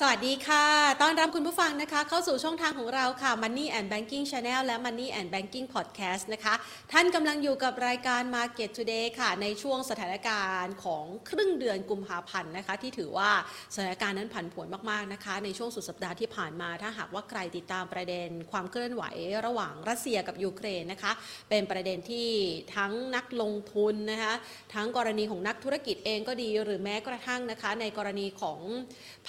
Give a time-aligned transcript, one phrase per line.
[0.00, 0.64] สวัสดีค่ะ
[1.02, 6.54] ต้อนรับคุณผู้ฟังนะคะ เข้าสู่ช่องทางของเราค่ะ Money and Banking Channel และ Money and Banking Podcast นะคะ
[6.92, 13.30] ท่านกำลังอยู่กับรายการ Market Today ค่ะ ในช่วงสถานการณ์ของครึ่งเดือนกุมภาพันธ์นะคะ ที่ถือว่า
[13.74, 19.02] สถานการณ์นั้นผันผวนมาก ๆ นะคะ ในช่วงสุดสัปดาห์ที่ผ่านมา ถ้าหากว่าใครติดตามประเด็นความเคลื่อนไหว
[19.46, 21.12] ระหว่างรัสเซียกับยูเครนนะคะ
[21.50, 22.28] เป็นประเด็นที่
[22.76, 24.34] ทั้งนักลงทุนนะคะ
[24.74, 28.60] ทั้งกรณีของนักธุรกิจเองก็ดี หรือแม้กระทั่งนะคะ ในกรณีของ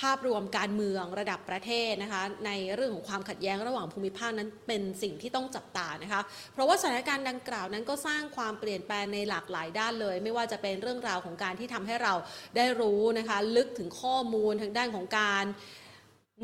[0.02, 6.22] ภาพรวมการเมืองระดับประเทศนะคะในเรื่องของความขัดแย้งระหว่างภูมิภาคนั้นเป็นสิ่งที่ต้องจับตานะคะ
[6.54, 12.14] เพราะว่าสถานการณ์ดังกล่าวนั้นก็สร้างความเปลี่ยนแปลงในหลากหลายด้านเลย ไม่ว่าจะเป็นเรื่องราวของการที่ทำให้เรา
[12.56, 15.46] ได้รู้นะคะลึกถึงข้อมูลทางด้านของการ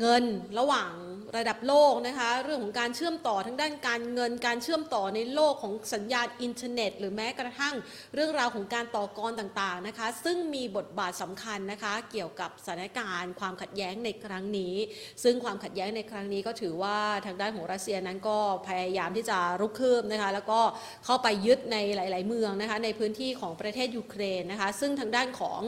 [0.00, 0.24] เงิน
[0.58, 0.90] ระหว่าง
[1.36, 7.74] ระดับโลกนะคะ เรื่องของการเชื่อมต่อทั้งด้านการเงิน การเชื่อมต่อในโลกของสัญญาณอินเทอร์เน็ต หรือแม้กระทั่ง
[8.14, 14.74] เรื่องราวของการต่อกรต่างๆนะคะ ซึ่งมีบทบาทสำคัญนะคะ เกี่ยวกับสถานการณ์ ความขัดแย้งในครั้งนี้
[15.22, 20.60] ซึ่งความขัดแย้งในครั้งนี้ก็ถือว่าทางด้านของรัสเซียนั้นก็พยายามที่จะรุกคืบนะคะ แล้วก็
[21.04, 25.60] เข้าไปยึดในหลาย ๆ เมืองนะคะ ในพื้นที่ของประเทศยูเครนนะคะ ซึ่งทางด้านของ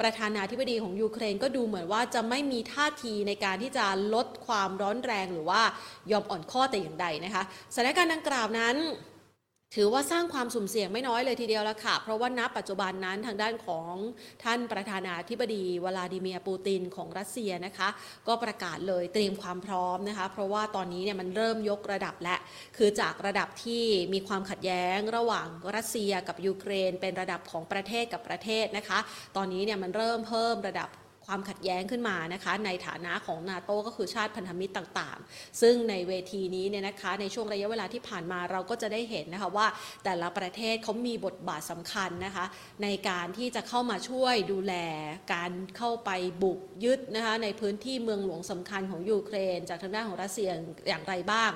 [0.00, 5.60] ประธานาธิบดีของยูเครนก็ดูเหมือนว่าจะไม่มีท่าทีในการที่จะลดความร้อนแรงหรือว่า
[6.10, 7.42] ยอมอ่อนข้อแต่อย่างใดนะคะ
[7.74, 8.76] สถานการณ์ดังกล่าวนั้น
[9.76, 13.92] ถือว่าสร้างความสุ่มเสี่ยงไม่น้อยเลยทีเดียวละค่ะ เพราะว่าณปัจจุบันนั้นทางด้านของ
[14.44, 17.88] ท่านประธานาธิบดีวลาดิเมียร์ปูตินของรัสเซียนะคะ
[18.28, 22.36] ก็ประกาศเลยเตรียมความพร้อมนะคะ เพราะว่าตอนนี้เนี่ยมันเริ่มยกระดับและ
[22.76, 28.98] คือจากระดับที่มีความขัดแย้งระหว่างรัสเซียกับยูเครน เป็นระดับของประเทศกับประเทศนะคะ
[29.36, 30.88] ตอนนี้เนี่ยมันเริ่มเพิ่มระดับ
[31.28, 39.66] ความขัดแย้งขึ้นมานะคะในฐานะของนาโตก็คือชาติพันธมิตรต่างๆ ซึ่งในเวทีนี้เนี่ยนะคะในช่วงระยะเวลาที่ผ่านมาเราก็จะได้เห็นนะคะว่า
[40.04, 42.44] แต่ละประเทศเขามีบทบาทสำคัญนะคะ
[42.82, 44.74] ในการที่จะเข้ามาช่วยดูแล
[45.34, 46.10] การเข้าไป
[46.42, 50.50] บุกยึดนะคะในพื้นที่เมืองหลวงสำคัญของยูเครน จากทางด้านของรัสเซีย
[50.88, 51.50] อย่างไรบ้าง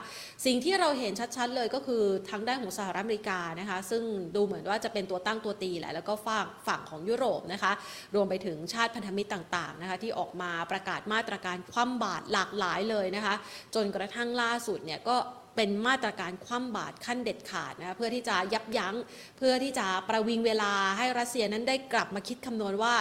[0.47, 4.02] สิ่งที่เราเห็นชัดๆเลยก็คือทางด้านของสหรัฐอเมริกานะคะซึ่ง
[4.36, 7.72] ดูเหมือนว่าจะเป็นตัวตั้งตัวตีแหละแล้วก็ฝั่งฝั่งของยุโรปนะคะ
[8.14, 13.34] รวมไปถึงชาติพันธมิตรต่างๆนะคะที่ออกมาประกาศมาตรการคว่ำบาตรหลากหลายเลยนะคะ
[13.74, 15.16] จนกระทั่งล่าสุดเนี่ยก็
[15.56, 18.94] เป็นมาตรการคว่ำบาตรขั้นเด็ดขาดนะคะเพื่อที่จะยับยั้ง
[19.38, 22.94] เพื่อที่จะประวิงเวลาให้รัสเซียนั้นได้กลับมาคิดคำนวณว่า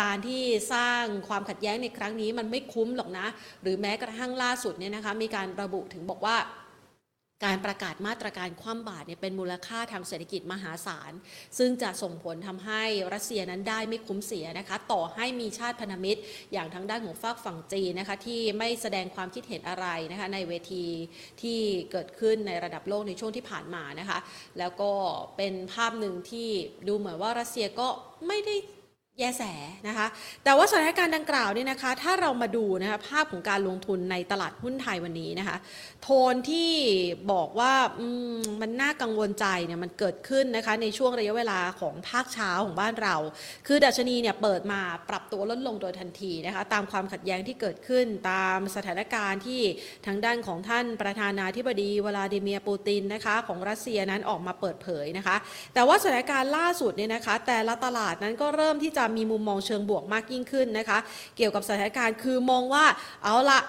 [0.00, 0.42] การที่
[0.72, 3.26] สร้างความขัดแย้งในครั้งนี้มันไม่คุ้มหรอกนะ
[3.62, 6.36] หรือแม้กระทั่งล่าสุดเนี่ยนะคะมีการระบุถึงบอกว่า
[7.44, 11.12] การประกาศมาตรการคว่ำบาตรเนี่ยเป็นมูลค่าทางเศรษฐกิจมหาศาล
[11.58, 12.82] ซึ่งจะส่งผลทำให้
[13.14, 16.20] รัสเซียนั้นได้ไม่คุ้มเสียนะคะ ต่อให้มีชาติพันธมิตร
[16.52, 20.84] อย่างทางด้านของฝากฝั่งจีนนะคะที่ไม่แสดงความคิดเห็นอะไรนะคะในเวที
[21.42, 21.58] ที่
[21.92, 24.18] เกิดขึ้นในระดับโลกในช่วงที่ผ่านมานะคะ
[24.58, 24.90] แล้วก็
[25.36, 26.48] เป็นภาพหนึ่งที่
[26.88, 27.88] ดูเหมือนว่ารัสเซียก็
[28.28, 28.56] ไม่ได้
[29.18, 29.42] แยแส
[29.88, 30.06] นะคะ
[30.44, 35.56] แต่ว่าสถานการณ์ดังกล่าวเนี่ยนะคะ ถ้าเรามาดูนะคะภาพของการลงทุนในตลาดหุ้นไทยวันนี้นะคะ
[36.02, 36.70] โทนที่
[37.32, 37.72] บอกว่า
[38.38, 43.16] มมันน่ากังวลใจเนี่ยมันเกิดขึ้นนะคะในช่วงระยะเวลาของภาคเช้าของบ้านเรา
[43.66, 49.60] คือดัชนีเนี่ยเปิดมาปรับตัวลดลงโดยทันทีนะคะตามความขัดแย้งที่เกิดขึ้นตามสถานการณ์ที่
[50.06, 55.36] ทางด้านของท่านประธานาธิบดีวลาดิเมียร์ปูตินนะคะของรัสเซียนั้นออกมาเปิดเผยนะคะ
[55.74, 60.98] แต่ว่าสถานการณ์ล่าสุดเนี่ยนะคะ แต่ละตลาดนั้นก็เริ่มที่จะมีมุมมองเชิงบวกมากยิ่งขึ้นนะคะ
[61.36, 62.84] เกี่ยวกับสถานการณ์คือมองว่า
[63.24, 63.60] เอาละ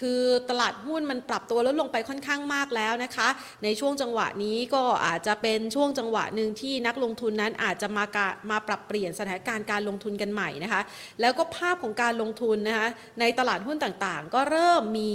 [0.00, 3.28] คือตลาดหุ้นมันปรับตัวลดลงไปค่อนข้างมากแล้วนะคะ
[3.64, 10.80] ในช่วงจังหวะนี้ก็อาจจะเป็นช่วงจังหวะหนึ่งที่นักลงทุนนั้นอาจจะมากะมาปรับเปลี่ยนสถานการณ์การลงทุนกันใหม่นะคะ
[11.20, 12.86] แล้วก็ภาพของการลงทุนนะคะ
[13.20, 15.12] ในตลาดหุ้นต่างๆ ก็เริ่มมี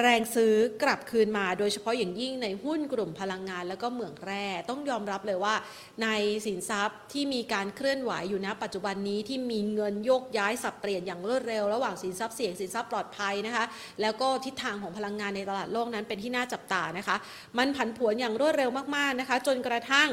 [0.00, 5.54] แรงซื้อกลับคืนมาโดยเฉพาะอย่างยิ่งในหุ้นกลุ่มพลังงานแล้วก็เหมืองแร่ต้องยอมรับเลยว่า
[6.02, 6.08] ใน
[6.46, 13.64] สินทรัพย์ที่มีการเคลื่อนไหวอยู่นะปัจจุบันนี้ที่มีเงินโยกย้ายสับเปลี่ยนอย่างรวดเร็ว ระหว่างสินทรัพย์เสี่ยงสินทรัพย์ปลอดภัยนะคะ
[14.02, 17.16] แล้วก็ทิศทางของพลังงานในตลาดโลกนั้นเป็นที่น่าจับตานะคะ
[17.58, 20.10] มันผันผวนอย่างรวดเร็วมากๆนะคะ จนกระทั่ง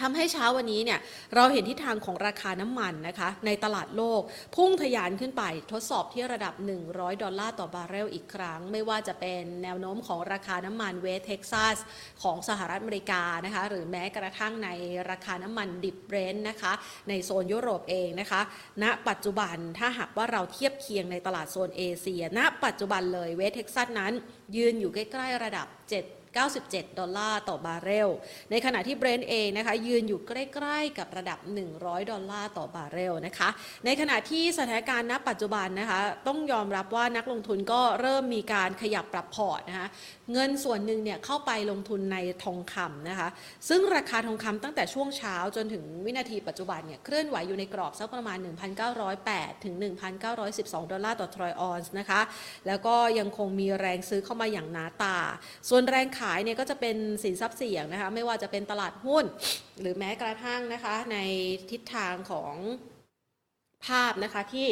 [0.00, 1.00] ทำให้เช้าวันนี้เนี่ย
[1.34, 4.22] เราเห็นทิศทางของราคาน้ำมันนะคะ ในตลาดโลก
[4.56, 5.42] พุ่งทะยานขึ้นไป
[5.72, 6.54] ทดสอบที่ระดับ
[6.88, 11.76] 100 ดอลลาร์ต่อบาร์เรลอีกครั้ง ไม่ว่าจะเป็นแนวโน้มของราคาน้ำมันเวสเท็กซัส
[12.22, 14.68] ของสหรัฐอเมริกานะคะ หรือแม้กระทั่งใน
[15.10, 16.72] ราคาน้ำมันดิบเบรนท์นะคะ
[17.08, 18.40] ในโซนยุโรปเองนะคะ
[18.82, 24.12] ณปัจจุบันถ้าหากว่าเราเทียบเคียงในตลาดโซนเอเชียณปัจจุบันเลยเวสเท็กซัสนั้น
[24.56, 28.08] ยืนอยู่ใกล้ๆระดับ 7 97 ดอลลาร์ต่อบาร์เรล
[28.50, 31.38] ในขณะที่เบรนท์เองนะคะยืนอยู่ใกล้ๆ กับระดับ
[31.74, 33.48] 100 ดอลลาร์ต่อบาร์เรลนะคะ
[33.84, 39.88] ในขณะที่สถานการณ์ณปัจจุบันนะคะต้องยอมรับว่านักลงทุนก็เริ่มมีการขยับปรับพอร์ตนะคะ
[40.32, 43.28] เงินส่วนหนึ่งเนี่ยเข้าไปลงทุนในทองคำนะคะ
[43.68, 48.38] ซึ่งราคาทองคำตั้งแต่ช่วงเช้าจนถึงวินาทีปัจจุบันเนี่ยเคลื่อนไหวอยู่ในกรอบสักประมาณ
[49.00, 49.74] 1,908 ถึง
[50.32, 52.20] 1,912 ดอลลาร์ต่อทรอยออนซ์นะคะ
[52.66, 55.16] แล้วก็ยังคงมีแรงซื้อเข้ามาอย่างหนาตา
[55.68, 59.24] ส่วนแรงขขายเนี่ยก็จะเป็นสินทรัพย์เสี่ยงนะคะไม่ว่าจะเป็นตลาดหุ้น
[59.80, 61.16] หรือแม้กระทั่งนะคะใน
[61.70, 62.54] ทิศทางของ
[63.86, 64.68] ภาพนะคะที่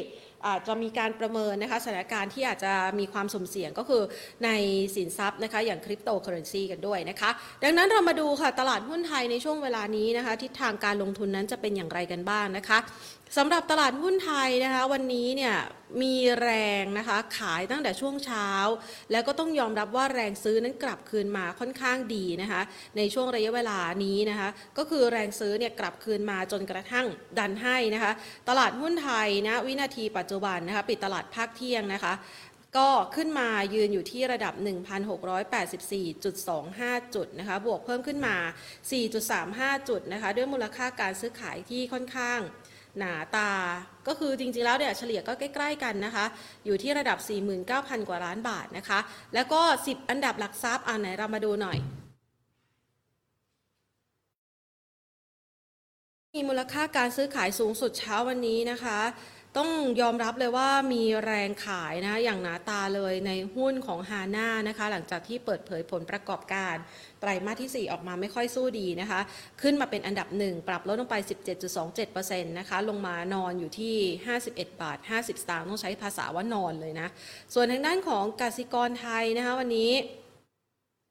[0.47, 4.03] อาจจะมีการประเมินนะคะสถานการณ์ที่อาจจะมีความสมเสี่ยงก็คือ
[4.45, 4.51] ใน
[4.97, 7.31] สินทรัพย์นะคะอย่างคริปโตเคอเรนซีกันด้วยนะคะ
[7.65, 12.79] ดังนั้นเรามาดูค่ะตลาดหุ้นไทยในช่วงเวลานี้นะคะ ทิศทางการลงทุนนั้นจะเป็นอย่างไรกันบ้างนะคะ
[13.37, 15.57] สำหรับตลาดหุ้นไทยนะคะ วันนี้เนี่ย
[16.03, 16.51] มีแร
[16.83, 18.49] งนะคะ ขายตั้งแต่ช่วงเช้า
[19.13, 22.63] แล้วก็ต้องยอมรับว่าแรงซื้อนั้นกลับคืนมาค่อนข้างดีนะคะ
[22.97, 24.49] ในช่วงระยะเวลานี้นะคะ
[24.79, 27.07] ก็คือแรงซื้อเนี่ยกลับคืนมาจนกระทั่ง
[27.39, 28.13] ดันให้นะคะ
[28.49, 32.15] ตลาดหุ้นไทยนะวินาทีปัจจุบันนะคะปิดตลาดภาคเที่ยงนะคะ
[32.77, 34.55] ก็ขึ้นมายืนอยู่ที่ระดับ
[35.79, 38.37] 1,684.25 จุดนะคะ บวกเพิ่มขึ้นมา
[39.13, 42.41] 4.35 จุดนะคะ ด้วยมูลค่าการซื้อขายที่ค่อนข้าง
[42.99, 43.51] หนาตา
[44.07, 46.25] ก็คือจริงๆแล้วเนี่ยเฉลี่ยก็ใกล้ ๆ กันนะคะ
[46.67, 47.19] อยู่ที่ระดับ
[47.65, 48.99] 49,000 กว่าล้านบาทนะคะ
[49.35, 51.79] แล้วก็ 10 อันดับหลักทรัพย์อ่าไหนเรามาดูหน่อย
[56.35, 58.99] มีมูลค่าการซื้อขายสูงสุดเช้าวันนี้นะคะ
[59.59, 59.71] ต้อง
[60.01, 66.75] ยอมรับเลยว่ามีแรงขายนะอย่างหนาตาเลยในหุ้นของฮาน่านะคะ หลังจากที่เปิดเผยผลประกอบการ
[67.21, 69.21] ไตรมาสที่ 4 ออกมาไม่ค่อยสู้ดีนะคะ
[69.63, 71.17] ขึ้นมาเป็นอันดับหนึ่งปรับลดลงไป
[71.87, 73.97] 17.27%นะคะ ลงมานอนอยู่ที่
[74.39, 77.09] 51 บาท 50 สตางค์ต้องใช้ภาษาว่านอนเลยนะ
[77.55, 79.91] ส่วนทางด้านของกสิกรไทยนะคะวันนี้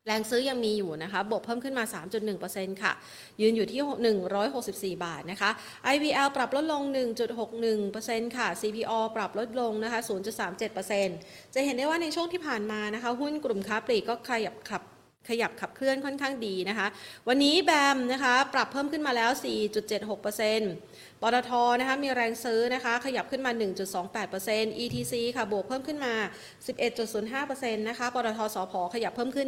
[0.08, 1.86] แรงซื้อยังมีอยู่นะคะบวกเพิ่มขึ้นมา
[2.34, 2.94] 3.1%ค่ะ
[3.42, 3.82] ยืนอยู่ที่
[4.98, 5.50] 164 บาทนะคะ
[5.94, 6.82] IVL ปรับลดลง
[7.60, 10.00] 1.61%ค่ะ CPO ปรับลดลงนะคะ
[10.78, 14.82] 0.37%จะเห็นได้ว่าในช่วงที่ผ่านมานะคะ หุ้นกลุ่มค้าปลีกก็ขยับขับ
[15.30, 16.88] ขยับขับเคลื่อนค่อนข้างดีนะคะ
[17.28, 19.32] วันนี้แบมนะคะปรับเพิ่มขึ้นมาแล้ว
[20.06, 23.52] 4.76%ปตทนะคะมีแรงซื้อนะคะขยับขึ้นมา
[24.16, 26.14] 1.28% ETC ค่ะบวกเพิ่มขึ้นมา
[26.78, 29.48] 11.05%นะคะปตทสพขยับเพิ่มขึ้น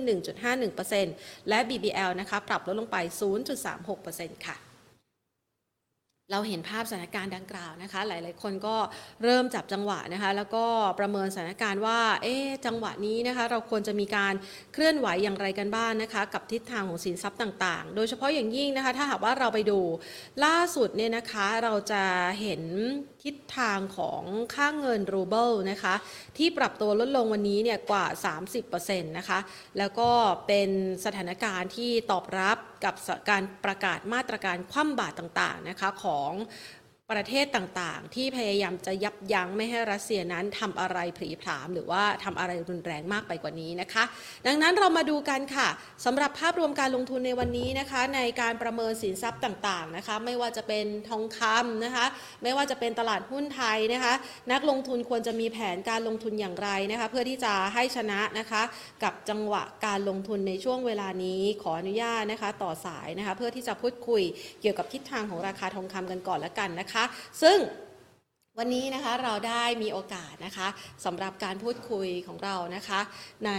[0.76, 2.98] 1.51%และ BBL นะคะปรับลดลงไป
[3.72, 4.69] 0.36%ค่ะ
[6.32, 8.76] เราเห็นภาพสถานการณ์ดังกล่าวนะคะ หลาย ๆ คนก็
[9.24, 10.66] เริ่มจับจังหวะนะคะ แล้วก็
[11.00, 12.36] ประเมินสถานการณ์ว่า เอ๊
[12.66, 14.34] จังหวะนี้นะคะ เราควรจะมีการ
[14.74, 19.80] เคลื่อนไหวอย่างไรกันบ้างนะคะ กับทิศทางของสินทรัพย์ต่าง ๆ โดยเฉพาะอย่างยิ่งนะคะ ถ้าหากว่าเราไปดู
[20.46, 22.04] ล่าสุดเนี่ยนะคะ เราจะ
[22.42, 22.62] เห็น
[23.24, 24.24] ทิศทางของ
[24.56, 25.96] ค่าเงินรูเบิลนะคะ
[26.38, 28.06] ที่ปรับตัวลดลงวันนี้เนี่ยกว่า
[28.58, 29.40] 30%นะคะ
[29.78, 30.10] แล้วก็
[30.48, 30.70] เป็น
[31.06, 32.96] สถานการณ์ที่ตอบรับกับ
[33.30, 36.32] การประกาศมาตรการคว่ำบาตรต่างๆนะคะของ
[37.12, 44.04] ประเทศต่างๆ ที่พยายามจะยับยั้งไม่ให้รัสเซียนั้นทำอะไรผีผาม หรือว่าทำอะไรรุนแรงมากไปกว่านี้นะคะ
[44.48, 45.68] ดังนั้นเรามาดูกันค่ะ
[46.06, 52.06] สำหรับภาพรวมการลงทุนในวันนี้นะคะ ในการประเมินสินทรัพย์ต่างๆนะคะ ไม่ว่าจะเป็นทองคำนะคะ
[52.44, 54.14] ไม่ว่าจะเป็นตลาดหุ้นไทยนะคะ
[54.52, 58.62] นักลงทุนควรจะมีแผนการลงทุนอย่างไรนะคะ เพื่อที่จะให้ชนะนะคะ
[59.04, 64.24] กับจังหวะการลงทุนในช่วงเวลานี้ขออนุญาตนะคะ ต่อสายนะคะ เพื่อที่จะพูดคุย
[64.62, 66.99] เกี่ยวกับทิศทางของราคาทองคำกันก่อนละกันนะคะ
[67.42, 67.58] ซึ่ง
[68.58, 70.68] วันนี้นะคะเราได้มีโอกาสนะคะ
[71.06, 73.00] สำหรับการพูดคุยของเรานะคะ
[73.46, 73.52] ใน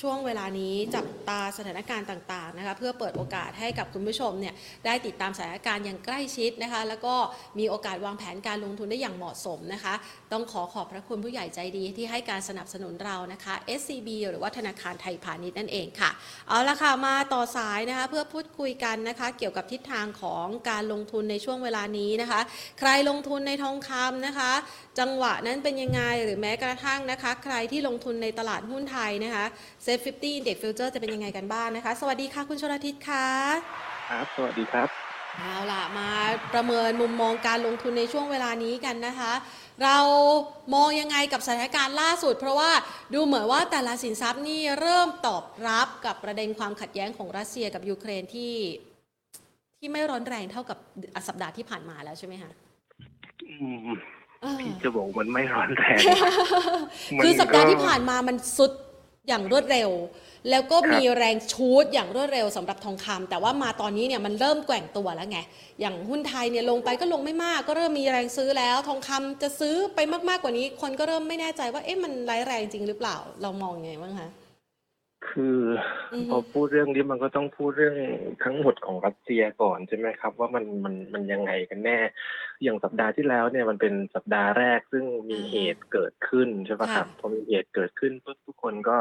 [0.00, 4.54] ช่วงเวลานี้จับตาสถานการณ์ต่างๆนะคะเพื่อเปิดโอกาสให้กับคุณผู้ชมเนี่ย
[4.86, 7.14] ได้ติดตามสถานการณ์อย่างใกล้ชิดนะคะแล้วก็
[7.58, 9.94] มีโอกาสวางแผนการลงทุนได้อย่างเหมาะสมนะคะ
[10.32, 16.10] ต้องขอขอบพระคุณผู้ใหญ่ใจดีที่ให้การสนับสนุนเรานะคะ SCB หรือว่าธนาคารไทยพาณิชย์นั่นเองค่ะ
[16.48, 22.40] เอาละค่ะมาต่อสายนะคะเพื่อพูดคุยกันนะคะเกี่ยวกับทิศทางของการลงทุนในช่วงเวลานี้นะคะ
[22.80, 24.52] ใครลงทุนในทองคำนะคะ
[24.98, 29.46] จังหวะนั้นเป็นยังไงหรือแม้กระทั่งนะคะ ใครที่ลงทุนในตลาดหุ้นไทยนะคะ
[29.86, 33.26] เซฟ50 Index Future จะเป็นยังไงกันบ้างนะคะ สวัสดีค่ะคุณชลทิศค่ะ
[34.10, 34.88] ครับ สวัสดีครับ
[35.38, 36.08] เอาล่ะมา
[36.54, 39.32] ประเมินมุมมองการลงทุนในช่วงเวลานี้กันนะคะ
[39.84, 39.96] เรา
[40.74, 42.70] มองยังไงกับสถานการณ์ล่าสุด เพราะว่า
[43.14, 48.54] ดูเหมือนว่าแต่ละสินทรัพย์นี่เริ่มตอบรับกับประเด็นความขัดแย้งของรัสเซียกับยูเครนที่
[49.78, 50.78] ที่ไม่ร้อนแรงเท่ากับ
[51.28, 52.50] สัปดาห์ที่ผ่านมาแล้วใช่ไหมคะ
[53.50, 53.54] อื
[53.86, 53.88] ม
[54.40, 55.98] เออพี่จะบอกมันไม่ร้อนแรง
[57.18, 58.72] มันคือสัปดาห์ก็ที่ผ่านมามันสุด
[59.28, 59.90] อย่างรวดเร็ว
[60.50, 65.38] แล้วก็ครับมีแรงชูดอย่างรวดเร็วสำหรับทองคำแต่ว่ามาตอนนี้เนี่ยมันเริ่มแกว่งตัวแล้วไง
[65.80, 74.28] อย่างหุ้นไทยเนี่ยลงไปก็ลงไม่มาก ก็เริ่มมีแรงซื้อแล้ว ทองคำจะซื้อไปมากๆกว่านี้ คนก็เริ่มไม่แน่ใจว่าเอ๊ะมันร้ายแรงจริงหรือเปล่า เรามองยังไงบ้างคะ
[75.28, 75.58] คคือ
[76.12, 77.96] ออฮึพอพูดเรื่องนี้มันก็ต้องพูดเรื่อง
[78.44, 81.98] ทั้งหมดของรัสเซียก่อนใช่ไหมครับ ว่ามันมันมันยังไงกันแน่
[82.62, 88.96] อย่างสัปดาห์ที่แล้วเนี่ยมันเป็นสัปดาห์แรกซึ่งมีเหตุเกิดขึ้นใช่ปะครับพอมีเหตุเกิดขึ้นปุ๊บทุกคนก็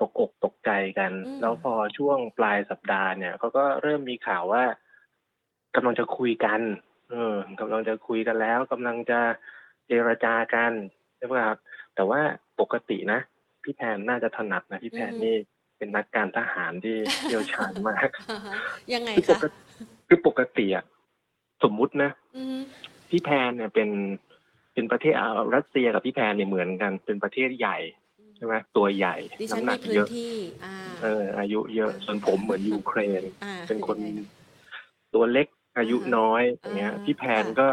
[0.00, 4.64] ตกอกตกใจกัน แล้วพอช่วงปลายสัปดาห์เนี่ยเขาก็เริ่มมีข่าวว่า
[5.76, 6.60] กำลังจะคุยกัน
[7.10, 9.20] เออกำลังจะคุยกันแล้วกำลังจะ
[9.86, 10.72] เจรจากัน
[11.16, 11.58] ใช่ปะครับ
[11.94, 12.20] แต่ว่า
[12.60, 13.20] ปกตินะ
[13.62, 15.36] พี่แพนน่าจะถนัดนะพี่แพนนี่
[15.78, 18.54] เป็นนักการทหารที่เชี่ยวชาญมากอ่าฮะ
[18.94, 19.58] ยังไงคือปคะกติ
[20.08, 20.84] คือปกติอะ
[21.62, 22.56] สมมุตินะอือฮึ
[23.10, 23.90] พี่แพนเนี่ยเป็น
[24.74, 27.78] เป็นประเทศอ่ารัสเซียกับพี่แพนเนี่ยเหมือนกัน เป็นประเทศใหญ่
[28.36, 30.32] ใช่ไหมตัวใหญ่ดิฉันน้ำหนัมีกพื้เยนอะที่
[30.64, 34.28] อ่าเออ อายุเยอะส่วนผมเหมือนยูเครนอ่าเป็นคนยังไงะ
[35.14, 35.46] ตัวเล็ก
[35.78, 37.66] อายุอ่าฮะน้อยอย่างเงี้ยอ่าพี่แพนค่ะก็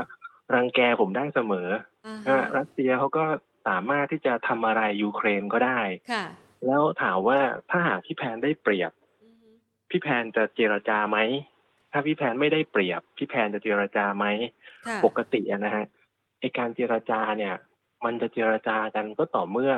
[0.54, 1.70] รังแกผมได้เสมอ
[2.06, 3.24] อ่าอ่าฮะรัสเซียเขาก็
[3.68, 5.80] สามารถที่จะทำอะไรยูเครนก็ได้
[6.12, 6.26] ค่ะ
[6.66, 8.92] แล้วถามว่าถ้าหากพี่แพนได้เปรียบ
[9.24, 9.50] อือฮึ
[9.90, 11.18] พี่แพนจะเจรจาไหม
[11.92, 14.26] ถ้าพี่แพนไม่ได้เปรียบ พี่แพนจะเจรจาไหม
[14.88, 15.86] ค่ะปกติอะนะฮะ
[16.40, 17.54] ไอการเจรจาเนี่ย
[18.06, 19.74] มันจะเจรจากันก็ต่อเมื่อ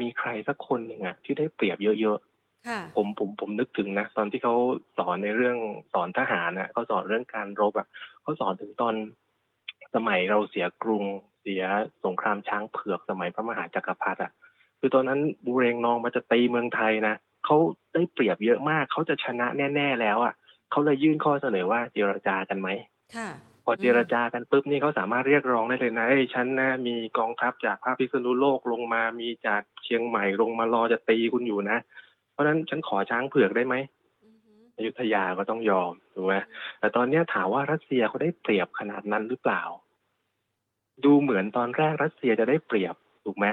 [0.00, 2.18] มีใครสักคนหนึ่งอะที่ได้เปรียบเยอะ
[2.68, 4.54] ค่ะๆผมผมผมนึกถึงนะตอนที่เขา
[4.98, 5.58] สอนในเรื่อง
[5.92, 7.86] สอนทหารนะเขาสอนเรื่องการรบอะ
[8.22, 8.94] เขาสอนถึงตอน
[9.94, 11.04] สมัยเราเสียกรุง
[11.42, 11.64] เสีย
[12.04, 14.32] สงครามช้างเผือกสมัยพระมหาจักรพรรดิอะ
[14.80, 17.56] คือตอนนั้นบูเรงนองมาจะตีเมืองไทยนะเขา
[17.94, 20.34] ได้เปรียบเยอะมากเขาจะชนะแน่ ๆ แล้วอะ
[20.72, 22.68] เขาเลยยื่นข้อเสนอว่าเจรจากันไหม
[23.16, 23.28] ค่ะ
[23.64, 31.78] พอเจรจากันปุ๊บนี่เขาสามารถเรียกร้องได้เลยนะเอ้ยฉันนะมีกองทัพจากภาคพิษณุโลกลงมามีจากเชียงใหม่ลงมารอจะตีคุณอยู่นะ
[32.32, 33.74] เพราะฉะนั้นฉันขอช้างเผือกได้ไหม
[34.22, 36.34] อือฮึอยุธยาก็ต้องยอมถูกไหม
[36.78, 39.62] แต่ตอนเนี้ยถามว่ารัสเซียเขาได้เปรียบขนาดนั้นหรือเปล่า
[41.04, 43.46] ดูเหมือนตอนแรกรัสเซียจะได้เปรียบถูกไหม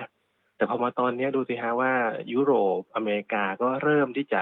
[0.55, 1.93] แต่พอมาตอนเนี้ยดูสิฮะว่า
[2.33, 4.41] ยุโรปอเมริกาก็เริ่มที่จะ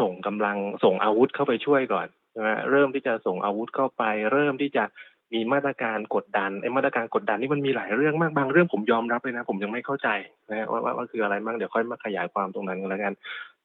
[0.00, 4.84] ส่งกำลังส่งอาวุธเข้าไปช่วยก่อนใช่ไหมเริ่มที่จะส่งอาวุธเข้าไป เริ่มที่จะ
[5.32, 10.08] มีมาตรการกดดันไอ้มาตรการกดดันนี่มันมีหลายเรื่องมากบางเรื่องผมยอมรับเลยนะ ผมยังไม่เข้าใจ
[10.50, 13.14] นะว่าว่าว่าคืออะไรบ้างเดี๋ยวค่อยมาขยายความตรงนั้นกันแล้วกัน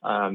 [0.05, 0.31] อ่า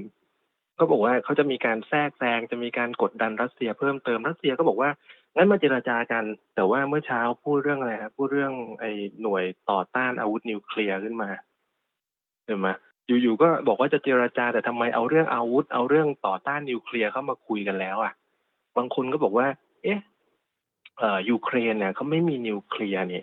[0.79, 4.91] ก็บอกว่าเขาจะมีการแทรกแซงจะมีการกดดันรัสเซียเพิ่มเติมรัสเซียก็บอกว่า
[5.37, 8.91] งั้นมาเจราจากัน แต่ว่าเมื่อเช้าพูดเรื่องอะไรครับพูดเรื่องไอ้
[9.23, 11.29] หน่วยต่อต้านอาวุธนิวเคลียร์ขึ้นมา
[12.47, 12.69] เห็นไหม
[13.07, 18.13] อยู่ๆก็บอกว่าจะเจราจาแต่ทำไมเอาเรื่องอาวุธ เอาเรื่องต่อต้านนิวเคลียร์เข้ามาคุยกันแล้ว อะ
[18.77, 19.47] บางคนก็บอกว่า
[19.83, 19.99] เอ๊ะ
[20.99, 23.23] เอ่อยูเครนเนี่ยเขาไม่มีนิวเคลียร์นี่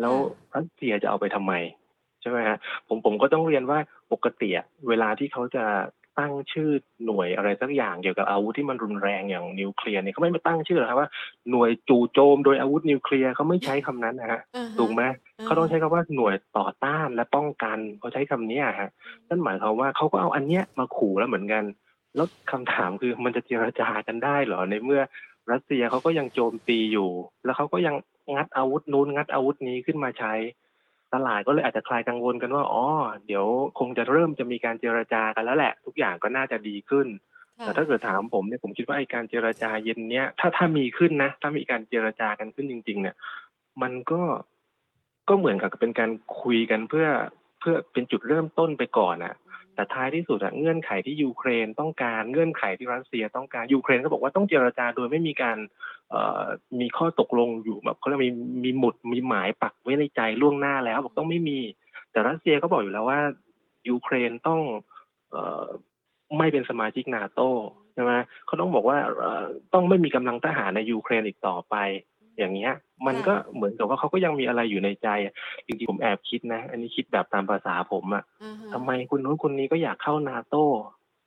[0.00, 0.14] แล้ว
[0.54, 1.52] รัสเซียจะเอาไปทำไม
[2.20, 2.56] ใช่ไหมฮะ
[2.88, 3.78] ผมผมก็ต้องเรียนว่า
[4.12, 5.64] ปกติอะเวลาที่เขาจะ
[6.18, 6.70] ตั้งชื่อ
[7.04, 11.08] หน่วยอะไรสักอย่างเกี่ยวกับอาวุธที่มันรุนแรงอย่างนิวเคลียร์เนี่ยเขาไม่มาตั้งชื่อหรอกครับว่า
[11.50, 15.02] หน่วยจู่โจมโดยอาวุธนิวเคลียร์เขาไม่ใช้คำนั้นนะฮะอ่าฮะถูกไหม
[15.38, 18.90] อ่าเขาต้องใช้คำว่าหน่วยต่อต้านและป้องกันเขาใช้คำเนี้ยฮะ
[19.28, 21.64] นั่นหมายความว่าเขาก็เอาอันเนี้ยมาขู่แล้วเหมือนกัน
[22.16, 25.02] แล้วคำถามคือมันจะเจรจากันได้เหรอในเมื่อ
[25.52, 27.10] รัสเซียเขาก็ยังโจมตีอยู่
[27.44, 27.94] แล้วเขาก็ยัง
[28.34, 30.32] งัดอาวุธนู้นงัดอาวุธนี้ขึ้นมาใช้
[31.14, 32.84] ตลาดก็เลยอาจจะคลายกังวลกันว่าอ๋อ
[33.26, 33.44] เดี๋ยว
[33.78, 37.06] คงจะเริ่มจะมีการเจรจากันแล้วแหละ ทุกอย่างก็น่าจะดีขึ้น
[37.58, 43.16] ค่ะแต่ถ้าเกิดถามผมเนี่ยผมคิดว่าไอ้การเจรจาเย็นเนี้ยถ้าถ้ามีขึ้นนะ ถ้ามีการเจรจากันขึ้นจริง ๆ เนี่ย
[43.82, 44.22] มันก็
[45.28, 46.10] ก็เหมือนกับเป็นการ
[46.40, 47.06] คุยกันเพื่อ
[47.60, 49.34] เพื่อเป็นจุดเริ่มต้นไปก่อนอะ
[49.76, 55.58] แต่ท้ายที่สุดอะเงื่อนไขที่ยูเครนต้องการเงื่อนไขที่รัสเซียต้องการยูเครนก็บอกว่าต้องเจรจาโดยไม่มีการ
[56.80, 58.30] มีข้อตกลงอยู่แบบเขาเรียกมี
[58.64, 61.58] มีหมุดมีหมายปักไว้ในใจล่วงหน้าแล้วบอกต้องไม่มี
[62.10, 63.20] แต่รัสเซียก็บอกอยู่แล้วว่า
[63.88, 64.60] ยูเครนต้อง
[65.30, 65.36] เอ
[66.38, 67.40] ไม่เป็นสมาชิกนาโต
[67.94, 68.12] ใช่ไหม
[68.46, 68.98] เขาต้องบอกว่า
[69.74, 71.74] ต้องไม่มีกำลังทหารในยูเครนอีกต่อไป
[72.38, 72.72] อย่างเงี้ย
[73.06, 75.34] มันก็เหมือนกับว่าเขาก็ยังมีอะไรอยู่ในใจอะ
[75.66, 80.56] จริงๆผมแอบคิดนะ อันนี้คิดแบบตามภาษาผมอะอ่าฮะทำไมคุณนู้นคนนี้ก็อยากเข้านาโต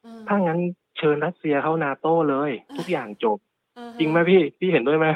[0.05, 0.59] อ่าถ้างั้น
[0.97, 3.37] เชิญรัสเซียเข้านาโตเลย ทุกอย่างจบ
[3.77, 5.07] อ่าฮะจริงไหมพี่พี่เห็นด้วยไหม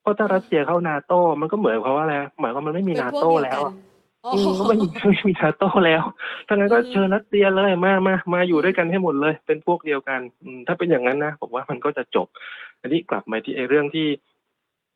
[0.00, 3.74] เพราะถ้ารัสเซียเข้านาโตมันก็เหมือนกับว่าอะไรหมายความว่ามันไม่มีเป็นนาพวกโตเดียแล้วกัอะน
[4.24, 6.02] อ๋ออืมก็ไม่มีไม่มีนาโต้แล้ว
[6.46, 12.26] ถ้างั้นก็อืมเชิญรัสเซียเลยมามามาอยู่ด้วยกันให้หมดเลย เป็นพวกเดียวกันอืมถ้าเป็นอย่างนั้นนะผมว่ามันก็จะจบ
[12.80, 14.29] อันนี้กลับมาที่ไอ้เรื่องที่ไ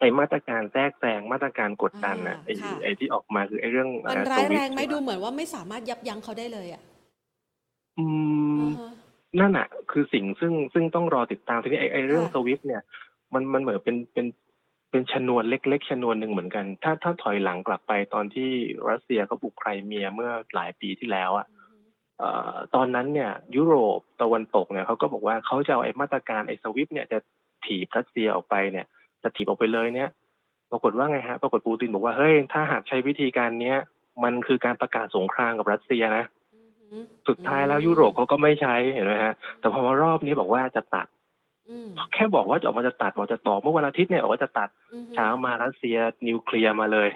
[0.04, 6.82] อ้มาตรการแทรกแซงมาตรการกดดันนะไอ้ไอ้ที่ออกมาคือไอ้เรื่องมันอ่ร้ายสวิแรตงไหมดูเหมือนว่าไม่สามารถยับยั้งเขาได้เลยอะ
[7.98, 8.06] อื
[8.58, 8.92] มอ่าฮะ
[9.40, 12.82] นั่นอะ คือสิ่งซึ่งซึ่งต้องรอติดตามทีนี้ไอ้ไอ้เรื่องค่ะสวิฟต์เนี่ย
[13.34, 14.26] มันมันเหมือนเป็นเป็น
[14.90, 18.50] เป็นชนวนเล็ก ๆ ชนวนหนึ่งเหมือนกัน ถ้าถ้าถอยหลังกลับไปตอนที่
[18.90, 21.46] รัสเซียเขาบุกไครเมียเมื่อหลายปีที่แล้วอะ
[22.18, 27.18] เอ่อตอนนั้นเนี่ย ยุโรปตะวันตกเนี่ยเขาก็บอกว่าเขาจะเอาไอ้มาตรการไอ้สวิฟเนี่ยจะ
[27.64, 28.86] ถีบรัสเซียออกไปเนี่ย
[29.24, 30.10] จะถีบออกไปเลยเนี่ย
[30.70, 33.76] ปรากฏว่าไงฮะ ปรากฏปูตินบอกว่าเฮ้ย ถ้าหากใช้วิธีการเนี้ย
[34.24, 41.06] มันคือการประกาศสงครามกับรัสเซียนะอือฮึฮึสุดท้ายแล้วยุโรปเขาก็ไม่ใช้เห็นไหมฮะ แต่พอมารอบนี้บอกว่าจะตัด
[41.68, 47.08] อืมแค่บอกว่าจะออกมาจะตัดบอกจะต่อเมื่อวันอาทิตย์เนี่ยบอกว่าจะตัดอือฮึเช้ามารัสเซียนิวเคลียร์มาเลย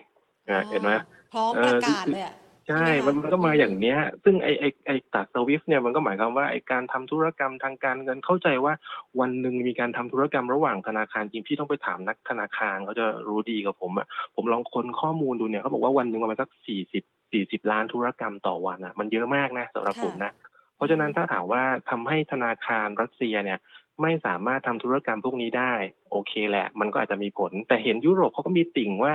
[0.50, 0.92] นะเห็นไหม
[1.32, 2.34] พร้อมเอปอระกาศเลยอะ
[2.68, 8.72] ใช่ใช่ไหมคะมันมันก็มาอย่างเนี้ย ซึ่งไอไอไอตัดสวิฟเนี่ยมันก็หมายความว่าไอการทำธุรกรรมทางการเงินเข้าใจว่า
[9.20, 14.06] วันหนึ่งมีการทำธุรกรรมระหว่างธนาคารจริงพี่ต้องไปถามนักธนาคารเขาจะรู้ดีกับผมอะ
[14.37, 20.32] ผมลองค้นข้อมูลดูเนี่ยเขาบอกว่าวันหนึ่งประมาณสักสี่สิบสี่สิบล้านธุรกรรมต่อวันอะมันเยอะมากนะสำหรับผมนะ
[20.76, 23.58] เพราะฉะนั้นถ้าถามว่าทำให้ธนาคารรัสเซียเนี่ย
[24.02, 25.72] ไม่สามารถทำธุรกรรมพวกนี้ได้
[26.10, 29.12] โอเคแหละ มันก็อาจจะมีผล แต่เห็นยุโรปเขาก็มีติ่งว่า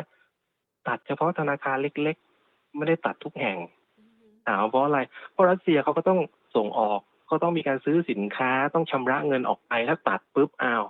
[0.88, 2.33] ตัดเฉพาะธนาคารเล็กๆ
[2.77, 3.58] ไม่ได้ตัดทุกแห่ง
[4.48, 5.00] ถามว่าเพราะอะไร
[5.32, 6.20] เพราะรัสเซียเขาก็ต้อง
[6.56, 10.84] ส่งออกเขาต้องมีการซื้อสินค้าต้องชำระเงินออกไปถ้าตัดปุ๊บอ้าว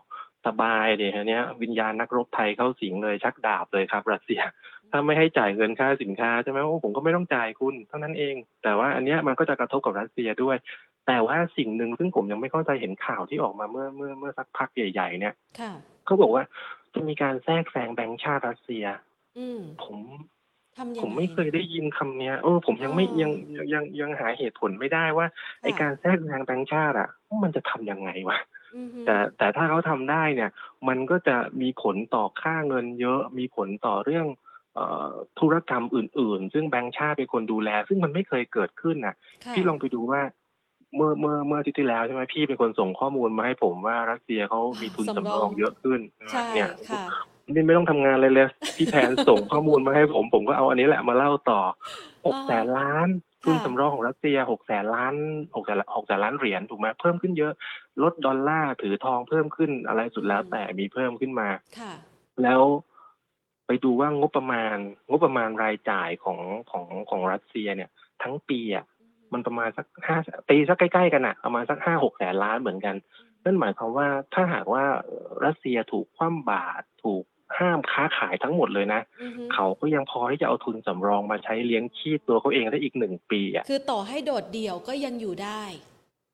[0.46, 4.42] สบายเดี๋ยวนี้วิญญาณนักรบไทยเข้าสิงเลยชักดาบเลยครับ รัสเซีย
[4.92, 10.58] ถ้าไม่ให้จ่ายเงินค่าสินค้าใช่ไหมโอ้ผมก็ไม่ต้องจ่ายคุณเท่านั้นเอง แต่ว่าอันเนี้ยมันก็จะกระทบกับรัสเซียด้วย
[11.08, 15.72] แต่ว่าสิ่งหนึ่งซึ่งผมยังไม่เข้าใจเห็นข่าวที่ออกมาเมื่อเมื่อเมื่อสักพักใหญ่ ๆ เนี่ยค่ะ
[16.06, 16.44] เขาบอกว่า
[16.94, 18.86] จะมีการแทรกแซงแบงก์ชาติรัสเซีย
[19.38, 19.98] อืมผม
[20.78, 25.28] ทำยังผมไงไม่เคยได้ยินคำเนี้ยเออผมยังไม่อ๋อยังยังยังยังหาเหตุผลไม่ได้ว่า
[25.64, 27.10] ไอค่ะการแทรกแซงแบงก์ชาติอะ
[27.44, 28.40] มันจะทำยังไงวะ
[28.76, 30.50] อือฮึแต่แต่ถ้าเขาทำได้เนี่ย
[30.88, 34.28] มันก็จะมีผลต่อค่าเงินเยอะมีผลต่อเรื่อง
[34.76, 39.16] เอ่อธุรกรรมอื่น ๆ ซึ่งแบงก์ชาติเป็นคนดูแล ซึ่งมันไม่เคยเกิดขึ้นน่ะ
[39.46, 40.22] ค่ะพี่ลองไปดูว่า
[40.96, 46.00] เมื่อเมื่อเมื่ออาทิตย์ที่แล้วใช่ไหมพี่เป็นคนส่งข้อมูลมาให้ผมว่ารัสเซียเขามีทุนสำรองเยอะขึ้น
[46.32, 47.04] ใช่เนี่ยค่ะ
[47.52, 51.62] นี่ไม่ต้องทำงานเลยเลยพี่แทนส่งข้อมูลมาให้ผม ผมก็เอาอันนี้แหละมาเล่าต่อ
[52.26, 53.08] หกแสนล้าน
[53.44, 55.16] ทุนค่ะสำรองของรัสเซียหกแสนล้าน
[55.56, 57.54] หกแสนหกแสนล้านเหรียญถูกไหมเพิ่มขึ้นเยอะ
[58.04, 61.94] ลดดอลลาร์ถือทองเพิ่มขึ้นอะไรสุดแล้วแต่มีเพิ่มขึ้นมาค่ะ
[62.44, 62.62] แล้ว
[63.68, 64.78] ไปดูว่างบประมาณ
[65.10, 66.40] งบประมาณรายจ่ายของ
[66.72, 67.90] ของของรัสเซียเนี่ย
[68.24, 68.86] ทั้งปีอะ
[69.34, 70.18] มันประมาณสักห้า
[70.50, 72.96] ตีสักใกล้ๆกันอะประมาณสักห้าหกแสนล้านเหมือนกัน
[73.44, 77.24] นั่นหมายความว่าถ้าหากว่าเอ่อรัสเซียถูกคว่ำบาตรถูก
[77.60, 85.64] ห้ามค้าขายทั้งหมดเลยนะอือฮึเขาก็ยังพอที่จะเอาทุนสำรองมาใช้เลี้ยงชีพตัวเขาเองได้อีกหนึ่งปีอะคือต่อให้โดดเดี่ยวก็ยังอยู่ได้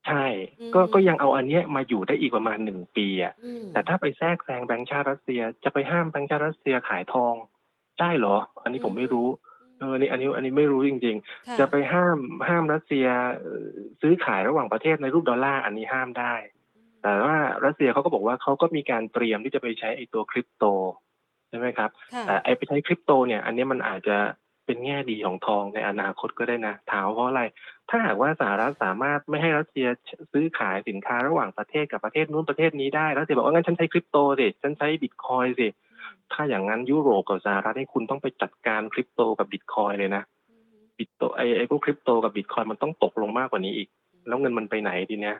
[0.07, 0.25] ใช่
[0.59, 7.33] อืมก็ก็ยังเอาอันเนี้ยมาอยู่ได้อีกประมาณหนึ่งปีอะอืมแต่ถ้าไปแทรกแซงแบงก์ชาติรัสเซีย จะไปห้ามแบงก์ชาติรัสเซียขายทอง
[7.99, 9.27] ได้เหรอ อันนี้ผมไม่รู้
[9.79, 11.15] เอออันนี้อันนี้อันนี้ไม่รู้จริง
[11.47, 13.07] ค่ๆจะไปห้ามห้ามรัสเซีย
[13.39, 13.65] เอ่อ
[14.01, 16.35] ซื้อขายระหว่างประเทศในรูปดอลลาร์อันนี้ห้ามได้
[17.03, 20.63] แต่ว่ารัสเซียเขาก็บอกว่าเขาก็มีการเตรียมที่จะไปใช้ไอ้ตัวคริปโต
[21.49, 24.17] ใช่ไหมครับค่ะแต่ไอ้ไปใช้คริปโตเนี่ยอันนี้มันอาจจะ
[24.65, 27.43] เป็นแง่ดีของทองในอนาคตก็ได้นะถามว่าเพราะอะไร
[27.89, 29.87] ถ้าหากว่าสหรัฐสามารถไม่ให้รัสเซีย
[30.33, 35.67] ซื้อขายสินค้าระหว่างประเทศกับประเทศนู้นประเทศนี้ได้รัสเซียบอกว่างั้นฉันใช้คริปโตสิฉันใช้บิตคอยสิ
[36.33, 40.23] ถ้าอย่างนั้นยุโรปกับสหรัฐให้คุณต้องไปจัดการคริปโตกับบิตคอยเลยนะ
[40.97, 43.87] บิตโตไอ้ไอ้พวกคริปโตกับบิตคอยมันต้องตกลงมากกว่านี้อีก
[44.27, 45.37] แล้วเงินมันไปไหนทีเนี้ย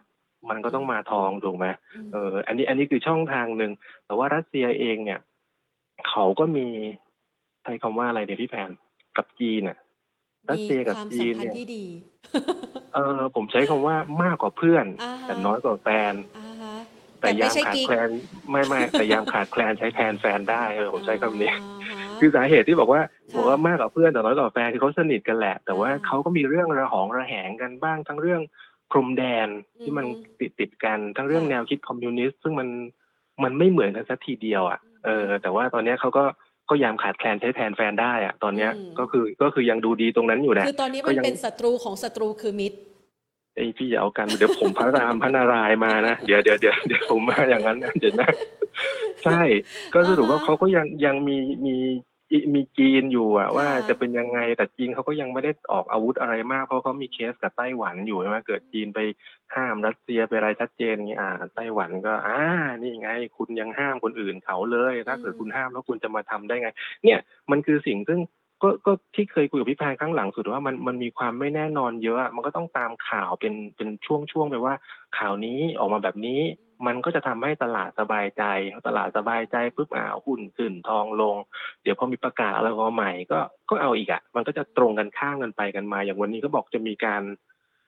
[0.49, 1.65] มันก็ต้องมาทองถูกไหม
[2.13, 3.71] เอออันนี้อันนี้คือช่องทางหนึ่ง
[4.05, 5.19] แต่ว่ารัสเซียเองเนี่ย
[6.09, 6.67] เขาก็มี
[7.63, 8.69] ใช้คำว่าอะไรเดี๋ยวพี่แพน
[9.17, 9.77] กับจีนน่ะ
[10.49, 11.85] รัสเซียกับมีความจีสัมนพันเนี่ยธ์ที่ดี
[12.93, 16.75] เออผมใช้คำว่ามากกว่าเพื่อนอ่าฮะแต่น้อยกว่าแฟนอ่าฮะ
[17.19, 18.09] แต่แต่ไม่ยามใช่ขาดกิ๊กแคลน
[18.51, 21.55] ไม่ไม่แต่ยามขาดแคลนใช้แทนแฟนได้เออผมใช้คำนี้า
[21.99, 23.01] ฮะคือสาเหตุที่บอกว่า
[23.33, 28.41] ค่ะบอกว่ามากกว่าเพื่อนแต่น้อยกว่าแฟนคือเขาสนิทกันแหละ แต่ว่าอ่าเขาก็มีเรื่องระหองระแหงกันบ้างทั้งเรื่อง
[28.91, 29.47] พรมแดน
[29.81, 32.67] ที่มันอืมติดติดๆกันทั้งเรื่องค่ะแนวคิดคอมมิวนิสต์ซึ่งมัน
[33.43, 36.23] มันไม่เหมือนกันสักทีเดียวอะ เออแต่ว่าตอนเนี้ยเขาก็
[36.69, 42.77] ก็ยามขาดแคลนใช้แทนแฟนได้อะตอนเนี้ยอืมก็คือก็คือยังดูดีตรงนั้นอยู่นะคือตอนนี้ก็มันยังเป็นศัตรูของศัตรูคือมิตร
[43.55, 48.29] ไอยพี่อย่าเอากันเดี๋ยวผมพระรามพระนารายณ์มานะเดี๋ยวเดี๋ยวเดี๋ยวเดี๋ยวผมมาอย่างนั้นนะเดี๋ยวนะ
[49.23, 49.41] ใช่
[49.93, 51.75] ก็สรุปว่าอ่าฮะเขาก็ยังยังมีมี
[52.55, 58.99] มีจีนอยู่อะว่าค่ะจะเป็นยังไงแต่จีนเขาก็ยังไม่ได้ออกอาวุธอะไรมากเพราะเขามีเคสกับไต้หวันอยู่ใช่ไหมเกิดจีนไป
[59.55, 62.39] ห้ามรัสเซียไปอะไรชัดเจนอย่างนี้อ่าไต้หวันก็อ่า
[62.81, 66.69] นี่ไง คุณยังห้ามคนอื่นเขาเลยถ้าเกิดคุณห้ามแล้วคุณจะมาทำได้ไง
[67.03, 67.19] เนี่ย
[67.51, 68.19] มันคือสิ่งซึ่ง
[68.63, 74.73] ก็ก็ที่เคยคุยกับพี่แพนครั้งหลังสุดว่ามันมันมีความไม่แน่นอนเยอะอะมันก็ต้องตามข่าวเป็นเป็นช่วงช่วงๆไปว่า
[75.17, 76.41] ข่าวนี้ออกมาแบบนี้
[76.87, 78.43] มันก็จะทำให้ตลาดสบายใจ
[78.87, 81.35] ตลาดสบายใจปุ๊บอ่าหุ้นขึ้นทองลง
[81.83, 83.39] เดี๋ยวพอมีประกาศอะไรออกมาใหม่ ก็
[83.69, 87.23] ก็เอาอีกอะ มันก็จะตรงกันข้ามกันไปกันมา อย่างวันนี้ก็บอกจะมีการ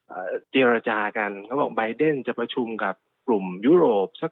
[0.07, 2.95] เอ่อเจรจากันเขาบอกไบเดนจะประชุมกับ
[3.27, 4.31] กลุ่มยุโรปสัก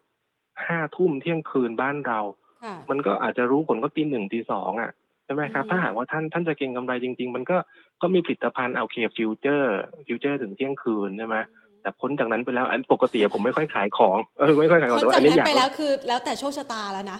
[0.67, 2.19] ห้าทุ่มเที่ยงคืนบ้านเรา
[2.63, 4.91] ค่ะมันก็อาจจะรู้ผลก็ตีหนึ่งตีสองอะ
[5.25, 7.57] ใช่ไหมครับอืมถ้าหากว่าท่านท่านจะเก็งกำไรจริง ๆ มันก็
[8.01, 11.37] ก็มีผลิตภัณฑ์เอาเคฟิวเจอร์ฟิวเจอร์ถึงเที่ยงคืนใช่ไหม
[11.81, 17.19] แต่พ้นจากนั้นไปแล้วอันปกติผมไม่ค่อยขายของเออไม่ค่อยขายของพ้นแต่ว่าจาอักนนี้นั้อยานกไปแล้วคือ แล้วแต่โชคชะตาแล้วนะ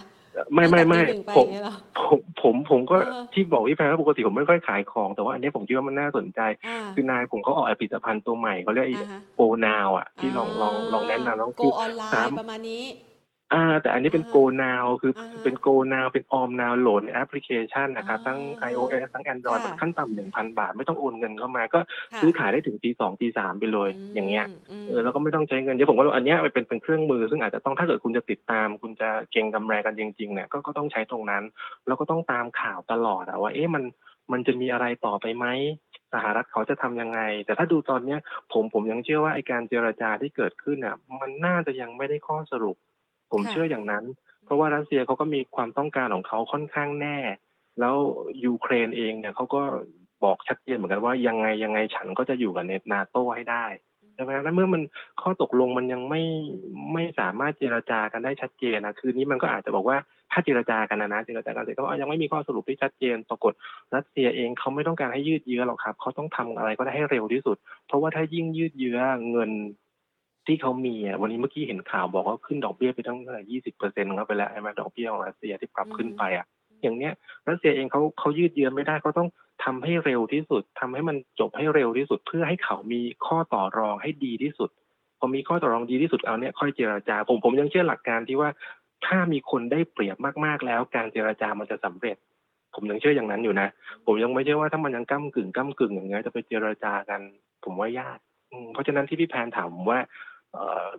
[0.54, 1.74] ไม่ไม่ไม่ตั้งแต่ตีหนึ่งไปผมอย่างเงี้ยเหรอ
[2.08, 12.82] ผมผมผมก็เออที่บอกพี่แพรว่าปกติผมไม่ค่อยขายของแต่ว่าอันนี้ผมคิดว่ามันน่าสนใจอ่าคือนายผมเขาออกผลิตภัณฑ์ตัวใหม่เขาเรียกไอ้อ่าฮะโกนาวอะที่ลองลองลองแนะนำน้องโกคือออนไลสามน์ประมาณนี้
[13.52, 18.38] อ่าแต่อันนี้เป็นอ่าโกนาวคืออาฮะเป็นโกนาวเป็นออมนาวโหลดในแอปพลิเคชันนะครับอ่าทั้ง
[18.70, 21.80] iOS ทั้ง Android ค่ะขั้นต่ำหนึ่งพันบาท ไม่ต้องโอนเงินเข้ามาก็
[22.12, 31.44] ค่ะ ซื้อขายได้ถึงตีสองตีสามไปเลยมอย่างเงี้ยมเออแล้วก็ไม่ต้องใช้เงินเยอะผมว่าอันเนี้ยมันเป็นเป็นเครื่องมือ ซึ่งอาจจะต้องถ้าเกิดคุณจะติดตาม คุณจะเก่งกำไรกันจริงๆเนี่ยก็ก็ต้องใช้ตรงนั้น
[31.86, 33.84] แล้วก็ต้องตามข่าวตลอดอะว่าเอ๊ะมัน
[34.32, 35.46] มันจะมีอะไรต่อไปไหม
[36.12, 38.18] สหรัฐเขาจะทำยังไง แต่ถ้าดูตอนเนี้ย
[38.52, 42.76] ผมผมยังเชื่อว่าไอการเจรจาที่เกิดขึ้นอะมันน่าจะยังไม่ได้ข้อสรุป
[43.32, 44.04] ผมค่ะเชื่ออย่างนั้น
[44.44, 47.18] เพราะว่ารัสเซียเขาก็มีความต้องการของเขาค่อนข้างแน่
[47.80, 47.94] แล้ว
[48.44, 49.62] ยูเครนเองเนี่ยเขาก็
[50.24, 53.66] บอกชัดเจนเหมือนกันว่ายังไงยังไงฉันก็จะอยู่กับเนนาโตให้ได้
[54.14, 54.82] ใช่ไหมแล้วเมื่อมัน
[55.22, 56.22] ข้อตกลงมันยังไม่
[56.92, 59.96] ไม่สามารถเจรจากันได้ชัดเจนนะคืนนี้มันก็อาจจะบอกว่า
[60.32, 63.52] ถ้าเจรจากันนะนะเจรจากันเสร็จก็ยังไม่มีข้อสรุปที่ชัดเจนปรากฏ
[63.94, 68.98] รัสเซียเองเขาไม่ต้องการให้ยืดเยื้อหรอกครับเขาต้องทำอะไรก็ได้ให้เร็วที่สุด เพราะว่าถ้ายิ่งยืดเยื้อ
[69.30, 69.50] เงิน
[70.46, 76.46] ที่เขามีอะวันนี้เมื่อกี้เห็นข่าวบอกว่าขึ้นดอกเบี้ยไปตั้งเท่าไหร่ยี่สิบเปอร์เซ็นต์เข้าไปแล้วใช่ไหมดอกเบี้ยของรัสเซียที่ปรับขึ้นไปอะ
[76.82, 77.12] อย่างเนี้ย
[77.48, 79.28] รัสเซียเองเขาเขายืดเยื้อไม่ได้เขาต้อง
[79.64, 84.70] ทำให้เร็วที่สุดทำให้มันจบให้เร็วที่สุด เพื่อให้เขามีข้อต่อรองให้ดีที่สุด
[85.18, 88.50] พอมีข้อต่อรองดีที่สุดเอาเนี่ยค่อยเจรจาผมผมยังเชื่อหลักการที่ว่า
[89.06, 92.16] ถ้ามีคนได้เปรียบมากๆแล้ว การเจรจามันจะสำเร็จ
[92.74, 93.68] ผมยังเชื่ออย่างนั้นอยู่นะ
[94.06, 97.20] ผมยังไม่เชื่อว่าถ้ามันยังก้ากึ่งก้ากึ่งอย่างเงี้ยจะไปเจรจากัน
[97.64, 98.18] ผมว่ายาก
[98.50, 100.29] อืมเพราะฉะนั้นที่พี่แพนถามผมว่าเอ่อ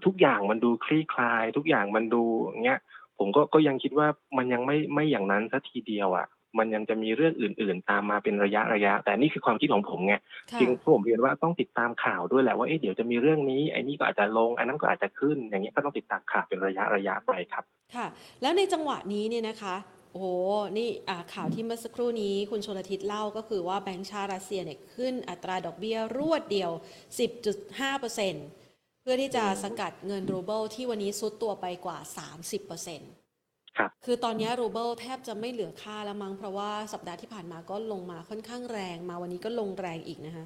[0.05, 2.79] ทุกอย่างมันดูคลี่คลาย ทุกอย่างมันดูอย่างเงี้ย
[3.19, 6.27] ผมก็ก็ยังคิดว่ามันยังไม่ไม่อย่างนั้นสัทีเดียวอะ
[6.59, 10.15] มันยังจะมีเรื่องอื่น ๆ ตามมาเป็นระยะระยะ แต่นี่คือความคิดของผมไง
[10.51, 17.63] ค่ะจริงผมเรียนว่าต้องติดตามข่าวด้วยแหละว่าเอ๊ะเดี๋ยวจะมีเรื่องนี้ไอ้นี่ก็อาจจะลงอันนั้นก็อาจจะขึ้น อย่างเงี้ยก็ต้องติดตามข่าวเป็นระยะระยะไปครับ
[17.95, 18.07] ค่ะ
[18.41, 19.75] แล้วในจังหวะนี้เนี่ยนะคะ
[20.11, 20.27] โอ้โห
[20.77, 26.71] นี่อ่าข่าวที่เมื่อสักครู่นี้คุณชลทิศเล่าก็คือว่าแบงก์ชาติรัสเซียเนี่ยขึ้นอัตราดอกเบี้ยรวดเดียว
[27.19, 31.97] 10.5%เพื่อที่จะสกัดเงินรูเบิลที่วันนี้ซุดตัวไปกว่า
[32.87, 40.45] 30%ครับคือตอนนี้รูเบิลแทบจะไม่เหลือค่าแล้วมั้งเพราะว่าสัปดาห์ที่ผ่านมาก็ลงมาค่อนข้างแรงมาวันนี้ก็ลงแรงอีกนะคะ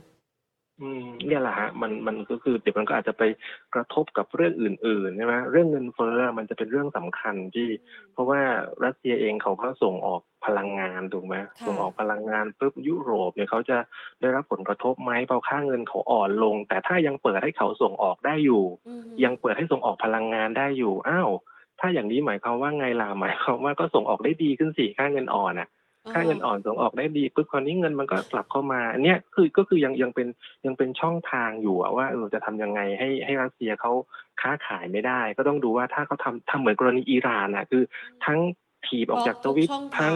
[0.81, 3.23] อืมเนี่ยแหละฮะมันมันก็คือเดี๋ยวมันก็อาจจะไป
[3.75, 7.67] กระทบกับเรื่องอื่นๆใช่ไหมเรื่องเงินเฟ้อมันจะเป็นเรื่องสำคัญที่
[8.13, 8.41] เพราะว่า
[8.85, 13.77] รัสเซียเองเขาก็ส่งออกพลังงานถูกไหมค่ะส่งออกพลังงานปุ๊บยุโรปเนี่ยเขาจะ
[14.21, 21.29] ได้รับผลกระทบไหมเพราะค่าเงินเขาอ่อนลง แต่ถ้ายังเปิดให้เขาส่งออกได้อยู่ อืมยังเปิดให้ส่งออกพลังงานได้อยู่อ้าว
[21.79, 25.67] ถ้าอย่างนี้หมายความว่าไงล่ะหมายความว่าก็ส่งออกได้ดีขึ้นสิค่าเงินอ่อนอะ
[26.13, 30.27] ค่าเงินอ่อนส่งออกได้ดีปุ๊บคราวนี้เงินมันก็กลับเข้ามาอันเนี้ยคือก็คือยังยังเป็น
[30.65, 33.91] ยังเป็นช่องทางอยู่อะว่าเออจะทำยังไงให้ให้รัสเซียเขา
[34.41, 37.83] ค้าขายไม่ได้ ก็ต้องดูว่าถ้าเขาทำทำเหมือนกรณีอิหร่านอะคือ
[38.25, 38.39] ทั้ง
[38.85, 40.15] ถีบออกจากสวิตบล็อกทุกช่องทางทั้ง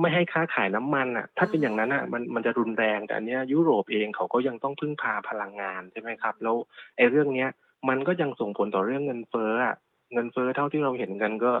[0.00, 6.56] ไม่ให้ค้าขายน้ำมันอะ ถ้าเป็นอย่างนั้นอะมันมันจะรุนแรงแต่อันเนี้ยยุโรปเองเขาก็ยังต้องพึ่งพาพลังงานใช่ไหมครับแล้ว
[6.96, 7.48] ไอ้เรื่องเนี้ย
[7.88, 9.74] มันก็ยังส่งผลต่อเรื่องเงินเฟ้ออะ
[10.12, 11.52] เงินเฟ้อเท่าที่เราเห็นกันก็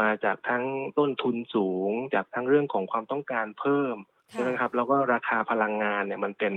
[0.00, 0.64] มาจากทั้ง
[0.98, 3.96] ต้นทุนสูง จากทั้งเรื่องของความต้องการเพิ่ม
[4.32, 6.54] ค่ะใช่ไหมครับ แล้วก็ราคาพลังงานเนี่ยมันเป็น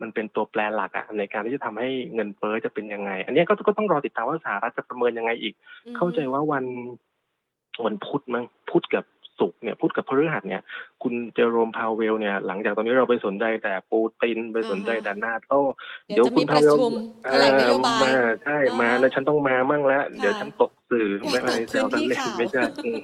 [0.00, 5.54] มันเป็นตัวแปรหลักอะในการที่จะทำให้เงินเฟ้อจะเป็นยังไง อันเนี้ยก็ก็ต้องรอติดตามว่าสหรัฐจะประเมินยังไงอีก
[5.86, 6.64] อืมเข้าใจว่าวัน
[7.84, 9.04] วันพุธมั้งพุธกับ
[9.40, 10.62] ศุกร์เนี่ยพุธกับพฤหัสเนี่ย
[11.02, 15.60] คุณเจอโรมพาวเวลเนี่ย หลังจากตอนนี้เราไปสนใจแต่ปูตินไปสนใจแต่นาโต้
[16.06, 22.98] เดี๋ยวจะมีประชุมแถลงนโยบายมาใช่อ่ามมาแล้วฉันต้องมามั่งแล้ว เดี๋ยวฉันตกสื่อไม่ไม่ตกพื้นที่เล่นข่าวไม่ใช่อืม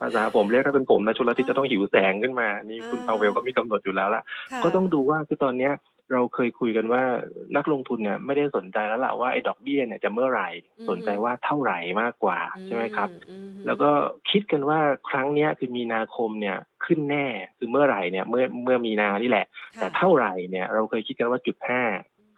[0.00, 4.22] ภาษาผมเรียกถ้าเป็นผมนะชุลทิศจะต้องหิวแสงขึ้นมา นี่คุณอ่าพาวเวลก็มีกำหนดอยู่แล้วล่ะ
[4.52, 5.72] ค่ะก็ต้องดูว่าคือตอนเนี้ย
[6.12, 7.02] เราเคยคุยกันว่า
[7.56, 13.90] นักลงทุนเนี่ยไม่ได้สนใจแล้วล่ะว่าไอ้ดอกเบี้ยเนี่ยจะเมื่อไหร่อืมสนใจว่าเท่าไหร่มากกว่าใช่ไหมครับอืมแล้วก็
[14.30, 17.26] คิดกันว่าครั้งเนี้ยคือมีนาคมเนี่ยขึ้นแน่
[17.58, 21.82] คือเมื่อไหร่เนี่ยเมื่อเมื่อมีนานี่แหละค่ะแต่เท่าไหร่เนี่ยเราเคยคิดกันว่าจุดห้า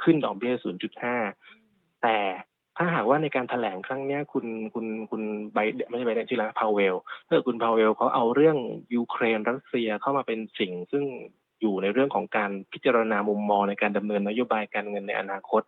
[0.02, 1.16] ขึ้นดอกเบี้ยศูนย์จุดห้า
[2.02, 2.18] แต่
[2.76, 8.56] ถ้าหากว่าในการแถลงครั้งเนี้ยคุณคุณคุณไบเดนไม่ใช่ไบเดนชื่ออะไรพาวเวลถ้าเกิดคุณพาวเวลเขาเอาเรื่อง
[8.94, 11.04] ยูเครนรัสเซียเข้ามาเป็นสิ่งซึ่ง
[11.60, 15.62] อยู่ในเรื่องของการพิจารณามุมมองในการดำเนินนโยบายการเงินในอนาคต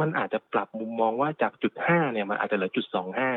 [0.00, 3.30] มันอาจจะปรับมุมมองว่าจากจุดห้าเนี่ยมันอาจจะเหลือจุดสองห้า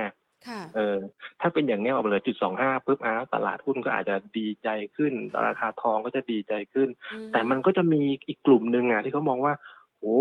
[0.48, 0.98] ค่ะเออ
[1.42, 5.14] ถ้าเป็นอย่างเนี้ยออกมาเลยจุดสองห้าปุ๊บอ้าวตลาดหุ้นก็อาจจะดีใจขึ้น
[5.48, 9.54] ราคาทองก็จะดีใจขึ้นอืแต่มันก็จะมีอีกกลุ่มหนึ่งอะที่เขามองว่า
[10.00, 10.20] โอ้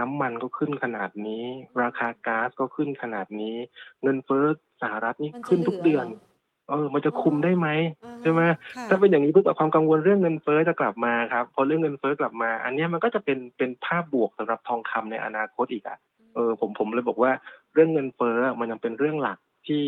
[0.00, 1.44] น้ำมันก็ขึ้นขนาดนี้
[1.82, 3.56] ราคาก๊าซก็ขึ้นขนาดนี้
[4.02, 4.44] เงินเฟ้อ
[4.82, 6.35] สหรัฐนี่มันจะขึ้นทุกเดือนหลืหร
[6.68, 7.68] เออมันจะคุมได้ไหม
[8.04, 8.40] อ่าฮะใช่ไหม
[8.76, 15.98] ค่ะถ้าเป็นอย่างนี้ปุ๊บความกังวลเรื่องเงินเฟ้อจะกลับมาครับพอเรื่องเงินเฟ้อกลับมา อันเนี้ยมันก็จะเป็นเป็นภาพบวกสำหรับทองคำในอนาคตอีกอะ
[16.34, 17.32] เออผมผมเลยบอกว่า
[17.74, 19.84] เรื่องเงินเฟ้อมันยังเป็นเรื่องหลักที่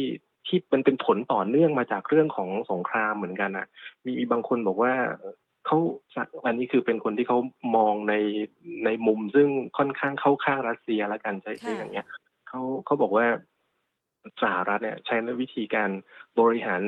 [0.46, 3.66] ที่มันเป็นผลต่อเนื่องมาจากเรื่องของสงครามเหมือนกันอะ
[4.04, 4.92] มีมีบางคนบอกว่า
[5.66, 5.78] เขา
[6.46, 7.38] อันนี้คือเป็นคนที่เขา
[7.76, 8.14] มองใน
[8.84, 12.06] ในมุมซึ่งค่อนข้างเข้าข้างรัสเซียแล้วกันใช่ใช่ค่ะอย่างเงี้ย
[12.48, 13.26] เขาเขาบอกว่า
[14.42, 15.90] สหรัฐเนี่ยใช้วิธีการ
[16.40, 16.82] บริหาร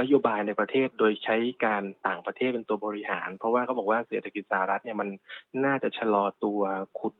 [0.00, 5.08] นโยบายในประเทศ โดยใช้การต่างประเทศเป็นตัวบริหาร เพราะว่าเขาบอกว่าเศรษฐกิจสหรัฐเนี่ยมัน
[5.64, 6.60] น่าจะชะลอตัว
[6.98, 7.14] ขุด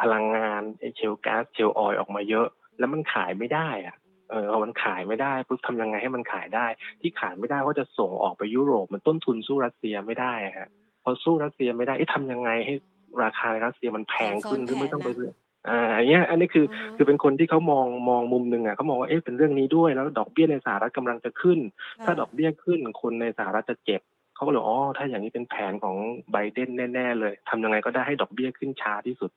[0.00, 2.46] พลังงานไอเชลก๊าซเชลออยออกมาเยอะ
[2.78, 3.96] แล้วมันขายไม่ได้อะ
[4.30, 6.66] เออพอมันขายไม่ได้ปุ๊บทำยังไงให้มันขายได้
[7.00, 10.68] ที่ขายไม่ได้ก็จะส่งออกไปยุโรปมันต้นทุนสู้รัสเซียไม่ได้ฮะ
[11.02, 12.74] พอสู้รัสเซียไม่ได้เอ๊ะทำยังไงให้
[13.22, 15.30] ราคาในรัสเซียมันแพงขึ้นหรือไม่ต้องไปซื้อ
[15.68, 21.58] อ่าอย่างเงี้ยอันนี้คืออคือเป็นคนที่เขามองมองมุมหนึ่งอะเขามองว่าเอ๊ะเป็นเรื่องนี้ด้วยแล้วดอกเบี้ยในสหรัฐกำลังจะขึ้น
[21.98, 24.00] ค่ะถ้าดอกเบี้ยขึ้นคนในสหรัฐจะเจ็บ
[24.34, 25.96] เขาก็เลยอ๋อถ้าอย่างนี้เป็นแผนของ
[26.32, 29.30] ไบเดนแน่ๆเลยทำยังไงก็ได้ให้ดอกเบี้ยขึ้นช้าที่สุด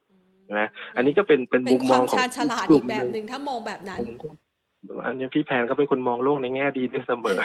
[0.45, 0.61] ใช่ไหม
[0.95, 4.29] อันนี้ก็เป็นเป็นเป็มุนมคมวาองมของชาญฉลาดกอีลุ่กมแบหบนึ่งหนึ่งถ้ามองแบบนั้นผมก็
[5.05, 7.39] อันนี้พี่แพนเขาเป็นคนมองโลกในแง่ดีได้เสมอ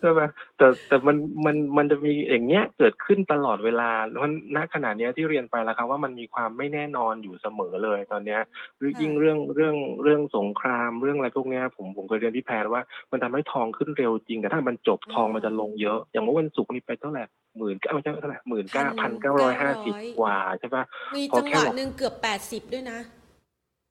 [0.00, 0.20] ใช่ไหม
[0.56, 8.40] แต่แต่มันมันมันจะมีอย่างเงี้ยเกิดขึ้นตลอดเวลาแล้วมันณขณะเนี้ยที่เรียนไปแล้วครับว่ามันมีความไม่แน่นอนอยู่เสมอเลยตอนเนี้ย
[8.78, 17.22] หรือค่ะยิ่งเรื่องเรื่องเรื่องสงครามเรื่องอะไรพวกเนี้ยผมผมเคยเรียนพี่แพนว่า มันทำให้ทองขึ้นเร็วจริงแต่ถ้ามันจบทองมันจะลงเยอะ อย่างเมื่อวันศุกร์นี่ไปเท่าไหร่
[17.58, 20.84] หมื่นเก้าไม่ใช่เท่าไหร่หมื่นเก้าพันเก้าร้อยห้าสิบกว่าใช่ปะ
[21.16, 22.98] มีพอจังแค่หวะบอกหนึ่งเกือบแปดสิบด้วยนะ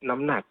[0.09, 0.43] น้ำหนัก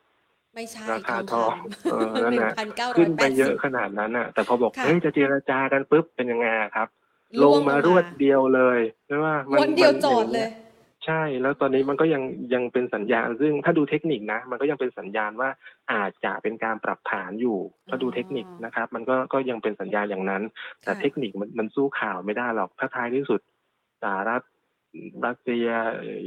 [0.57, 1.55] ไม่ใช่ราคาทอง
[1.93, 6.89] เออหนั่นนึ่งน่ะพันเก้าร้อขึ้ยนแปไปดเยสิอะบขนาดนั้นอะ แต่พอบอกค่ะเฮ้ยจะเจรจากันปุ๊บเป็นยังไงอะครับ
[7.41, 10.49] ลล่วงมารวดลงเดียวเลยใช่ไหมมัม้วนเดียวมัจอดเลย
[11.07, 12.23] ใช่ แล้วตอนนี้มันก็ยัง
[12.55, 15.51] ยังเป็นสัญญาณซึ่งถ้าดูเทคนิคนะ มันก็ยังเป็นสัญญาณว่า
[15.93, 20.43] อาจจะเป็นการปรับฐานอยู่ ถ้าดูเทคนิคนะครับ มันก็ก็ยังเป็นสัญญาณอย่างนั้น
[20.83, 23.41] แต่ค่ะเทคนิคมันมันสู้ข่าวไม่ได้หรอกถ้าท้ายที่สุด
[24.03, 24.43] สหรัฐ
[25.27, 25.67] รัสเซีย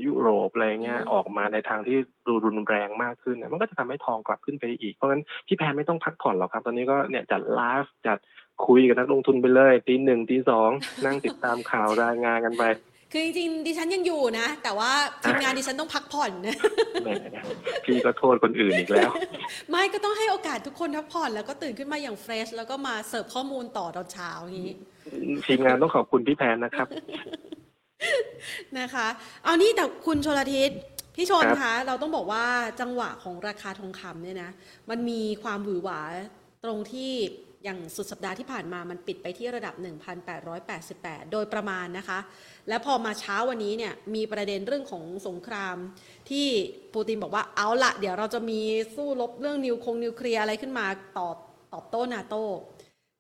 [0.06, 8.18] ยุโรปอะไรเงี้ยอืมออกมาในทางที่ดูรุนแรงมากขึ้นเนี่ยมันก็จะทำให้ทองกลับขึ้นไปอีก เพราะฉะนั้นพี่แพนไม่ต้องพักผ่อนหรอกครับ ตอนนี้ก็เนี่ยจัดไลฟ์จัด
[8.66, 10.70] คุยกับนักลงทุนไปเลยตีหนึ่งตีสอง
[11.06, 12.64] นั่งติดตามข่าวรายงานกันไป
[13.12, 14.92] คือจริงๆดิฉันยังอยู่นะ แต่ว่า
[15.24, 16.58] ทีมงานดิฉันต้องพักผ่อนนะ
[17.04, 17.10] แหม
[17.86, 19.10] พี่ก็โทษคนอื่นอีกแล้ว
[19.70, 24.76] ไม่ก็ต้องให้โอกาสทุกคนพักผ่อนแล้วก็ตื่นขึ้นมาอย่างเฟรช แล้วก็มาเสิร์ฟข้อมูลต่อตอนเช้าอย่างนี้
[25.46, 26.88] ทีมงานต้องขอบคุณพี่แพนนะครับ
[28.80, 29.08] นะคะ
[29.44, 30.72] เอานี่แต่คุณชลทิศ
[31.16, 32.46] พี่ชนครับ คะเราต้องบอกว่า
[32.82, 34.52] จังหวะของราคาทองคำเนี่ยนะ
[34.90, 36.02] มันมีความหวือหวา
[36.64, 37.12] ตรงที่
[37.64, 39.74] อย่างสุดสัปดาห์ที่ผ่านมามันปิดไปที่ระดับ
[40.54, 42.20] 1,888 โดยประมาณนะคะ
[42.68, 45.76] และพอมาเช้าวันนี้เนี่ยมีประเด็นเรื่องของสงคราม
[46.30, 46.48] ที่
[46.94, 48.60] ปูตินบอกว่าเอาละเดี๋ยวเราจะมี
[48.96, 50.86] สู้รบเรื่องนิวคงนิวเคลียร์อะไรขึ้นมา
[51.18, 51.38] ตอบ
[51.74, 52.46] ตอบโต้นาโต้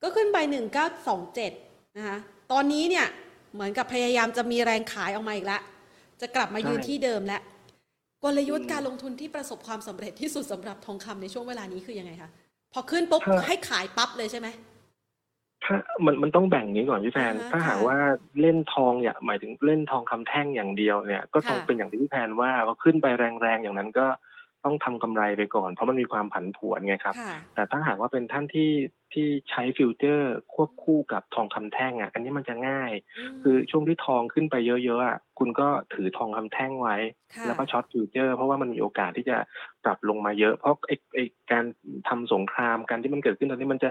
[0.04, 0.38] ก็ขึ้นไป
[1.18, 2.18] 1927 นะคะ
[2.52, 3.08] ตอนนี้เนี่ย
[3.54, 5.62] เหมือนกับพยายามจะมีแรงขายออกมาอีกแล้ว
[6.22, 7.42] จะกลับมาใช่ยืนที่เดิมแล้ว
[8.24, 12.30] กลยุทธ์การลงทุนที่ประสบความสำเร็จที่สุดสำหรับทองคำในช่วงเวลานี้คือยังไงคะ
[12.74, 14.48] พอขึ้นปุ๊บให้ขายปั๊บเลยใช่ไหม
[15.64, 17.98] ถ้ามันมันต้องแบ่งอย่างนี้ก่อนพี่แพนอ่าฮะถ้าหากค่ะว่า
[18.42, 23.08] เล่นทองอย่างหมายถึงเล่นทองคำแท่งอย่างเดียวเนี่ยก็ต้องค่ะเป็นอย่างที่พี่แพนว่าพอขึ้นไป
[23.42, 24.06] แรงๆอย่างนั้นก็
[24.64, 28.70] ต้องทำกำไรไปก่อน เพราะมันมีความผันผวนไงครับค่ะแต่ถ้าหากว่าเป็นท่านที่
[29.14, 32.92] ที่ใช้ future ควบคู่กับทองคำแท่งอะ อันนี้มันจะง่าย
[33.44, 36.96] คือช่วงที่ทองขึ้นไปเยอะๆอะคุณก็ถือทองคำแท่งไว้
[37.36, 39.38] ค่ะแล้วก็ short future เพราะว่ามันมีโอกาสที่จะ
[39.84, 41.64] ปรับลงมาเยอะ เพราะไอ้ไอ้การ
[42.10, 43.90] ทำสงครามการที่มันเกิดขึ้นตอนนี้มันจะ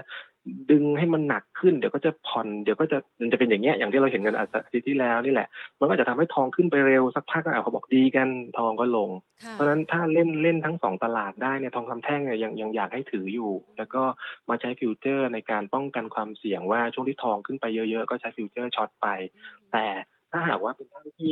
[0.71, 5.47] ดึงให้มันหนักขึ้นเดี๋ยวก็จะผ่อนเดี๋ยวก็จะมันจะเป็นอย่างเงี้ยอย่างที่เราเห็นกันอาทิตย์ที่แล้วนี่แหละ
[5.79, 8.27] มันก็จะทำให้ทองขึ้นไปเร็วสักพักก็อะเขาบอกดีกัน
[8.57, 9.09] ทองก็ลง
[9.43, 14.01] ค่ะเพราะฉะนั้นถ้าเล่นเล่นทั้งสองตลาดได้เนี่ยทองคำแท่งเนี่ยยังยังอยากให้ถืออยู่ แล้วก็
[14.49, 19.07] มาใช้ future ในการป้องกันความเสี่ยงว่าช่วงที่ทองขึ้นไปเยอะๆ ก็ใช้ future short ไป
[19.71, 19.85] แต่
[20.31, 21.31] ถ้าหากว่าเป็นท่านที่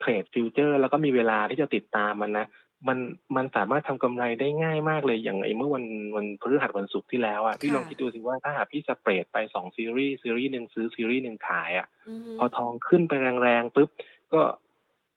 [0.00, 2.46] trade future แล้วก็มีเวลาที่จะติดตามมันนะ
[2.88, 2.98] มัน
[3.36, 5.84] มันสามารถทำกำไรได้ง่ายมากเลยอย่างไอ้เมื่อวัน
[6.16, 13.90] วันพฤหัสวันศุกร์ที่แล้วอะพี่ค่ะลองคิดดูสิว่าถ้าหากพี่ spread ไปสอง series series หนึ่งซื้อซีรีส์หนึ่งขายอะอือฮึพอทองขึ้นไปแรงๆปุ๊บ
[14.32, 14.40] ก็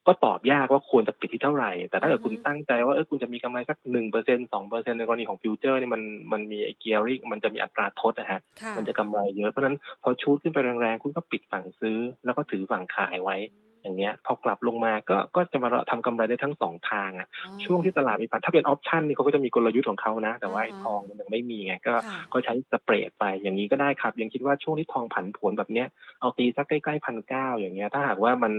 [0.08, 6.02] ก็ตอบยากว่าควรจะปิดที่เท่าไหร่ แต่ถ้าเกิดอือฮึคุณตั้งใจว่าเออคุณจะมีกำไรสักหนึ่งเปอร์เซ็นสองเปอร์เซ็นในกรณีของ future นี่มัน
[6.34, 13.38] มันมีไอ้ gearing มันจะมีอัตราทดนะฮะค่ะมันจะกำไรเยอะ เพราะฉะนั้นพอ shoot ขึ้นไปแรงๆ คุณก็ปิดฝั่งซื้อ แล้วก็ถือฝั่งขายไว้
[13.84, 25.88] อย่างเงี้ย พอกลับลงมาก็ก็จะมาทำกำไรได้ทั้งสองทางอะอ๋อช่วงที่ตลาดมีปันถ้าเป็น option นี่เขาก็จะมีกลยุทธ์ของเขานะ แต่ว่าไอ้อ่าฮะทองมันยังไม่มีไงก็ค่ะก็ใช้ spread ไปอย่างนี้ก็ได้ครับ ยังคิดว่าช่วงที่ทองผันผวนแบบเนี้ย
[26.22, 28.54] เอาตีสักใกล้ๆพันเก้าอย่างเงี้ยถ้าหากว่ามัน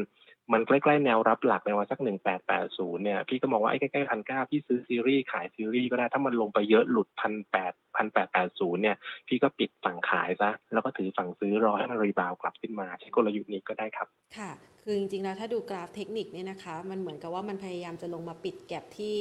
[0.52, 8.96] มันใกล้ๆแนวรับหลักในวันสักหนึ่งแปดแปดศูนย์เนี่ย พี่ก็มองว่าไอ้ใกล้ๆพันเก้าพี่ซื้อซีรีส์ขายซีรีส์ก็ได้ถ้ามันลงไปเยอะหลุดพันแปดพันแปดแปดศูนย์เนี่ย
[9.28, 14.50] พี่ก็ปิดฝั่งขายซะ แล้วก็ถือฝั่งซื้อรอให้มันรีบาวกลับขึ้นมาใช้กลยุทธ์นี้ก็ได้ครับ ค่ะ
[14.83, 19.16] คือจริงๆแล้วถ้าดูกราฟเทคนิคเนี่ยนะคะ มันเหมือนกับว่ามันพยายามจะลงมาปิดแก็บที่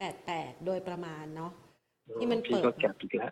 [0.00, 1.52] 1888 โดยประมาณเนาะ
[2.20, 3.30] ที่มันพี่เปิดก็แก็บอีกแล้ว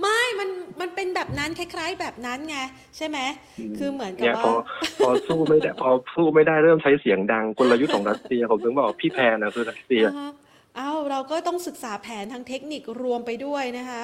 [0.00, 0.48] ไม่ มัน
[0.80, 2.58] มันเป็นแบบนั้นคล้าย ๆ แบบนั้นไง
[2.96, 3.18] ใช่ไหม
[3.78, 4.52] คือเหมือนกับเนี่ยว่าพอ
[5.04, 10.32] พอสู้ไม่ได้ พอสู้ไม่ได้เริ่มใช้เสียงดังกลยุทธ์ของรัสเซียผมถึงบอกพี่แพนนะคือรัสเซียอ่าฮะ
[10.78, 14.02] อ้าวเราก็ต้องศึกษาแผนทางเทคนิครวมไปด้วยนะคะ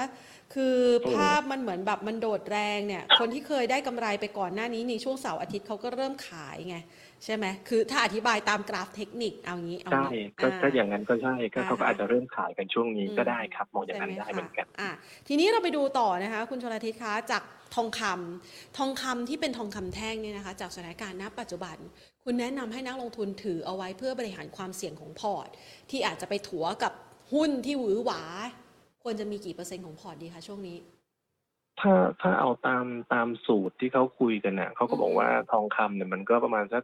[0.54, 0.78] คือ
[1.14, 6.76] ภาพมันเหมือนแบบมันโดดแรงเนี่ย คนที่เคยได้กำไรไปก่อนหน้านี้ในช่วงเสาร์อาทิตย์เขาก็เริ่มขายไง
[7.24, 14.90] ใช่ไหมคือถ้าอธิบายตามกราฟเทคนิคเอางี้เอาใช่งี้ก็ถ้าอย่างนั้นก็ใช่ก็เขาก็อ่าอาจจะเริ่มขายกันช่วงนี้อืมก็ได้ครับมองอย่างนั้นใช่ได้คะเหมือนกันอะ
[15.28, 17.42] ทีนี้เราไปดูต่อนะคะ คุณชลทิศคะจาก
[17.74, 21.76] ทองคำทองคำที่เป็นทองคำแท่งเนี่ยนะคะ จากสถานการณ์ณปัจจุบัน
[22.24, 25.48] คุณแนะนำให้นักลงทุนถือเอาไว้เพื่อบริหารความเสี่ยงของพอร์ต
[25.90, 26.92] ที่อาจจะไปถัวกับ
[27.34, 28.22] หุ้นที่หวือหวา
[29.02, 30.78] ควรจะมีกี่เปอร์เซ็นต์ของพอร์ตดีคะช่วงนี้
[31.80, 36.82] ถ้าถ้าเอาตามตามสูตรที่เขาคุยกันน่ะเขาก็บอกว่าทองคำเนี่ยมันก็ประมาณสัก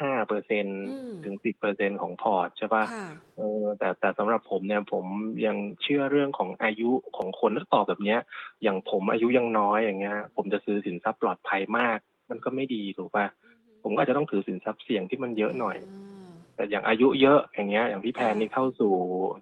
[0.00, 5.04] ห้าเปอร์เซ็นอืมถึงสิบเปอร์เซ็นของพอร์ตใช่ปะค่ะเออแต่แต่สำหรับผมเนี่ยผม
[5.46, 8.20] ยังเชื่อเรื่องของอายุของคนถ้าตอบแบบเนี้ย
[8.62, 11.98] อย่างผมอายุยังน้อยอย่างเงี้ย ผมจะซื้อสินทรัพย์ปลอดภัยมาก
[12.30, 13.26] มันก็ไม่ดีถูกปะ
[13.82, 15.86] ผมก็อาจจะต้องถือสินทรัพย์เสี่ยงที่มันเยอะหน่อยา
[16.54, 18.92] แต่อย่างอายุเยอะอย่างเงี้ย อย่างพี่แพนค่ะนี่เข้าสู่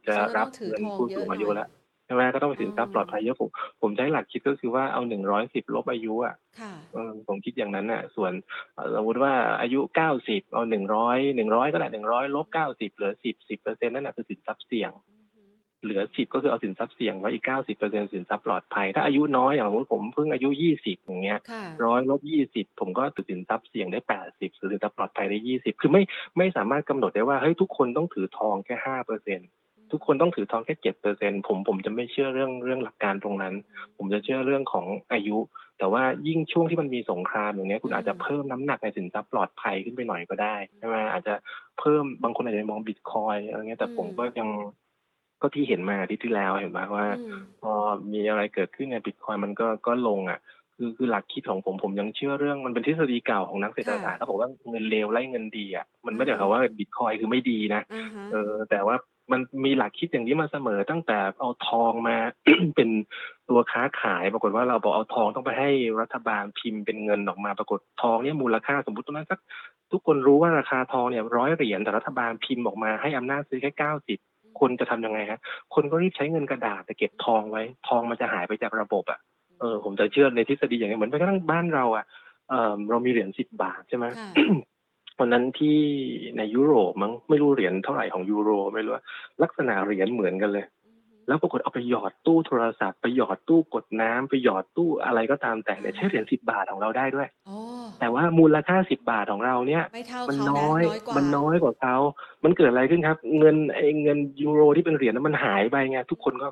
[0.06, 3.48] จะรับก็ต้องถือเงินทองผู้เยสูอะงอายุหน่อยแล้วใช่ไหมก็ต้องเป็นสินทรัพย์ปลอดภัยเยอะผม
[3.82, 8.32] ผมใช้หลักคิดก็คือว่าเอาหนึ่งร้อยสิบลบอายุอะค่ะเออผมคิดอย่างนั้นน่ะ ส่วน
[8.74, 14.92] เอ่อสมมติว่าอายุเก้าสิบเอาหนึ่งร้อยหนึ่งร้อยก็ได้หนึ่งร้อยลบเก้าสิบเหลือสิบสิบเปอร์เซ็นต์นั่นแหะคือสินทรัพย์เสี่ยง
[15.84, 26.02] เหลือสิบก็คือเอาสินทรัพย์เสี่ยงไว้อีกเก้าสิบเปอร์เซ็นสินทรัพย์ปลอดภัย ถ้าอายุน้อยอย่างสมมติผมเพิ่งอายุยี่สิบอย่างเงี้ยค่ะร้อยลบยี่สิบผมก็ถือสินทรัพย์เสี่ยงได้แปดสิบถือสินทรัพย์ปลอดภัยได้ยี่สิบคือไม่
[26.38, 29.40] ไม่สามารถกำหนดได้ว่าเฮ้ยทุกคนต้องถือทองแค่ห้าเปอร์เซ็น
[29.92, 33.54] ทุกคนต้องถือทองแค่เจ็ดเปอร์เซ็นผมผมจะไม่เชื่อเรื่องเรื่องหลักการตรงนั้น
[33.96, 35.38] ผมจะเชื่อเรื่องของอายุ
[35.78, 41.34] แต่ว่ายิ่งช่วงที่มันมีสงครามอย่างเงี้ยคุณอืมอาจจะเพิ่มน้ำหนักในสินทรัพย์ปลอดภัยขึ้นไปหน่อยก็ได้ใช่ไหมอาจจะ
[41.78, 44.48] เพิ่มบางคนอาจจะมองบิตคอยอะไรเงี้ยแต่ผมก็ยัง
[45.40, 47.72] ก็ที่เห็นมาอาที่ที่แล้วเห็นไหมว่าอืมพอ
[48.12, 50.38] มีอะไรเกิดขึ้นในบิตคอยมันก็ก็ลงอะ
[50.76, 58.96] คือคือหลักคิดของผมผมยังเชื่อเรื่องมันเป็นทฤษฎีเก่าของนักเศรษฐศาสตร์เขาบอกว่าเงินเลวไล่เงินดีอะมันไม่ได้หมายความว่าบิตคอยคือไม่ดีนะอ่าฮะเออแต่ว่า
[59.30, 62.16] มันมีหลักคิดอย่างนี้มาเสมอตั้งแต่เอาทองมา
[62.76, 62.88] เป็น
[63.48, 69.38] ตัวค้าขายปรากฏว่าเราบอกเอาทองต้องไปให้รัฐบาลพิมพ์เป็นเงินออกมาปรากฏทองเนี่ยมูลค่าสมมติตรงนั้นสัก
[69.92, 74.18] ทุกคนรู้ว่าราคาทองเนี่ยร้อยเหรียญแต่รัฐบาลพิมพ์ออกมาให้อำนาจซื้อแค่เก้าสิบ
[74.60, 75.40] คนจะทำยังไงฮะ
[75.74, 79.20] คนก็รีบใช้เงินกระดาษแต่เก็บทองไว้ ทองมันจะหายไปจากระบบอะ
[79.60, 82.04] เออผมจะเชื่อในทฤษฎีอย่างนี้เหมือนแม้กระทั่งบ้านเราอะ
[82.50, 84.06] เออเรามีเหรียญสิบบาทใช่ไหม
[85.22, 85.78] วันนั้นที่
[86.36, 89.04] ในยุโรปมั้งไม่รู้เหรียญเท่าไหร่ของยูโรไม่รู้ว่า
[89.42, 90.64] ลักษณะเหรียญเหมือนกันเลย
[91.28, 97.58] แล้วปรากฏเอาไปหยอดตู้โทรศัพท์ไปหยอดตู้กดน้ำไปหยอดตู้อะไรก็ตามแต่เนี่ยใช้เหรียญสิบบาทของเราได้ด้วยอ๋อ
[98.00, 101.96] แต่ว่ามูลค่าสิบบาทของเราเนี่ยไม่เท่ามันเขานะน้อยน้อยกว่ามันน้อยกว่าเขา
[102.44, 106.48] มันเกิดอะไรขึ้นครับ เงินไอ้เงินยูโรที่เป็นเหรียญนั้นมันหายไปไงทุกคนก็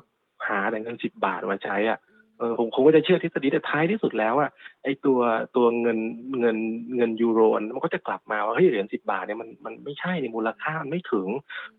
[0.47, 1.99] หาแต่เงินสิบบาทมาใช้อะ
[2.41, 4.49] เออผมผมก็จะเชื่อทฤษฎีแต่ท้ายที่สุดแล้วอะ
[4.83, 5.19] ไอตัว
[5.55, 5.99] ตัวเงิน
[6.39, 6.57] เงิน
[6.95, 11.27] เงินยูโรนั้นมันก็จะกลับมาว่าเฮ้ยเหรียญสิบาทเนี่ยมันมันไม่ใช่ในมูลค่ามันไม่ถึง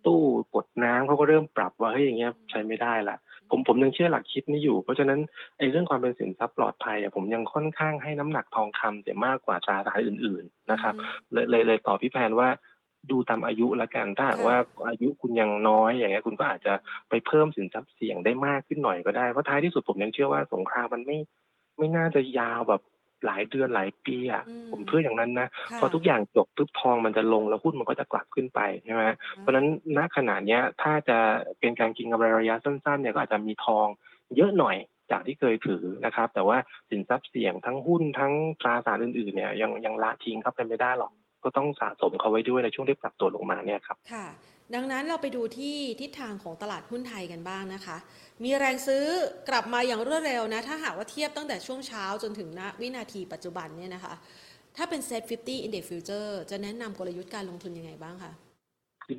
[0.07, 0.21] ตู้
[0.55, 3.17] กดน้ำเขาก็เริ่มปรับว่าเฮ้ยอย่างเงี้ยใช้ไม่ได้ละ
[3.51, 5.21] ผมผมยังเชื่อหลักคิดนี้อยู่ เพราะฉะนั้น
[5.59, 10.95] ไอ้เรื่องความเป็นสินทรัพย์ปลอดภัยอะผมยังค่อนข้างให้น้ำหนักทองคำเสียมากกว่าตราสารอื่น ๆ นะครับ
[11.33, 12.49] เลยเลยเลยตอบพี่แพนว่า
[13.11, 16.73] ดูตามอายุละกันถ้าหากค่ะว่าอายุคุณยังน้อยอย่างเงี้ยคุณก็อาจจะ
[17.11, 21.19] ไปเพิ่มสินทรัพย์เสี่ยงได้มากขึ้นหน่อยก็ได้เพราะท้ายที่สุดผมยังเชื่อว่าสงครามมันไม่
[21.79, 22.83] ไม่น่าจะยาวแบบ
[23.27, 29.05] หลายเดือนหลายปีอะอืมผมเชื่ออย่างนั้นนะค่ะพอทุกอย่างจบปุ๊บทองมันจะลงแล้วหุ้นมันก็จะกลับขึ้นไปใช่ไหม
[29.39, 31.19] เพราะฉะนั้นณขณะเนี้ยถ้าจะ
[31.61, 33.87] เป็นการกินกำไรระยะสั้นๆเนี่ยก็อาจจะมีทอง
[34.37, 34.77] เยอะหน่อย
[35.11, 36.59] จากที่เคยถือนะครับ แต่ว่า
[36.91, 41.13] สินทรัพย์เสี่ยงทั้งหุ้นทั้งตราสารอื่นๆเนี่ยยังยังละทิ้งครับเป็นไม่ได้หรอก
[41.45, 44.27] ก็ต้องสะสมเขาไว้ด้วยในช่วงที่ปรับตัวลงมาเนี่ยครับค่ะ
[44.75, 47.97] ดังนั้นเราไปดูที่ทิศทางของตลาดหุ้นไทยกันบ้างนะคะ
[48.45, 49.05] มีแรงซื้อ
[49.49, 54.15] กลับมาอย่างรวดเร็วนะ ถ้าหากว่าเทียบตั้งแต่ช่วงเช้าจนถึงณวินาทีปัจจุบันเนี่ยนะคะ
[54.77, 58.33] ถ้าเป็น Set 50 Index Future จะแนะนำกลยุทธ์การลงทุนยังไงบ้างคะ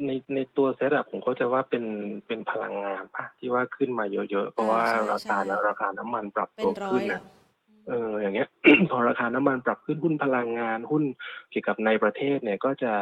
[0.07, 1.83] ในในตัวเซ็ตอะผมก็จะว่าเป็น
[2.27, 7.23] เป็นพลังงานปะที่ว่าขึ้นมาเยอะๆ เพราะว่าใช่ราคาใช่ราคาน้ำมันปรับเป็ตันวร้อขึ้ยนเหรนะอ
[7.87, 8.49] เอออย่างเงี้ย
[8.91, 11.03] พอราคาน้ำมันปรับขึ้นหุ้นพลังงานหุ้น
[11.49, 12.93] เกี่ยวกับในประเทศเนี่ยก็จะ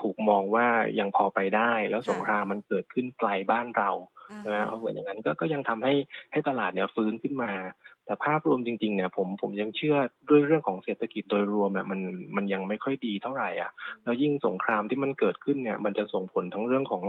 [0.00, 0.66] ถูกมองว่า
[0.98, 3.90] ยังพอไปได้ แล้วสงครามมันเกิดขึ้นไกลบ้านเรา
[4.30, 5.94] อ่าใช่ไหมเพราะเหมือนอย่างนั้นก็ก็ยังทำให้
[6.32, 7.52] ให้ตลาดเนี่ยฟื้นขึ้นมา
[8.06, 9.96] แต่ภาพรวมจริงๆเนี่ยผมผมยังเชื่อ
[10.28, 12.00] ด้วยเรื่องของเศรษฐกิจโดยรวมอะมัน
[12.36, 13.70] มันยังไม่ค่อยดีเท่าไหร่อะ
[14.04, 17.02] แล้วยิ่งสงครามที่มันเกิดขึ้นเนี่ยมันจะส่งผลทั้งเรื่องของ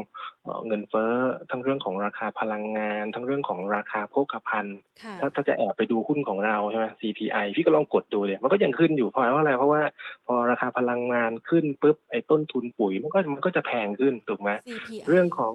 [0.44, 1.14] เอ่อเงินเฟ้อ
[1.52, 9.82] ทั้งเรื่องของราคาพลังงาน ทั้งเรื่องของราคาโภคภัณฑ์ค่ะถ้าถ้าจะแอบไปดูหุ้นของเราใช่ไหม CPI พี่ก็ลองกดดูเลยมันก็ยังขึ้นอยู่เพราะว่าอะไรเพราะว่า
[10.28, 15.54] พอราคาพลังงานขึ้นปุ๊บไอ้ต้นทุนปุ๋ยมันก็มันก็จะแพงขึ้นถูกไหม CPI เรื่องของ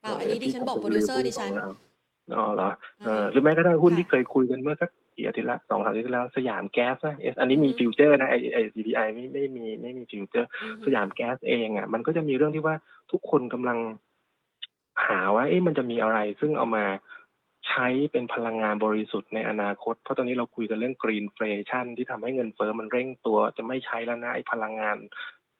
[0.00, 1.52] เปล่าอันนี้ดิฉันบอกโปรดิวเซอร์ดิฉัน
[2.36, 2.70] อ๋อเหรอ
[3.04, 12.74] เอออ่าหรือแม้ก็ได้หุ้นค่ะที่เคยคุยกันเมื่อสักกี่อาทิตย์ละสองสามอาทิตย์ที่แล้วสยามแก๊สนะ S อันนี้มีอือฮึ future นะไอไอ CPI ไม่ไม่มีไม่มี future อือฮึสยามแก๊สเองอะมันก็จะมีเรื่องที่ว่า
[13.12, 13.78] ทุกคนกำลัง
[15.06, 16.84] หาว่าเอ๊ะมันจะมีอะไร ซึ่งเอามา
[17.68, 24.96] ใช้เป็นพลังงานบริสุทธิ์ในอนาคต เพราะตอนนี้เราคุยกันเรื่อง greenflation ที่ทำให้เงินเฟ้อมันเร่งตัวจะไม่ใช้แล้วนะไอ้พลังงาน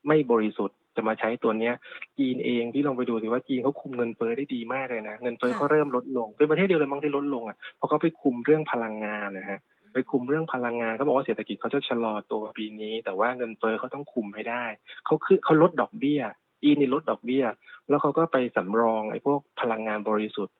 [0.08, 1.74] ไม่บริสุทธิ์จะมาใช้ตัวเนี้ย
[2.18, 9.58] จีนเองที่ลองไปดูสิว่าจีนเขาคุมเงินเฟ้อได้ดีมากเลยนะ เงินเฟ้อค่ะเขาเริ่มลดลง เป็นประเทศเดียวเลยมั้งที่ลดลงอะเพราะเขาไปคุมเรื่องพลังงานนะฮะ
[9.94, 14.64] ไปคุมเรื่องพลังงานเขาบอกว่าเศรษฐกิจเขาจะชะลอตัวปีนี้ แต่ว่าเงินเฟ้อเขาต้องคุมให้ได้
[15.06, 16.20] เขาคือเขาลดดอกเบี้ย
[16.62, 17.44] จีนนี่ลดดอกเบี้ย
[17.88, 20.54] แล้วเขาก็ไปสำรองไอ้พวกพลังงานบริสุทธิ์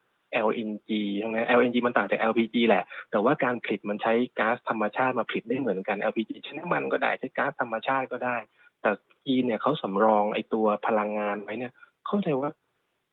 [0.49, 0.91] LNG
[1.23, 8.37] ทั้งนั้น LNG มันต่างจาก LPG แหละ แต่ว่าการผลิตมันใช้ก๊าซธรรมชาติมาผลิตได้เหมือนกัน LPG ใช้น้ำมันก็ได้ใช้ก๊าซธรรมชาติก็ได้
[8.83, 8.91] แต่
[9.27, 11.73] จีนเนี่ยเขาสำรองไอ้ตัวพลังงานไว้เนี่ย
[12.07, 12.51] เข้าใจว่า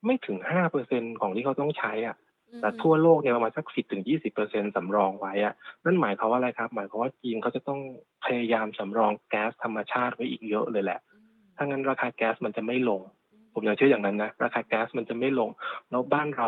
[0.05, 2.15] ไม่ถึงห้าเปอร์เซ็นของที่เขาต้องใช้อะ
[2.61, 5.53] แต่ทั่วโลกเนี่ยประมาณสักสิบถึงยี่สิบเปอร์เซ็นสำรองไว้อะ
[5.85, 7.79] นั่นหมายความว่าอะไรครับ หมายความว่าจีนเขาจะต้อง
[8.25, 10.99] พยายามสำรองแก๊สธรรมชาติไว้อีกเยอะเลยแหละ
[11.55, 13.01] ถ้างั้นราคาแก๊สมันจะไม่ลง
[13.53, 15.49] ผมยังเชื่ออย่างนั้นนะ ราคาแก๊สมันจะไม่ลง
[15.89, 16.47] แล้วบ้านเรา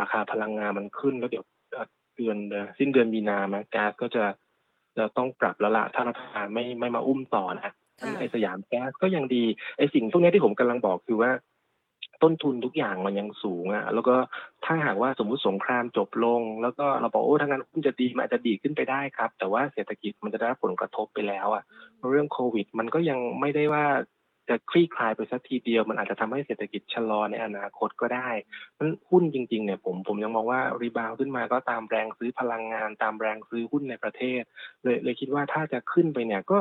[0.00, 1.86] ราคาพลังงานมันขึ้นแล้วเดี๋ยวเอ่อ
[2.16, 4.24] เดือนเอ่อสิ้นเดือนมีนามาแก๊สก็จะ
[4.96, 9.44] จะต้องปรับแล้วละถ้ารัฐบาลไม่ไม่มาอุ้มต่อนะ ค่ะไอสยามแก๊สก็ยังดี
[9.78, 11.30] ไอสิ่งพวกนี้ที่ผมกำลังบอกคือว่า
[12.22, 14.16] ต้นทุนทุกอย่างมันยังสูงอะแล้วก็
[14.64, 21.62] ถ้าหากว่าสมมุติสงครามจบลง แล้วก็เราบอกโอ้ถ้างั้นหุ้นจะดีมันอาจจะดีขึ้นไปได้ครับ แต่ว่าเศรษฐกิจมันจะได้รับผลกระทบไปแล้วอะ
[22.10, 23.84] เรื่องโควิด มันก็ยังไม่ได้ว่า
[24.48, 28.28] จะคลี่คลายไปสักทีเดียวมันอาจจะทำให้เศรษฐกิจชะลอในอนาคตก็ได้
[28.78, 34.42] มันหุ้นจริงๆเนี่ยผมผมยังมองว่ารีบาวขึ้นมาก็ตามแรงซื้อพลังงาน ตามแรงซื้อหุ้นในประเทศ
[34.82, 36.58] เลยเลยคิดว่าถ้าจะขึ้นไปเนี่ยก็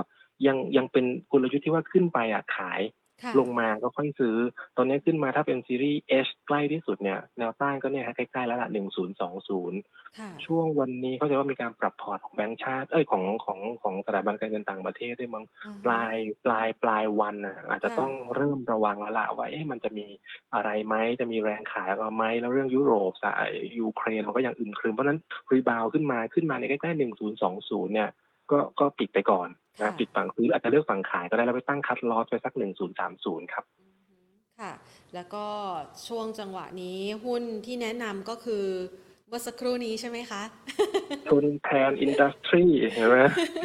[0.48, 2.82] ยังยังเป็นกลยุทธ์ที่ว่าขึ้นไปอะขาย
[3.24, 4.36] ค่ะลงมาก็ค่อยซื้อ
[4.78, 9.80] ตอนนี้ขึ้นมาถ้าเป็นซีรีส์ H ใกล้ที่สุดเนี่ยแนวต้านก็เนี่ยฮะใกล้ๆแล้วล่ะหนึ่งศูนย์สองศูนย์
[10.18, 16.16] ค่ะช่วงวันนี้เขาใจะว่ามีการปรับพอร์ตของแบงก์ชาติเอ้ยของของของสถาบันการเงินต่างประเทศด้วยมั้งอ่าฮะปลาย
[16.46, 20.06] ปลายปลายวันน่ะอาจจะค่ะต้องเริ่มระวังแล้วล่ะว่าเอ๊ะมันจะมี
[20.54, 25.20] อะไรไหมจะมีแรงขายออกมาไหมแล้วเรื่องยุโรปสายยูเครนมันก็ยังอึมครึมเพราะฉะนั้น
[25.52, 28.10] rebound ขึ้นมาขึ้นมาในใกล้ๆหนึ่งศูนย์สองศูนย์เนี่ย
[28.52, 29.48] ก็ก็ปิดไปก่อน
[29.80, 34.16] นะค่ะปิดฝั่งซื้ออาจจะเลือกฝั่งขายก็ได้แล้วไปตั้ง cut loss ไปสักหนึ่งศูนย์สามศูนย์ครับอือฮึ
[34.60, 34.72] ค่ะ
[35.16, 35.46] แล้วก็
[36.08, 38.66] ช่วงจังหวะนี้หุ้นที่แนะนำก็คือ
[39.30, 40.42] เมื่อสักครู่นี้ใช่ไหมคะ
[41.30, 43.18] ทุนแทน industry เห็นไหม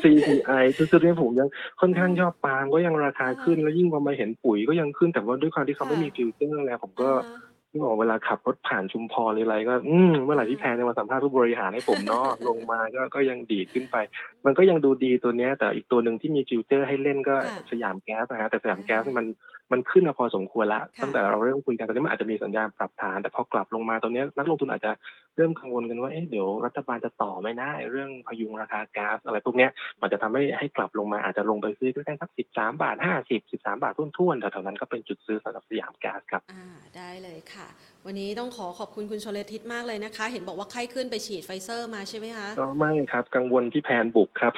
[0.03, 1.49] CPI คือคือเนี่ยผมยัง
[1.81, 13.97] ค่อนข้างชอบปาล์มก็ยังราคาขึ้นแล้วยิ่งพอมาเห็นปุ๋ยก็ยังขึ้นแต่ว่าด้วยความที่เขาไม่มี future แล้วผมก็อ่าฮะ ที่บอกเวลาขับรถผ่านชุมพรหรืออะไรก็อืมเมื่อไหร่ที่แพนจะมาสัมภาษณ์ผู้บริหารให้ผมเนาะ ลงมาก็ก็ยังดีดขึ้นไป
[14.45, 19.27] มันก็ยังดูดีตัวเนี้ย แต่อีกตัวหนึ่งที่มี future ให้เล่นก็ค่ะสยามแก๊สนะฮะแต่สยามแก๊สมัน
[19.73, 24.91] มันขึ้นมาพอสมควรละค่ะตั้งแต่เราเริ่มคุยกันตอนนี้มันอาจจะมีสัญญาณปรับฐาน แต่พอกลับลงมาตอนนี้ยนักลงทุนอาจจะ
[25.37, 29.71] เริ่มกังวลกันว่าเอ๊ะเดี๋ยวรัฐบาลจะต่อไหมนะไอ้เรื่องพยุงราคาก๊าซอะไรพวกเนี้ย
[30.03, 36.67] มันจะทำให้ให้กลับลงมาอาจจะลงไปซื้อใกล้ๆสักสิบสามบาทห้าสิบสิบสามบาทต้นๆแถวๆนั้นก็เป็นจุดซื้อสำหรับสยามแก๊สครับอ่า
[36.97, 37.69] ได้เลยค่ะ
[38.07, 44.53] วันนี้ต้องขอขอบคุณคุณชลทิศมากเลยนะคะ เห็นบอกว่าไข้ขึ้นไปฉีดไฟเซอร์มาใช่ไหมคะก็ไม่ครับกังวลที่แพนบุกครับ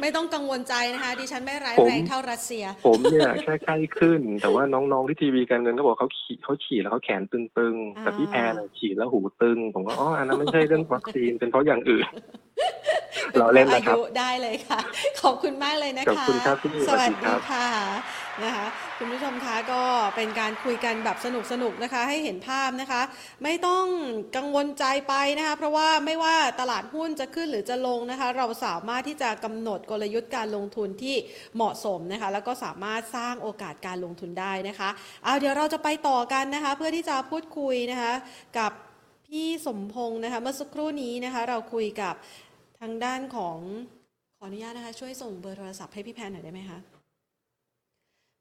[0.00, 12.06] ไม่ต้องกังวลใจนะคะดิฉันไม่ร้ายผมแรงเท่ารัสเซีย ผมเนี่ยแค่ไข้ขึ้น แต่ว่าน้องๆที่ทีวีการเงินก็บอกเขาฉีดเขาฉีดแล้วเขาแขนตึงๆแต่พี่แพนอะฉีดแล้วหูตึง ผมก็อ๋ออันนั้นไม่ใช่เรื่องวัคซีนเป็นเพราะอย่างอื่น
[13.38, 14.80] เราเล่นนะครับอายุได้เลยค่ะ
[15.20, 17.68] ขอบคุณมากเลยนะคะขอบคุณครับพี่สวัสสวัสดีดีครับค่ะ
[18.44, 18.66] นะคะ
[18.98, 19.82] คุณผู้ชมคะก็
[20.16, 23.02] เป็นการคุยกันแบบสนุกสนุกๆนะคะ ให้เห็นภาพนะคะ
[23.42, 23.84] ไม่ต้อง
[24.36, 31.16] กังวลใจไปนะคะเพราะว่าไม่ว่าตลาดหุ้นจะขึ้นหรือจะลงนะคะ เราสามารถที่จะกำหนดกลยุทธ์การลงทุนที่
[31.56, 34.88] เหมาะสมนะคะ แล้วก็สามารถสร้างโอกาสการลงทุนได้นะคะ
[35.24, 38.12] เอาเดี๋ยวเราจะไปต่อกันนะคะ เพื่อที่จะพูดคุยนะคะ
[38.58, 38.72] กับ
[39.28, 42.14] พี่สมพงษ์นะคะเมื่อสักครู่นี้นะคะ เราคุยกับ
[42.80, 43.58] ทางด้านของ
[44.38, 46.78] ขออนุญาตนะคะ ช่วยส่งเบอร์โทรศัพท์ให้พี่แพนหน่อยได้ไหมคะ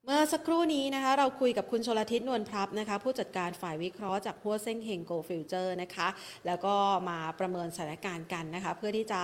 [0.05, 6.07] เมื่อสักครู่นี้นะคะเราคุยกับคุณชลทิศนวลพรับนะคะ ผู้จัดการฝ่ายวิเคราะห์จากฮั่วเซ่งเฮง Gold Futures นะคะ
[6.45, 6.75] แล้วก็
[7.09, 9.23] มาประเมินสถานการณ์กันนะคะ เพื่อที่จะ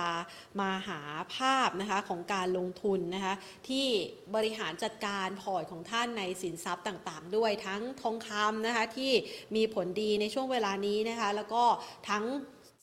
[0.60, 1.00] มาหา
[1.34, 3.34] ภาพนะคะของการลงทุนนะคะ
[3.68, 3.86] ที่
[4.34, 9.12] บริหารจัดการพอร์ตของท่านในสินทรัพย์ต่างๆ ด้วยทั้งทองคำนะคะที่
[9.56, 11.62] มีผลดีในช่วงเวลานี้นะคะ แล้วก็
[12.10, 12.24] ทั้ง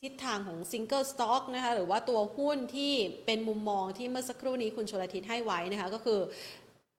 [0.03, 2.93] ทิศทางของ single stock นะคะหรือว่าตัวหุ้นที่
[3.25, 6.19] เป็นมุมมองที่เมื่อสักครู่นี้คุณชลทิศให้ไว้นะคะก็คือ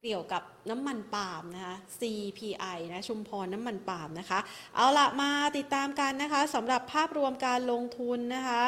[0.05, 4.39] เกี่ยวกับน้ำมันปาล์มนะคะ CPI นะชุมพรน้ำมันปาล์มนะคะ
[4.77, 8.63] เอาละมาติดตามกันนะคะสำหรับภาพรวมการลงทุนนะคะ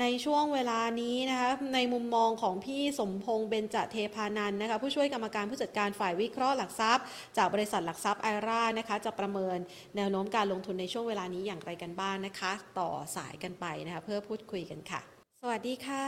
[0.00, 7.04] ในช่วงเวลานี้นะคะในมุมมองของพี่สมพงษ์เบญจเทพานันท์นะคะผู้ช่วยกรรมการผู้จัดการฝ่ายวิเคราะห์หลักทรัพย์
[7.36, 9.58] จากบริษัทหลักทรัพย์ไอรานะคะจะประเมิน
[9.96, 15.00] แนวโน้มการลงทุนในช่วงเวลานี้อย่างไรกันบ้างนะคะ ต่อสายกันไปนะคะเพื่อพูดคุยกันค่ะ
[15.42, 16.06] สวัสดีค่ะ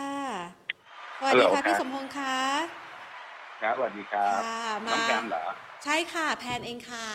[1.20, 2.79] สวัสดีค่ะฮัลโหลครับพี่สมพงษ์คะ
[3.60, 4.58] ครับสวัสดีครับค่ะ
[4.88, 5.44] น้มาองแกมเหรอ
[5.84, 7.06] ใช่ค่ะ แพนเองค่ะ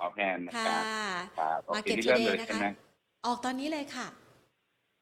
[0.00, 0.84] อ๋อแพนนะค่ะครับ
[1.38, 2.64] ครับโอมาเคเก็บนี่จุดเริ่มเดเลยนะใช่คะ ไหม
[3.26, 4.08] ออกตอนนี้เลยค่ะ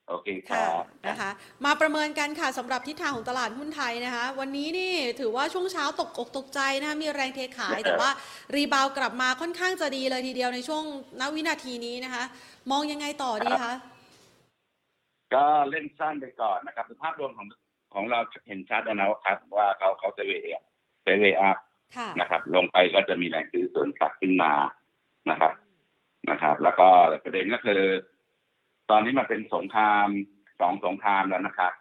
[0.08, 1.30] โอเคคค่ะรับนะคะ
[1.64, 8.10] มาประเมินกันค่ะสำหรับทิศทางของตลาดหุ้นไทยนะคะ วันนี้นี่ถือว่าช่วงเช้าตกอกตกใจนะคะมีแรงเทขาย แต่ว่า
[8.56, 10.84] รีบาวกลับมาค่อนข้างจะดีเลยทีเดียวในช่วง
[11.20, 12.24] ณวินาทีนี้นะคะ
[12.70, 13.72] มองยังไงต่อดีคะ
[15.34, 17.46] ก็เล่นสั้นไปก่อนนะครับภาพรวมของ
[17.94, 21.58] ของเราเห็นชัดแล้วนะครับ ว่าเขาเขา sideway sideway up
[21.96, 24.52] ค่ะนะครับ ลงไปก็จะมีแรงซื้อสวนกลับขึ้นมา
[25.30, 25.52] นะครับ
[26.30, 26.88] นะครับ แล้วก็
[27.24, 27.82] ประเด็นก็คือ
[28.90, 30.08] ตอนนี้มันเป็นสงคราม
[30.60, 31.72] สองสงครามแล้วนะครับ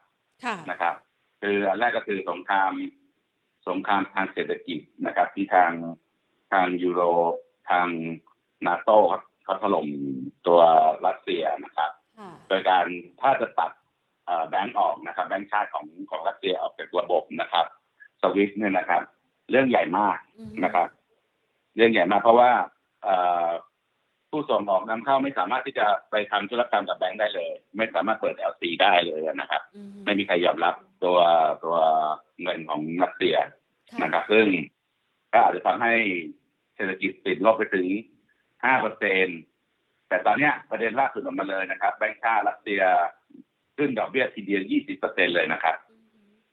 [0.43, 0.95] ค่ะนะครับ
[1.41, 2.71] คืออันแรกก็คือสงคราม
[3.67, 5.71] สงครามทางเศรษฐกิจนะครับ ที่ทาง
[6.51, 7.01] ทางยูโร
[7.69, 7.87] ทาง
[8.67, 9.87] นาโต้ครับเขาถล่ม
[10.47, 10.59] ตัว
[11.05, 12.85] รัสเซียนะครับค่ะโดยการ
[13.21, 13.86] ถ้าจะตัดเอ่อ
[14.49, 17.65] แบงก์ออกนะครับ แบงก์ชาติของของรัสเซียออกจากระบบนะครับ
[18.21, 19.01] สวิฟเนี่ยนะครับ
[19.51, 20.87] เรื่องใหญ่มากอืมนะครับ
[21.75, 22.51] เรื่องใหญ่มากเพราะว่า
[23.03, 23.15] เอ่
[23.47, 23.49] อ
[24.31, 31.17] ผู้ส่งออกนำเข้าไม่สามารถที่จะไปทำธุรกรรมกับแบงก์ได้เลย ไม่สามารถเปิด LC ได้เลยนะครับอืมไม่มีใครยอมรับตัว
[31.63, 31.77] ตัว
[32.41, 33.35] เงินของรัสเซีย
[33.89, 34.45] ค่ะนะครับ ซึ่ง
[35.33, 35.93] ก็อาจจะทำให้
[36.75, 37.87] เศรษฐกิจติดลบไปถึง
[38.35, 39.27] 5เปอร์เซ็น
[40.09, 42.81] แต่ตอนเนี้ยประเด็นล่าสุดออกมาเลยนะครับ แบงก์ชาติรัสเซีย
[43.77, 45.77] ขึ้นดอกเบี้ยทีเดียว 20เปอร์เซ็นเลยนะครับ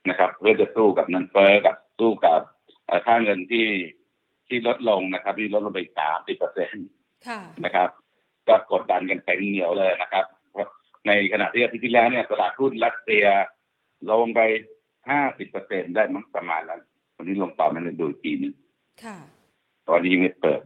[0.09, 2.41] นะครับ เพื่อจะสู้กับเงินเฟ้อกับสู้กับ
[2.87, 3.69] เอ่อค่าเงินที่
[4.49, 6.73] ที่ลดลงนะครับที่ลดลงไปสามสิบเปอร์เซ็น
[7.27, 7.89] ค่ะนะครับ
[8.49, 10.25] ก็กดดันกันเต็มเหนียวเลยนะครับ
[11.07, 13.25] ในขณะที่อาทิตย์ที่แล้วเนี่ยตลาดหุ้นรัสเซีย
[14.11, 14.41] ลงไป
[15.11, 16.81] ห้าสิบเปอร์เซ็นได้มั้งประมาณนั้น
[17.17, 18.55] วันนี้ลงต่อมันเลยดูอีกทีหนึง
[19.05, 19.17] ค่ะ
[19.89, 20.61] ตอนนี้ยังไม่เปิด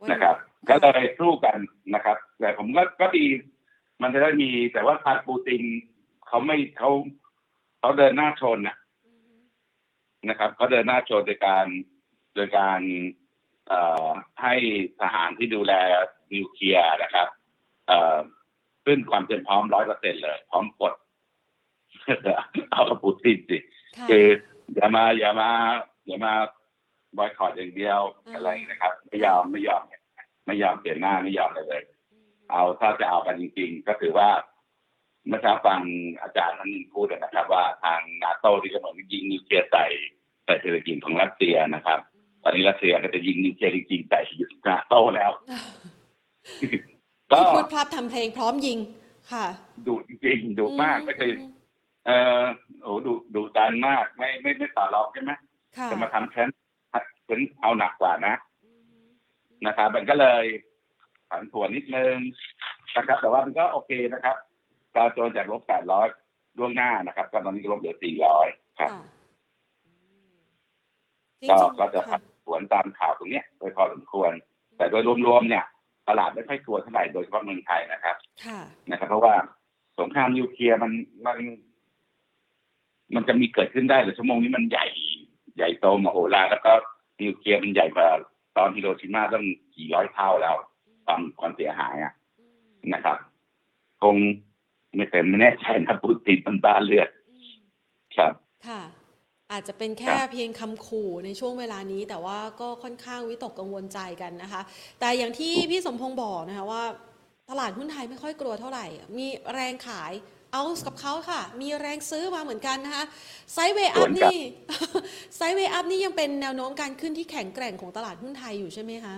[0.00, 0.36] วันนะครับ
[0.68, 1.58] ก็เลยสู้กัน
[1.94, 3.24] นะครับ แต่ผมก็ก็ดี
[4.02, 5.62] มันจะได้มีแต่ว่าทางปูติน
[6.26, 6.90] เขาไม่เขา
[7.78, 8.76] เขาเดินหน้าชนนะ
[9.06, 9.36] อืม
[10.28, 11.66] นะครับเขาเดินหน้าชนโดยการ
[12.34, 12.80] โดยการ
[13.68, 14.08] เอ่อ
[14.42, 14.54] ให้
[15.00, 15.72] ทหารที่ดูแล
[16.32, 17.28] นิวเคลียร์นะครับ
[17.88, 18.18] เอ่อ
[18.84, 20.94] ขึ้นความเตรียมพร้อมร้อยเปอร์เซ็นเลย พร้อมกด
[22.70, 23.58] เอากับปูตินสิ
[23.98, 24.26] ค่ะคือ
[24.74, 25.50] อย่ามาอย่ามา
[26.06, 26.32] อย่ามา
[27.16, 29.82] บอยคอรอย่างเดียวอืมอะไรนะครับ ไม่ยอมไม่ยอม
[30.46, 31.82] ไม่ยอมเปลี่ยนหน้าไม่ยอมอะไรเลย
[32.52, 34.30] เอาถ้าจะเอากันจริง ๆ ก็คือว่า
[35.28, 35.80] เมื่อเช้าฟัง
[36.22, 39.86] อาจารย์ท่านหนึงพูดนะครับ ว่าทางนาโต้ที่ก็เหมือนยิงนิวเคลียร์ใส่
[40.44, 41.98] ใส่เศรษฐกิจของรัสเซียนะครับ
[42.42, 44.20] ตอนนี้รัสเซียก็จะยิงนิวเคลียร์จริงๆใส่
[44.68, 45.30] นาโต้แล้ว
[47.32, 48.78] ก็ที่พูดภาพทำเพลงพร้อมยิง
[49.32, 49.46] ค่ะ
[49.86, 51.30] ดุจริงๆดุมากไม่เคย
[52.06, 52.42] เออ
[52.82, 55.32] โอ้ดุดุดันมากไม่ไม่ไม่ต่อรองใช่ไหม
[55.76, 56.48] ค่ะจะมาทำแค้น
[57.26, 58.34] เป็นเอาหนักกว่านะ
[59.66, 60.44] นะครับมันก็เลย
[61.32, 62.16] ผันผวนนิดนึง
[62.96, 64.36] นะครับ แต่ว่ามันก็โอเคนะครับ
[64.94, 65.62] ดาวโจนส์จากลบ
[66.10, 67.96] 800ล่วงหน้านะครับ ก็ตอนนี้ก็ลบเหลือ
[68.36, 69.04] 400ครับค่ะ
[71.40, 74.32] จริก็งๆก็จะผัค่ะนผวนตามข่าวตรงเนี้ยโดยพอสมควร
[74.76, 75.64] แต่โดยรวมๆเนี่ย
[76.08, 78.60] ตลาดไม่ค่อยกลัวเท่าไหร่โดยเฉพาะเมืองไทยนะครับค่ะ
[78.90, 79.34] นะครับ เพราะว่า
[80.00, 80.92] สงครามนิวเคลียร์มัน
[81.26, 81.38] มัน
[83.14, 84.86] มันจะมีเกิดขึ้นได้หรือชั่วโมงนี้มันใหญ่
[85.56, 86.72] ใหญ่โตมโหฬารแล้วก็
[87.22, 88.08] นิวเคลียร์มันใหญ่กว่า
[88.56, 90.56] ตอนฮิโรชิมาต้องกี่ร้อยเท่าแล้ว
[91.04, 92.12] ความความเสียหายอะ
[92.94, 93.16] นะครับ
[94.02, 94.16] คง
[94.96, 97.08] ไม่เต็มไม่แน่ใจนะปูตินมันบ้าเลือด
[98.16, 98.32] ครับ
[98.68, 98.82] ค่ะ
[99.52, 104.60] อาจจะเป็นคแค่รับเพียงคำขู่ในช่วงเวลานี้ แต่ว่าก็ค่อนข้างวิตกกังวลใจกันนะคะ
[105.00, 106.82] แต่อย่างที่พี่สมพงษ์บอกนะคะว่า
[107.50, 108.86] ตลาดหุ้นไทยไม่ค่อยกลัวเท่าไหร่
[109.18, 110.12] มีแรงขาย
[110.52, 113.04] เอากับเขาค่ะ มีแรงซื้อมาเหมือนกันนะคะ
[113.52, 114.40] ไซด์เวย์อัพสวนกลับนี่
[115.36, 119.14] sideway up นี่ยังเป็นแนวโน้มการขึ้นที่แข็งแกร่งของตลาดหุ้นไทยอยู่ใช่ไหมคะ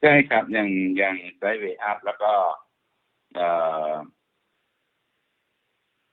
[0.00, 0.68] ใช่ครับยัง
[1.02, 2.32] ยัง sideway up แล้วก็
[3.34, 3.48] เอ่
[3.90, 3.94] อ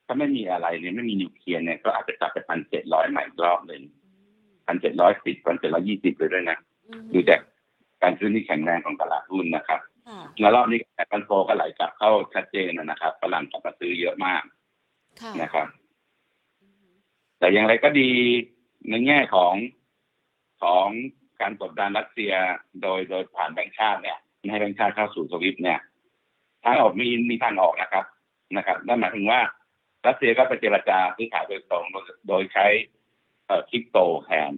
[0.06, 3.82] ถ้าไม่มีอะไรเนี่ยไม่มีนิวเคลียร์เนี่ยก็อาจจะกลับไปพันเจ็ดร้อยใหม่อีกรอบหนึ่ง
[4.68, 6.58] พันเจ็ดร้อยสิบพันเจ็ดร้อยี่สิบเลยด้วยนะ
[6.88, 7.40] อืมดูจาก
[8.02, 14.44] การขึ้นที่แข็งแรงของตลาดหุ้นนะครับค่ะแล้วรอบนี้ fund flow ก็ไหลกลับเข้าชัดเจนนะครับฝรั่งกลับมาซื้อเยอะมาก
[15.22, 15.68] ค่ะนะครับ
[17.40, 18.10] แต่อย่างไรก็ดี
[18.90, 19.56] ในแง่ของ
[20.62, 20.88] ของ
[21.42, 22.34] การกดดันรัสเซีย
[22.82, 25.80] โดยโดยผ่านแบงก์ชาติเนี่ยไม่ให้แบงก์ชาติเข้าสู่ SWIFT เนี่ย
[26.64, 28.06] ทางออกมีมีทางออกนะครับ
[28.58, 29.42] นะครับนั่นหมายถึงว่า
[30.08, 32.66] รัสเซียก็ไปเจรจาซื้อขายโดยตรงโดยโดยใช้
[33.48, 34.52] เอ่อคริปโตแทน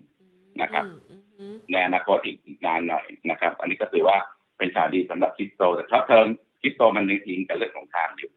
[0.61, 4.17] นะครับอืมอืมอืมในอนาคตอีกอีกนานหน่อยนะครับ อันนี้ก็ถือว่า
[4.57, 6.27] เป็นข่าวดีสำหรับคริปโต แต่ short term
[6.61, 8.31] crypto มันยังอิงกับเรื่องของทางอยู่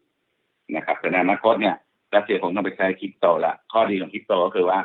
[0.75, 1.75] นะครับ แต่ในอนาคตเนี่ย
[2.15, 4.79] รัสเซียคงต้องไปใช้คริปโตละข้อดีของคริปโตก็คือว่า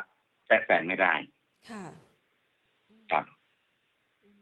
[0.45, 1.13] แทรกแซงไม่ได้
[1.69, 1.83] ค่ะ
[3.11, 3.25] ครับ
[4.23, 4.39] อืม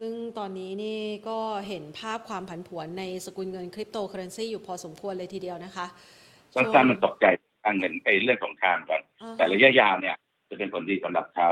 [0.00, 1.38] ซึ่งตอนนี้นี่ก็
[1.68, 5.86] เห็นภาพความผันผวนในสกุลเงินคริปโตเคอเรนซีอยู่พอสมควรเลยทีเดียวนะคะ
[6.54, 7.26] สั้นๆมันตกใจ
[7.64, 10.16] ทางเงินไอ้เรื่องของทางก่อนอ่าแต่ระยะยาวเนี่ย
[10.50, 11.48] จะเป็นผลดีสำหรับเขา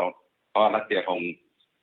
[0.51, 1.20] เพราะรัสเซียคง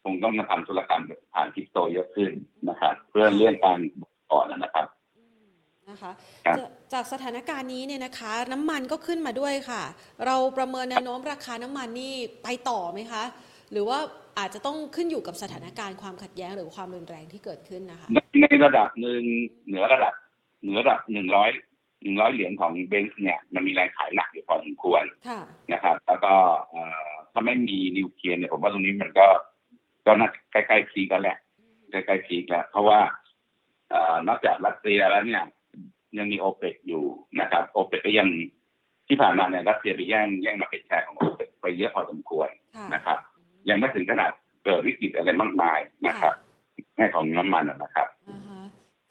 [0.04, 1.04] คงต้องมาทำธุรกรรม
[1.34, 2.32] ผ่านคริปโตเยอะขึ้น
[2.70, 3.80] นะครับเพื่อเลื่อนการ
[4.32, 4.88] ก่อนนะครับ
[5.18, 5.48] อืม
[5.90, 6.12] นะคะ
[6.46, 9.84] ครับจะจากสถานการณ์นี้เนี่ยนะคะ น้ำมันก็ขึ้นมาด้วยค่ะ
[10.26, 13.24] เราประเมินแนวโน้มราคาน้ำมันนี่ไปต่อไหมคะ
[13.72, 14.00] หรือว่า
[14.40, 19.24] อาจจะต้องขึ้นอยู่กับสถานการณ์ความขัดแย้งหรือความรุนแรงที่เกิดขึ้นนะคะในในระดับหนึ่ง
[19.68, 20.14] เหนือระดับ
[20.62, 21.50] เหนือระดับหนึ่งร้อย
[22.04, 25.42] หนึ่งร้อยเหรียญของเบรนท์เนี่ยมันมีแรงขายหนักอยู่พอสมควรค่ะ
[25.74, 26.34] นะครับ แล้วก็
[26.70, 29.28] เอ่อถ้าไม่มีนิวเคลียร์เนี่ยผมว่าตรงนี้มันก็
[30.06, 31.38] ก็น่าใกล้ๆพีกันแหละ
[31.92, 33.00] ใกล้ๆพีกแล้วเพราะว่า
[33.90, 35.44] เอ่อนอกจากรัสเซียแล้วเนี่ย
[36.18, 37.04] ยังมีโอเปกอยู่
[37.40, 38.28] นะครับโอเปกก็ยัง
[39.08, 43.18] ที่ผ่านมาเนี่ยรัสเซียไปแย่งแย่งมาเป็นแชร์ของโอเปกไปเยอะพอสมควรค่ะนะครับ
[43.70, 44.32] ยังไม่ถึงขนาด
[44.66, 46.34] เกิดวิกฤตอะไรมากมายนะครับ
[46.96, 48.64] แง่ของน้ำมันนะครับอ่าฮะ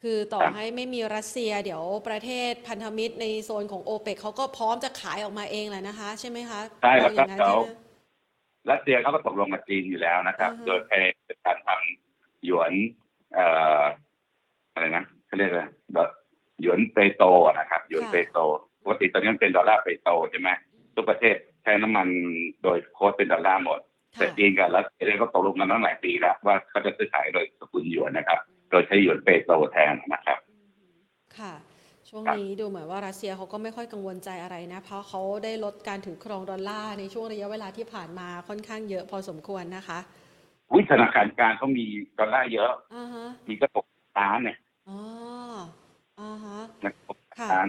[0.02, 7.78] คือต่อครับให้ไม่มีรัสเซียเดี๋ยวประเทศพันธมิตรในโซนของโอเปกเขาก็พร้อมจะขายออกมาเองแหละนะคะ ใช่ไหมคะใช่แล้วมองอย่างนั้นก็เขาใช่ไหม
[8.70, 11.00] รัสเซียเขาก็ตกลงกับจีนอยู่แล้วนะครับอือฮึโดยแพ้
[11.46, 12.72] การทำหยวน
[13.34, 13.46] เอ่
[13.80, 13.82] อ
[14.72, 16.10] อะไรนะเขาเรียกอะไรแบบ
[16.60, 17.22] หยวนเปโต
[17.58, 18.38] นะครับหยวนเปโต
[18.82, 20.48] ปกติตอนนี้มันเป็นดอลลาร์เปโตใช่ไหม
[20.94, 22.08] ทุกประเทศใช้น้ำมัน
[22.62, 23.80] โดยโค้ดเป็นดอลลาร์หมด
[24.18, 28.38] แต่ค่ะจีนกับรัสเซียก็ตกลงกันตั้งหลายปีแล้วว่าเขาจะซื้อขายโดยสกุลหยวนนะครับ
[28.70, 30.38] โดยใช้หยวนเปโตแทนนะครับ
[31.38, 31.52] ค่ะ
[32.08, 39.98] ช่วงครับนี้ดูเหมือนว่ารัสเซียเขาก็ไม่ค่อยกังวลใจอะไรนะ เพราะเขาได้ลดการถือครองดอลลาร์ในช่วงระยะเวลาที่ผ่านมาค่อนข้างเยอะพอสมควรนะคะ
[40.76, 41.84] วิธนาคารกลางเขามี
[42.18, 43.86] ดอลลาร์เยอะอ่าฮะมีก็ตก
[44.18, 44.56] ล้านเนี่ย
[44.88, 44.98] อ๋อ
[46.20, 47.68] อ่าฮะนะครับค่ะล้าน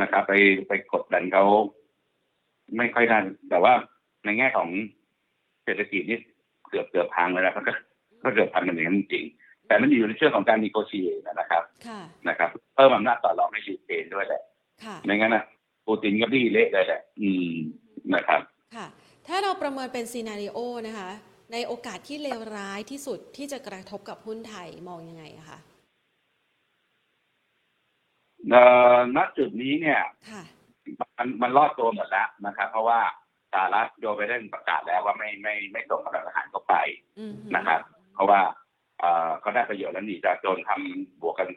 [0.00, 0.32] นะครับ ไป
[0.68, 1.44] ไปกดดันเขา
[2.76, 3.18] ไม่ค่อยได้
[3.50, 3.72] แต่ว่า
[4.24, 4.68] ในแง่ของ
[4.99, 6.18] เศรษฐกิจนี่
[6.70, 7.60] เกือบเกือบพังเลยนะก็
[8.22, 14.42] ก็เกือบพังกันอย่างนั้นจริงๆแต่มันอยู่ในเรื่องของการมีโกชีนะครับค่ะนะครับเพิ่มอำนาจต่อรองให้ยูเครนด้วยแหละ
[14.84, 15.44] ค่ะไม่งั้นนะ
[15.86, 17.52] ปูตินก็บี้เละเลยแหละอืม
[18.14, 18.40] นะครับ
[18.76, 18.86] ค่ะ
[19.28, 21.10] ถ้าเราประเมินเป็นซีนารีโอนะคะ
[21.52, 25.58] ในโอกาสที่เลวร้ายที่สุดที่จะกระทบกับหุ้นไทยมองยังไงอะคะ
[28.50, 28.62] เอ่
[28.96, 30.00] อณจุดนี้เนี่ย
[30.30, 30.42] ค่ะ
[31.18, 33.00] มันมันรอดตัวหมดแล้วนะครับ เพราะว่า
[33.52, 36.74] สหรัฐโยไบเดนประกาศแล้วว่าไม่ไม่ไม่ส่งกำลังทหารเข้าไป
[37.18, 37.80] อืมฮึนะครับ
[38.14, 38.40] เพราะว่า
[39.00, 41.48] เอ่อเขาได้ประโยชน์แล้วนี่จะโดนทำบวกกัน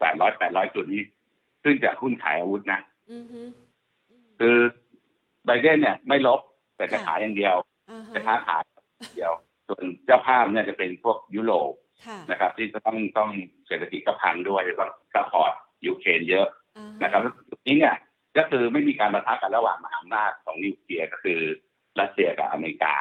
[0.00, 1.02] แปดร้อยแปดร้อยจุดนี้
[1.64, 2.80] ซึ่งจากหุ้นขายอาวุธนะ
[3.10, 3.40] อืมฮึ
[4.38, 4.56] คือ
[5.46, 6.40] ไบเดนเนี่ยไม่รบ
[6.76, 7.56] แต่จะขายอย่างเดียว
[7.90, 8.70] อ่าฮะจะค้าขายอ
[9.02, 9.32] ย่างเดียว
[9.68, 11.72] ส่วนเจ้าภาพเนี่ยจะเป็นพวกยุโรป
[12.06, 13.30] ค่ะนะครับ ที่จะต้องต้อง
[13.66, 15.52] เศรษฐกิจก็พังด้วยต้อง support
[15.86, 16.46] ยูเครนเยอะ
[16.76, 17.20] อ่าฮนะครับ
[17.50, 17.94] จุดนี้เนี่ย
[18.38, 21.40] ก็คือไม่มีการปะทะกันระหว่างมหาอำนาจของนิวเคลียร์ก็คือ
[22.00, 22.94] รัสเซียกับอเมริกา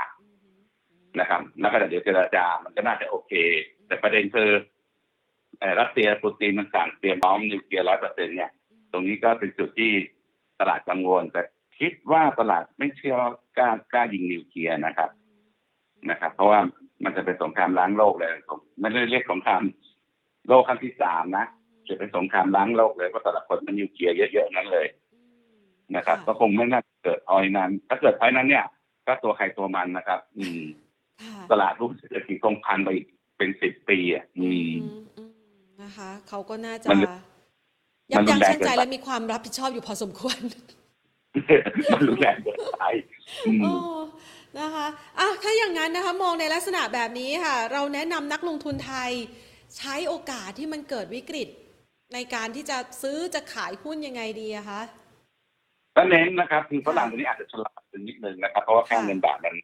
[1.19, 3.33] นะครับแล้วก็เดี๋ยวเจรจามันก็น่าจะโอเค
[3.87, 4.49] แต่ประเด็นคือ
[5.79, 8.51] รัสเซียปูตินมันสั่งเตรียมพร้อมนิวเคลียร์ร้อยเปอร์เซ็นเนี่ย
[8.91, 9.91] ตรงนี้ก็เป็นจุดที่
[10.59, 11.41] ตลาดกังวล แต่
[11.79, 13.17] คิดว่าตลาดไม่เชื่อ
[13.57, 15.09] กล้ากล้ายิงนิวเคลียร์นะครับ
[16.09, 16.59] นะครับ เพราะว่า
[17.03, 19.61] มันจะเป็นสงครามล้างโลกเลยผมไม่ได้เรียกสงคราม
[20.47, 21.45] โลกครั้งที่สามนะ
[21.87, 24.87] จะเป็นสงครามล้างโลกเลยเพราะแต่ละคนมันนิวเคลียร์เยอะๆนั้นเลย
[25.95, 28.65] นะครับ ก็คงไม่น่าเกิดพอยนั้น ถ้าเกิดพอยนั้นเนี่ย
[29.07, 30.61] ก็ตัวใครตัวมันนะครับ อืม
[31.23, 33.05] ค่ะตลาดหุ้นเศรษฐกิจคงพันไปอีก
[33.37, 35.31] เป็นสิบปีอะอืมอืมอืม
[35.83, 36.99] นะคะเขาก็น่าจะมัน
[38.11, 40.37] ยับมันรุยั้นงแรงชั่งใจเกินไปและมีความรับผิดชอบอยู่พอสมควร
[41.93, 42.83] มันรุนแรงเกินไป
[43.45, 43.73] อืมโอ้
[44.59, 44.85] นะคะ
[45.19, 49.11] อะถ้าอย่างนั้นนะคะ มองในลักษณะแบบนี้ค่ะ เราแนะนำนักลงทุนไทย
[49.77, 51.47] ใช้โอกาสที่มันเกิดวิกฤต
[52.13, 54.81] ในการที่จะซื้อจะขายหุ้นยังไงดีอะคะ
[55.97, 59.55] ก็เน้นนะครับคือฝรั่งตัวนี้อาจจะฉลาดเป็นนิดนึงนะครับ เพราะว่าค่าเงินบาทมัน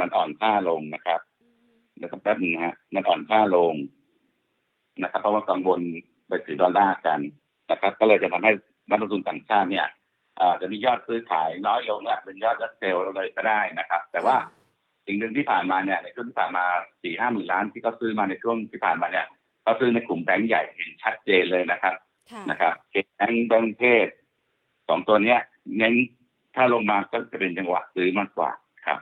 [0.00, 1.20] มันอ่อนค่าลงนะครับ
[2.00, 3.74] นะครับแป๊บหนึงนะฮะมันอ่อนค่าลง
[5.02, 5.80] นะครับ เพราะว่ากังวล
[6.28, 7.20] ไปถือดอลลาร์กัน
[7.70, 8.52] นะครับ ก็เลยจะทำให้
[8.88, 9.86] นักลงทุนต่างชาติเนี่ย
[10.40, 14.36] อ่าจะมียอดซื้อขายน้อยลงและเป็นยอดยัดเซลล์เลยก็ได้นะครับ แต่ว่า
[15.06, 16.64] สิ่งหนึ่งที่ผ่านมาเนี่ยในช่วงที่ผ่านมา
[17.02, 19.26] สี่ห้าหมื่นล้านที่เขาซื้อมาในช่วงที่ผ่านมาเนี่ย
[19.62, 21.94] เขาซื้อในกลุ่มแบงก์ใหญ่เห็นชัดเจนเลยนะครับ
[22.30, 22.72] ค่ะนะครับ
[23.16, 24.08] แบงก์แบงก์เทศ
[24.88, 25.40] สองตัวเนี้ย
[25.76, 25.94] เน้น
[26.54, 28.50] ถ้าลงมาก็จะเป็นจังหวะซื้อมากกว่า
[28.86, 29.00] ครับ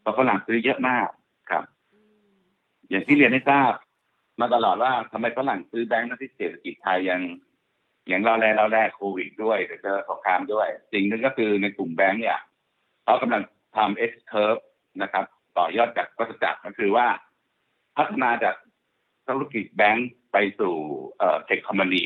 [0.00, 1.08] เพราะฝรั่งซื้อเยอะมาก
[1.50, 1.64] ครับ
[2.88, 3.72] อย่างที่เรียนให้ทราบ
[4.40, 7.20] มาตลอดว่าทำไมฝรั่งซื้อแบงก์ทั้งที่เศรษฐกิจไทยยัง
[8.12, 12.38] ยังเราแรเราแรโควิดด้วยเดี๋ยวเจอสงครามด้วย สิ่งหนึ่งก็คือในกลุ่มแบงก์เนี่ย
[13.04, 13.42] เขากำลัง
[13.76, 14.62] ทำ S curve
[15.02, 15.24] นะครับ
[15.56, 17.06] ตต่อยอดจากวัฏจักรก็คือว่า
[17.96, 18.54] พัฒนาจาก
[19.26, 20.74] ธุรกิจแบงก์ไปสู่
[21.18, 22.04] เอ่อเทคคอมมานี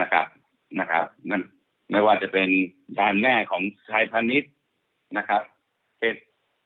[0.00, 0.26] นะครับ
[0.80, 1.42] นะครับนั่น
[1.90, 2.48] ไม่ว่าจะเป็น
[2.98, 4.52] ยานแม่ของชายพาณิชย์
[5.18, 5.42] นะครับ
[5.98, 6.02] เค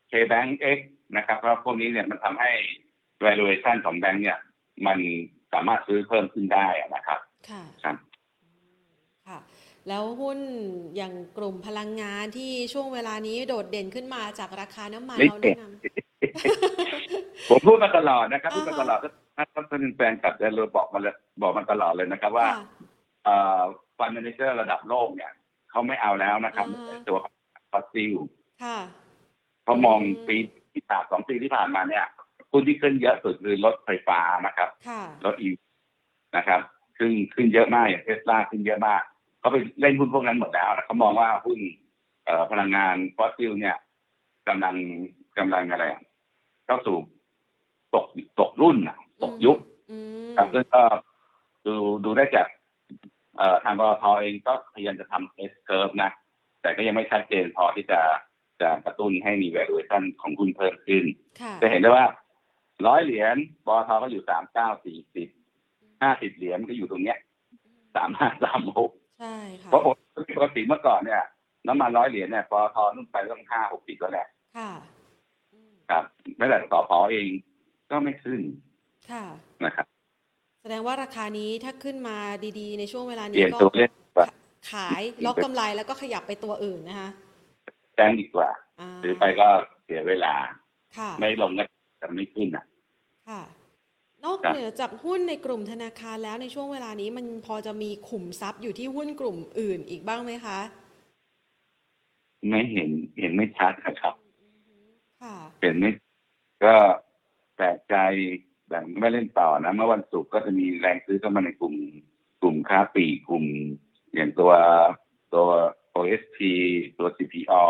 [0.09, 0.79] เคแบงก์เอ็ก
[1.17, 2.51] นะครับเพราะพวกนี้เนี่ยมันทำให้
[3.25, 4.39] valuation ของแบงก์เนี่ย
[4.87, 4.99] มัน
[5.53, 7.19] สามารถซื้อเพิ่มขึ้นได้อะนะครับ
[7.51, 7.97] ค่ะครับ
[9.29, 9.39] ค่ะ
[9.89, 10.39] แล้วหุ้น
[10.97, 15.73] อย่างกลุ่มพลังงานที่ช่วงเวลานี้โดดเด่นขึ้นมาจากราคาน้ำมันไม่เราเด่แนะนน
[17.51, 18.99] ผมพูดมาตลอดนะครับอ่าฮะพูดมาตลอด
[19.37, 22.63] ถ้าถ้าท่านเป็นแฟนคลับเดลบอกมาเลยบอกมาตลอดเลยนะครับำว่าค่ะ
[23.25, 23.63] เอ่อ
[23.99, 25.33] fund manager ระดับโลกเนี่ย
[25.71, 27.19] เขาไม่เอาแล้วนะครับอ่าตัว
[27.71, 28.15] ฟอสซิล
[28.63, 28.79] ค่ะ
[29.65, 30.37] เขามองอืมปี
[30.73, 32.05] ที่ผ่านสองปีที่ผ่านมาเนี่ย
[32.53, 35.49] หุ้นที่ขึ้นเยอะสุดคือรถไฟฟ้านะครับค่ะรถ EV
[36.37, 36.61] นะครับ
[36.99, 39.03] ขึ้นขึ้นเยอะมากอย่างเทสลาขึ้นเยอะมาก
[39.41, 41.59] เขาไปเล่นหุ้นพวกนั้นหมดแล้วนะเขามองว่าหุ้น
[42.25, 43.77] เอ่อพลังงานฟอสซิลเนี่ย
[44.49, 44.75] กำลัง
[45.39, 46.03] กำลังอะไรอะ
[46.67, 46.97] เข้าสู่
[47.95, 48.07] ตก
[48.41, 49.59] ตกรุ่นอะตกยุค
[49.91, 49.99] อื
[50.31, 50.83] มครับซึ่งก็
[51.67, 51.75] ดู
[52.05, 52.64] ดูได้จากเอ่อ
[53.65, 56.11] ทางปตทเองก็พยายามจะทำ S curve นะ
[56.63, 58.01] แต่ก็ยังไม่ชัดเจนพอที่จะ
[58.61, 61.05] จะกระตุ้นให้มี valuation ของหุ้นเพิ่มขึ้น
[61.41, 62.07] ค่ะจะเห็นได้ว่า
[62.87, 65.29] ร้อยเหรียญปตทก็อยู่สามเก้าสี่สิบ
[66.03, 67.19] ห้าสิบเหรียญก็อยู่ตรงเนี้ย
[67.97, 69.83] สามห้าสามหกใช่ค่ะเพราะ
[70.37, 71.23] ปกติเมื่อก่อนเนี่ย
[71.67, 74.27] น้ำมันร้อยเหรียญเนี่ยปตทนุ่นไปต้องห้าหกสิบแล้วแหละ
[74.57, 74.71] ค่ะ
[75.53, 76.05] อืมครับ
[76.37, 77.29] แม้แต่สพเอง
[77.91, 78.41] ก็ไม่ขึ้น
[79.11, 79.25] ค่ะ
[79.65, 79.87] นะครับ
[80.65, 82.17] แสดงว่าราคานี้ถ้าขึ้นมา
[82.59, 84.29] ดีๆ ในช่วงเวลาเปนี้ลี่ยนก็ตัวเล่นว่า
[84.73, 87.09] ขายล็อกกำไรแล้วก็ขยับไปตัวอื่นนะคะ
[87.95, 89.49] แจ้งดีกว่าาซื้อไปก็
[89.85, 90.35] เสียเวลา
[90.97, 91.65] ค่ะไม่ลงก็
[92.03, 92.65] จะไม่ขึ้นอะ
[93.29, 93.43] ค่ะ
[94.25, 100.59] นอกครับเหนือจากหุ้นในกลุ่มธนาคารแล้วในช่วงเวลานี้มันพอจะมีขุมทรัพย์อยู่ที่หุ้นกลุ่มอื่นอีกบ้างไหมคะ
[102.49, 102.91] ไม่เห็น
[103.21, 104.15] เห็นไม่ชัดนะครับ
[105.23, 105.91] ค่ะ เห็นไม่
[106.65, 106.75] ก็
[107.57, 107.97] แปลกใจ
[108.75, 111.75] แต่ไม่เล่นต่อนะ เมื่อวันศุกร์ก็จะมีแรงซื้อเข้ามาในกลุ่ม
[112.43, 113.45] กลุ่มค้าปลีกกลุ่ม
[114.15, 114.53] อย่างตัว
[115.35, 115.47] ตัว
[115.97, 116.39] OSP
[116.99, 117.63] ตัว CPO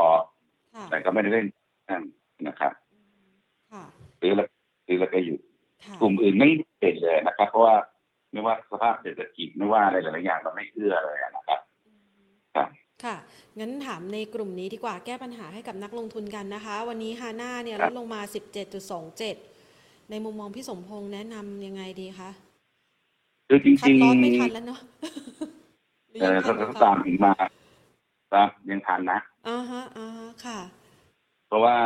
[0.74, 1.46] ค่ะแต่ก็ไม่ได้เล่น
[1.90, 2.02] นั่น
[2.48, 2.72] นะครับ
[3.72, 3.84] ค่ะ
[4.20, 4.48] ซื้อแล้ว
[4.86, 5.38] ซื้อแล้วก็อยู่
[5.84, 6.48] ค่ะกลุ่มอื่นไม่
[6.80, 7.74] เด่นเลยนะครับ เพราะว่า
[8.32, 11.60] ไม่ว่าสภาพเศรษฐกิจไม่ว่าอะไรหลายๆอย่างเราไม่เอื้อเลยนะครับ
[12.54, 12.68] ครับ
[13.04, 13.16] ค่ะ
[13.58, 18.20] งั้นถามในกลุ่มนี้ดีกว่าแก้ปัญหาให้กับนักลงทุนกันนะคะ วันนี้ฮาน่าเนี่ยคลรับดลงมา
[18.86, 19.53] 17.27
[20.10, 22.30] ในมุมมองพี่สมพงษ์แนะนำยังไงดีคะ
[23.48, 24.80] คือจคัดริงลอสไม่ๆทันแล้วเนาะ
[26.10, 27.32] หรือเอยังอทัถ้านอยู่เขาคะตามถึงมา
[28.32, 30.58] ครับยังทันนะอ่าฮะอ่าฮะค่ะ
[31.46, 31.76] เพราะว่า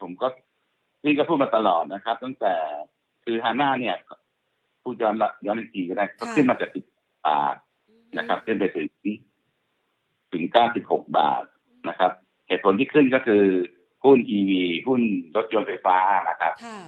[0.00, 0.28] ผมก็
[1.02, 2.54] พี่ก็พูดมาตลอดนะครับ ตั้งแต่
[3.24, 3.96] คือฮาน่าเนี่ย
[4.82, 6.84] พูดย้อนละย้อนอีกทีก็ได้ก็ค่ะขึ้นมาจากสิบ
[7.26, 7.56] บาท
[8.18, 8.88] นะครับขึ้นไปถึง
[10.32, 11.44] ถึงเก้าสิบหกบาท
[11.88, 12.12] นะครับ
[12.48, 13.44] เหตุผลที่ขึ้นก็คือ
[14.04, 14.50] หุ้น EV
[14.88, 15.02] หุ้น
[15.36, 15.98] รถยนต์ไฟฟ้า
[16.28, 16.78] นะครับค่ะ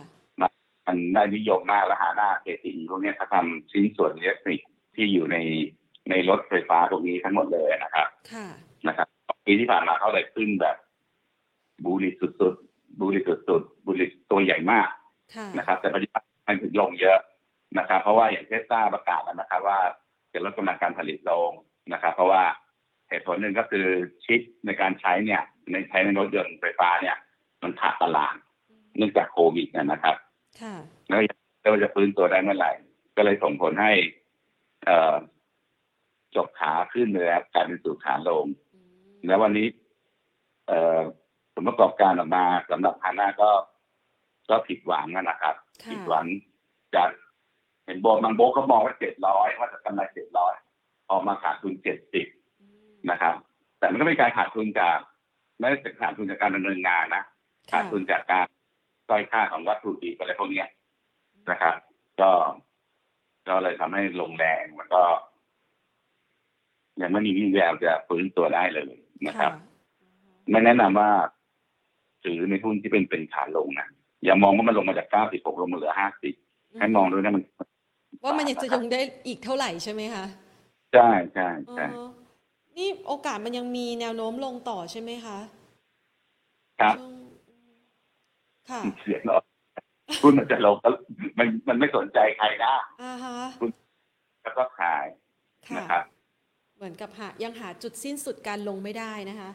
[0.87, 4.61] มันได้นิยมมากและหาหน้า KTE พวกเนี้ยเขาทำชิ้นส่วนอิเล็กทริก
[4.95, 5.37] ที่อยู่ใน
[6.11, 8.47] ในรถไฟฟ้าพวกนี้ทั้งหมดเลยนะครับค่ะ
[8.89, 9.07] นะครับ
[9.47, 10.77] ปีที่ผ่านมาเขาเลยขึ้นแบบ
[11.85, 14.89] บูริสุดๆบูริสุดๆบูริตัวใหญ่มาก
[15.35, 17.19] ค่ะนะครับ แต่ปัจจุบันมันถึงลงเยอะ
[17.79, 19.79] นะครับ เพราะว่าอย่างเทสลาประกาศแล้วนะครับ ว่า
[20.33, 21.51] จะลดกำลังการผลิตลง
[21.93, 22.43] นะครับ เพราะว่า
[23.09, 23.87] เหตุผลหนึ่งก็คือ
[24.25, 27.17] ชิปในการใช้เนี่ย ในใช้ในรถยนต์ไฟฟ้าเนี่ย
[27.63, 28.35] มันขาดตลาด
[28.97, 30.17] เนื่องจากโควิดเนยนะครับ
[30.61, 30.75] ค่ะ
[31.09, 31.21] แล้ว
[31.71, 32.71] เราจะฟื้นตัวได้เมื่อไหร่
[33.17, 33.93] ก็เลยส่งผลให้
[34.87, 35.15] เอ่อ
[36.37, 38.47] จบขาขึ้นเลยครับกลายเป็นสู่ขาลง
[39.27, 39.67] แล้ววันนี้
[40.69, 41.01] เอ่อ
[41.55, 43.51] ผลประกอบการออกมาสำหรับฮาน่าก็
[44.51, 46.27] ก็ผิดหวังนะครับค่ะผิดหวัง
[46.95, 47.09] จาก
[47.87, 50.55] เห็นโบกบางโบกก็มองว่าเจ็ดร้อยว่าจะกำไรเจ็ดร้อย
[51.11, 52.27] ออกมาขาดทุนเจ็ดสิบ
[53.11, 53.35] นะครับ
[53.79, 54.99] แต่มันก็เป็นการขาดทุนจาก
[55.63, 57.25] ไม่ได้เป็นขาดทุนจากการดำเนินงานนะ
[57.71, 58.47] ขาดทุนจากการ
[59.11, 60.69] ด้อยค่าของวัตถุดิบอะไรพวกเนี้ย
[61.51, 61.75] นะครับ
[62.21, 62.31] ก็
[63.49, 65.03] ก็เลยทำให้ลงแรงมันก็
[67.03, 68.93] ยังไม่มีวี่แววจะฟื้นตัวได้เลย
[69.27, 69.53] นะครับ
[70.51, 71.11] ไม่แนะนำว่า
[72.23, 73.87] ถือในหุ้นที่เป็นเป็นขาลงนะ
[74.25, 75.95] อย่ามองว่ามันลงมาจาก96ลงมาเหลือ
[76.37, 77.43] 50ให้มองด้วยนะมัน
[78.25, 80.25] ว่ามันยังจะยงได้อีกเท่าไหร่ใช่ไหมคะ
[80.95, 82.09] ใช่ใช่ใช่อ๋อ
[82.79, 85.39] นี่โอกาสมันยังมีแนวโน้มลงต่อใช่ไหมคะ
[86.81, 87.13] ครับช่วง
[88.71, 89.37] ค่ะเสียงเรา
[90.23, 90.95] หุ้นมันจะลงแล้ว
[91.39, 93.39] มันมันไม่สนใจใครนะอ่าฮะ
[94.43, 95.07] แล้วก็ขาย
[95.69, 96.05] ค่ะนะครับ
[96.77, 99.51] เหมือนกับหายังหาจุดสิ้นสุดการลงไม่ได้นะคะ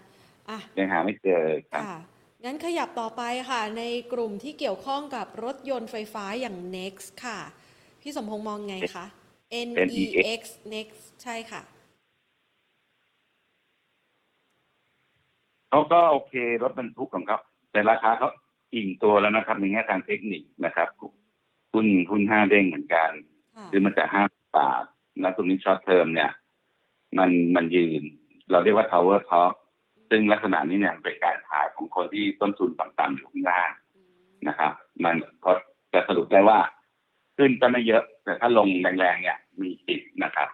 [0.50, 1.98] อะยังหาไม่เจอครับค่ะ
[2.46, 7.40] งั้นขยับต่อไปค่ะ ในกลุ่มที่เกี่ยวข้องกับรถยนต์ไฟฟ้าอย่าง Next ค่ะ
[8.02, 9.06] พี่สมพงษ์มองไงคะ
[9.70, 10.42] NEX
[10.74, 11.62] Next ใช่ค่ะ
[15.70, 17.38] เขาก็โอเครถบรรทุกของเขา
[17.72, 18.30] แแต่ราคาเขา
[18.76, 20.88] อิ่มตัวแล้วนะครับในแง่ทางเทคนิคนะครับ
[21.74, 23.10] หุ้นหุ้นห้าเด้งเหมือนกัน
[23.56, 24.24] ค่ะคือมันจะห้า
[24.58, 24.84] บาท
[25.22, 26.32] แล้วตรงนี้ short term เนี่ย
[27.18, 28.02] มันมันยืน
[28.52, 29.54] เราเรียกว่า tower top
[30.10, 33.72] ซึ่งลักษณะนี้เนี่ยเป็นการขายของคนที่ต้นทุนต่ำๆอยู่ข้างล่าง
[34.48, 34.72] นะครับ
[35.04, 35.52] มันพอ
[35.94, 36.60] จะสรุปได้ว่า
[37.38, 40.50] ขึ้นก็ไม่เยอะ แต่ถ้าลงแรงๆเนี่ย มีสิทธิ์นะครับ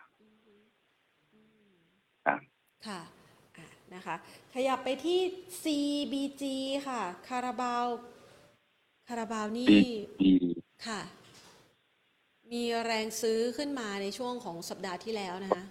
[2.26, 2.40] ครับ
[2.88, 3.13] ค่ะอะ
[3.96, 4.16] นะคะ
[4.54, 5.20] ขยับไปที่
[5.64, 6.44] CBG
[6.88, 7.88] ค่ะ คาราบาว
[9.08, 9.68] คาราบาวนี่
[10.22, 10.34] มี
[10.88, 11.02] ค่ะ
[12.52, 15.64] มีแรงซื้อขึ้นมาในช่วงของสัปดาห์ที่แล้วนะคะ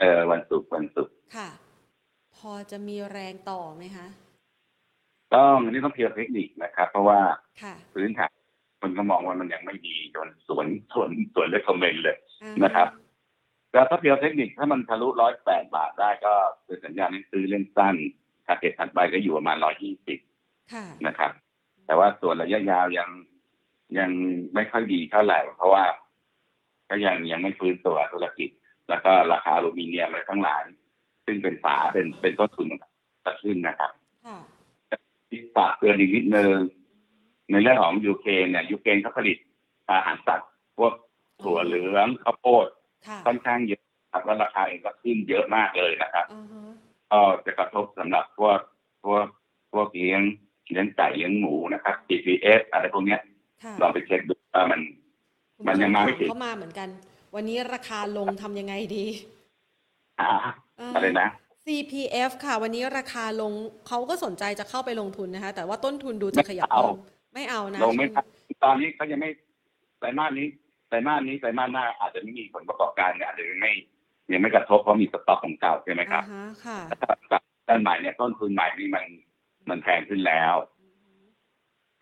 [0.00, 1.48] เออวันศุกร์วันศุกร์ค่ะ
[2.36, 4.06] พอจะมีแรงต่อไหมคะ
[5.34, 7.20] ต้องอันนี้ต้องเพียงเทคนิคนะครับ เพราะว่า
[7.62, 8.32] ค่ะพื้นฐาน
[8.80, 12.88] คนก็มองว่ามันยังไม่ดีจนสวนสวนสวนเลยคอมเมนต์เลยอ่านะครับ
[13.72, 17.96] แล้วถ้า pure เทคนิคถ้ามันทะลุร้อยแปดบาทได้ก็เป็นสัญญาณให้ซื้อเล่นสั้น
[18.46, 20.18] target ถัดไปก็อยู่ประมาณร้อยยี่สิบ
[20.72, 21.32] ค่ะนะครับ
[21.86, 23.10] แต่ว่าส่วนระยะยาวยัง
[23.98, 24.10] ยัง
[24.54, 25.84] ไม่ค่อยดีเท่าไหร่ เพราะว่า
[26.88, 28.50] ก็ยังยังไม่ฟื้นตัวธุรกิจ
[28.88, 30.62] แล้วก็ราคาอลูมิเนียมอะไรทั้งหลาย
[31.26, 32.66] ซึ่งเป็นฝาเป็นเป็นต้นทุน
[33.24, 33.92] ตัดขึ้นนะครับ
[34.26, 34.38] ค่ะ
[35.28, 36.56] ที่ฝากเตือนอีกนิดนึง
[37.50, 39.38] ในเรื่องของยูเครนเนี่ยยูเครนเขาผลิต
[39.90, 40.92] อาหารสัตว์พวก
[41.42, 42.66] ถั่วเหลืองข้าวโพด
[43.06, 43.82] ค่ะค่อนข้างเยอะ
[44.12, 46.62] ครับแล้วราคาเองก็ขึ้นเยอะมากเลยนะครับอ่าฮะ
[47.10, 48.58] ก็จะกระทบสำหรับพวก
[49.04, 49.26] พวก
[49.72, 50.22] พวกเลี้ยง
[50.70, 53.20] เลี้ยงไก่เลี้ยงหมูนะครับ GPS อะไรพวกเนี้ย
[53.62, 54.80] ค่ะลองไปเช็คดูว่ามัน
[55.56, 56.88] คุณมันยังมาไม่ผู้ชถึงเข้ามาเหมือนกัน
[57.34, 59.06] วันนี้ราคาลงทำยังไงดี
[60.20, 60.30] หา
[60.80, 61.28] อ่าอะไรนะ
[61.64, 63.52] CPF ค่ะ วันนี้ราคาลง
[63.88, 66.96] เขาก็สนใจจะเข้าไปลงทุนนะคะ แต่ว่าต้นทุนดูจะขยับไม่เอาลง
[67.34, 69.30] ไม่เอานะลงไม่ช่วได้ตอนนี้เขายังไม่
[69.98, 70.46] ไตรมาสนี้
[70.90, 73.72] ไตรมาสนี้ไตรมาสหน้าอาจจะไม่มีผลประกอบการเนี่ยอาจจะยังไม่
[74.32, 79.04] ยังไม่กระทบเพราะมีสต็อกของเก่าใช่ไหมครับอ่าฮะค่ะแต่ถ้ากับด้านใหม่เนี่ยต้นทุนใหม่นี่มัน
[79.70, 80.54] มันแพงขึ้นแล้ว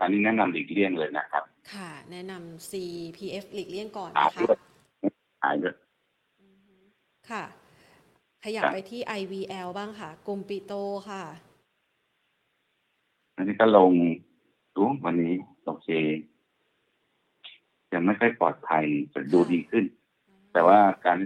[0.00, 4.58] อันนี้แนะนำหลีกเลี่ยงเลยนะครับ ค่ะ แนะนำ CPF หลีกเลี่ยงก่อนหายนะคะด้วย
[5.42, 5.74] หายด้วย
[7.30, 7.44] ค่ะ
[8.44, 10.72] ขยับครับไปที่ IVL บ้างค่ะ กลุ่มปิโต
[11.10, 11.24] ค่ะ
[13.36, 13.92] อันนี้ก็ลง
[14.74, 15.34] ดูวันนี้
[15.64, 15.88] โอเค
[17.92, 19.84] ยังไม่ค่อยปลอดภัยแต่ดูดีขึ้น
[20.52, 21.18] แต่ว่าการหลุ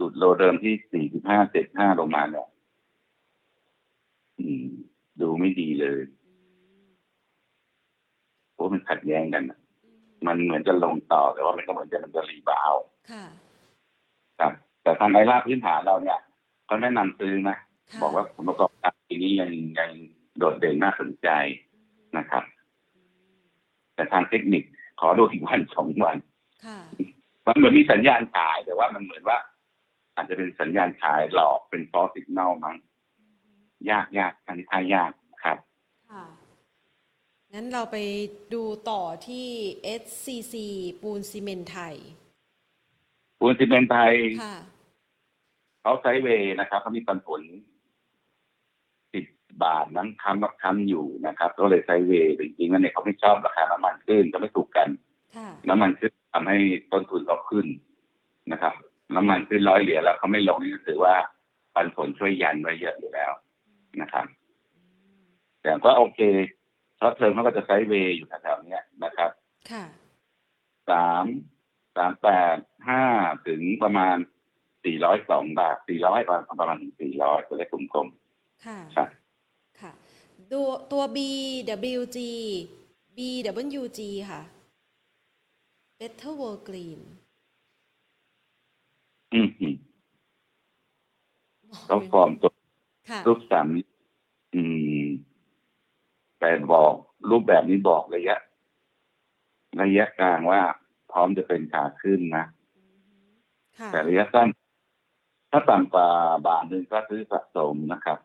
[0.00, 2.48] ด low เดิมที่สี่สิบห้าเจ็ดห้าลงมาเนี่ย
[4.38, 4.68] อืม
[5.20, 6.00] ดูไม่ดีเลย
[8.52, 9.58] เพราะมันขัดแย้งกันน่ะ
[10.26, 13.24] มันเหมือนจะลงต่อแต่ว่ามันก็เหมือนจะมันจะ rebound ค่ะ
[14.40, 14.52] ครับ
[14.82, 16.18] แต่ทางไอร่าพื้นฐานเราเนี่ย
[16.66, 17.56] เขาแนะนำซื้อนะ
[17.90, 19.90] ค่ะบอกว่าผลประกอบการปีนี้ยังยัง
[20.38, 21.28] โดดเด่นน่าสนใจ
[22.18, 22.44] นะครับ
[23.94, 24.64] แต่ทางเทคนิค
[25.00, 26.16] ขอดูอีกวันสองวัน
[26.66, 26.78] ค่ะ
[27.46, 29.38] มันเหมือนมีสัญญาณขายแต่ว่ามันเหมือนว่า
[30.14, 32.76] อาจจะเป็นสัญญาณขายหลอกเป็นฟอสสิกแนลมั้ง
[33.90, 35.10] ยากยากอันนี้ทายาก
[35.44, 35.58] ครับ
[36.12, 36.24] ค่ะ
[37.52, 37.96] งั้นเราไป
[38.54, 39.46] ดูต่อที่
[40.02, 40.54] SCC
[41.02, 41.94] ปูนซีเมนต์ไทย
[43.40, 44.56] ปูนซีเมนต์ไทยค่ะ
[45.80, 47.69] เขาไซด์เวย์นะครับเขามีปันผลสิ
[49.64, 54.88] บบาทนั้นค้ำกับค้ำอยู่นะครับ ก็เลยไซด์เวย์แต่จริงๆแล้วเนี่ยเขาไม่ชอบราคาน้ำมันขึ้นก็ไม่ถูกกัน
[55.36, 56.58] ค่ะน้ำมันขึ้นทำให้
[56.92, 57.66] ต้นทุนเขาขึ้น
[58.52, 58.74] นะครับ
[59.16, 61.14] น้ำมันขึ้นร้อยเหรียญแล้วเขาไม่ลงนี่ก็ถือว่า
[61.74, 63.32] ปันผลช่วยยันไว้เยอะอยู่แล้ว
[64.02, 64.26] นะครับ
[65.62, 66.20] แต่ก็โอเค
[66.98, 69.30] short term เขาก็จะ sideway อยู่แถวๆเนี้ยนะครับ
[69.70, 69.84] ค่ะ
[70.90, 71.24] สาม
[71.96, 72.56] สามแปด
[72.88, 73.04] ห้า
[73.46, 74.16] ถึงประมาณ
[74.84, 76.20] สี่ร้อยสองบาทสี่ร้อย
[76.60, 78.08] ประมาณถึงสี่ร้อยตัวเลขกลม
[78.66, 79.19] ค่ะๆครับค่ะ
[80.52, 80.60] ดู
[80.92, 82.18] ตัว BWG
[83.16, 84.42] BWG ค่ะ
[85.98, 87.00] Better World Green
[89.32, 89.74] อืมอืม
[91.86, 92.52] เขาฟอร์มตัว
[93.10, 93.86] ค่ะรูปสามนี้
[94.54, 94.60] อื
[95.04, 95.06] ม
[96.38, 96.92] แต่บอก
[97.30, 98.36] รูปแบบนี้บอกระยะ
[99.80, 100.60] ระยะกลางว่า
[101.10, 102.44] พร้อมจะเป็นขาขึ้นนะ
[103.78, 104.48] ค่ะแต่ระยะสั้น
[105.50, 106.06] ถ้าต่ำกว่า
[106.46, 108.18] บาทหนึ่งก็ซื้อสะสมนะครับ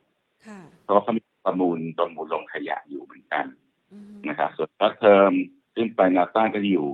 [0.47, 3.45] ค่ะเพราะเขามี ประมูลประมูลลงขยะอยู่เหมือนกัน
[3.91, 5.31] อืมนะครับ ส่วนถ้าเทอม
[5.75, 6.87] ขึ้นไปแนาต้านก็อยู่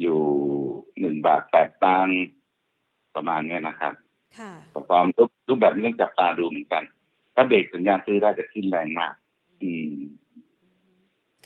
[0.00, 0.20] อยู่
[1.00, 2.20] หนึ่งบาทแปดตังค์
[3.14, 3.92] ประมาณเนี้ยนะครับ
[4.38, 6.82] ค่ะประกอบรูปรูปแบบนี้ต้องจับตาดูเหมือนกัน
[7.34, 9.14] ถ้าเบรกสัญญาณซื้อได้จะขึ้นแรงมาก
[9.62, 9.96] อืม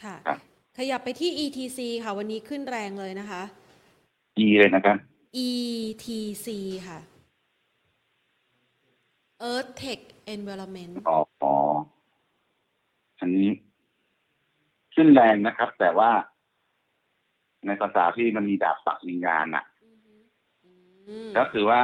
[0.02, 0.38] ค่ะครับ
[0.78, 3.42] ขยับไปที่ ETC ค่ะ วันนี้ขึ้นแรงเลยนะคะ
[4.44, 4.96] E เลยนะครับ
[5.46, 6.48] ETC
[6.88, 6.98] ค่ะ
[9.50, 10.00] Earth Tech
[10.34, 11.18] Environment อ๋อ
[13.20, 13.48] อ๋ออันนี้
[14.94, 16.10] ขึ้นแรงนะครับ แต่ว่า
[17.66, 19.64] ในภาษาที่มันมีดาบปักวิญญาณอะ
[21.06, 21.78] อืมก็คือว่า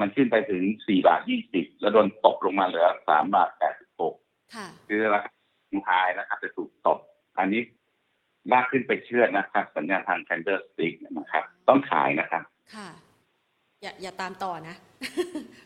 [0.00, 4.14] มันขึ้นไปถึงสี่บาทยี่สิบแล้วโดนตกลงมาเหลือสามบาทแปดสิบหก
[4.54, 5.30] ค่ะคือราคา
[5.70, 6.98] นิวไฮนะครับ จะถูกตบ
[7.38, 7.62] อันนี้
[8.52, 12.42] ลากขึ้นไปเชื่อดนะครับ สัญญาณทาง candlestick นะครับ ต้องขายนะครับ
[12.74, 12.88] ค่ะ
[13.82, 14.74] อย่าอย่าตามต่อนะ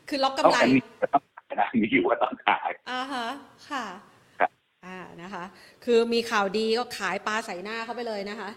[0.08, 3.26] คือล็อกต้องกำไรอันนี้ก็ต้องขายนะมีอยู่ว่าต้องขายอ่าฮะ
[3.70, 4.13] ค่ะครับ
[4.86, 5.44] อ่านะคะ
[5.84, 8.50] คือมีข่าวดีก็ขายปลาใส่หน้าเข้าไปเลยนะคะ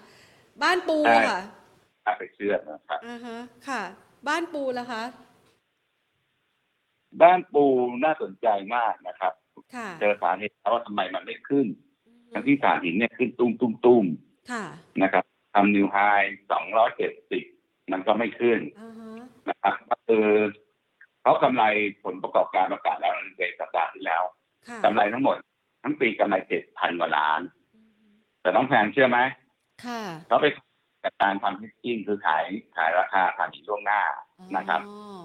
[0.63, 0.97] บ้านปู
[1.30, 1.39] ค่ะ
[2.05, 3.82] ลากไปเชื่อดนะครับอ่าฮะค่ะ
[4.28, 5.03] บ้านปูล่ะคะ
[7.21, 7.65] บ้านปู
[8.03, 9.34] น่าสนใจมากนะครับ
[9.75, 11.67] ค่ะเจอสาเหตุแล้วว่าทำไมมันไม่ขึ้น
[12.34, 14.05] ทั้งที่สารหินเนี่ยขึ้นตุ้มตุ้มตุ้ม
[14.51, 14.65] ค่ะ
[15.03, 15.23] นะครับ
[15.53, 15.97] ทำนิวไฮ
[16.51, 17.43] สองร้อยเจ็ดสิบ
[17.91, 19.13] มันก็ไม่ขึ้นอ่าฮะ
[19.49, 20.25] นะครับก็คือ
[21.21, 21.63] เขากำไร
[22.03, 24.23] ผลประกอบการประกาศแล้วในสัปดาห์ที่แล้ว
[24.69, 25.38] ค่ะกำไรทั้งหมด
[25.88, 27.42] ทั้งปีกำไรเจ็ดพันกว่าล้าน
[28.42, 29.20] แต่น้องแพนเชื่อไหม
[29.86, 30.46] ค่ะเขาไป
[31.04, 32.44] จัดการทำฮิตจิ้งคือขาย
[32.78, 34.02] ขายราคาผ่านล่วงหน้า
[34.56, 35.20] นะครับอ๋อ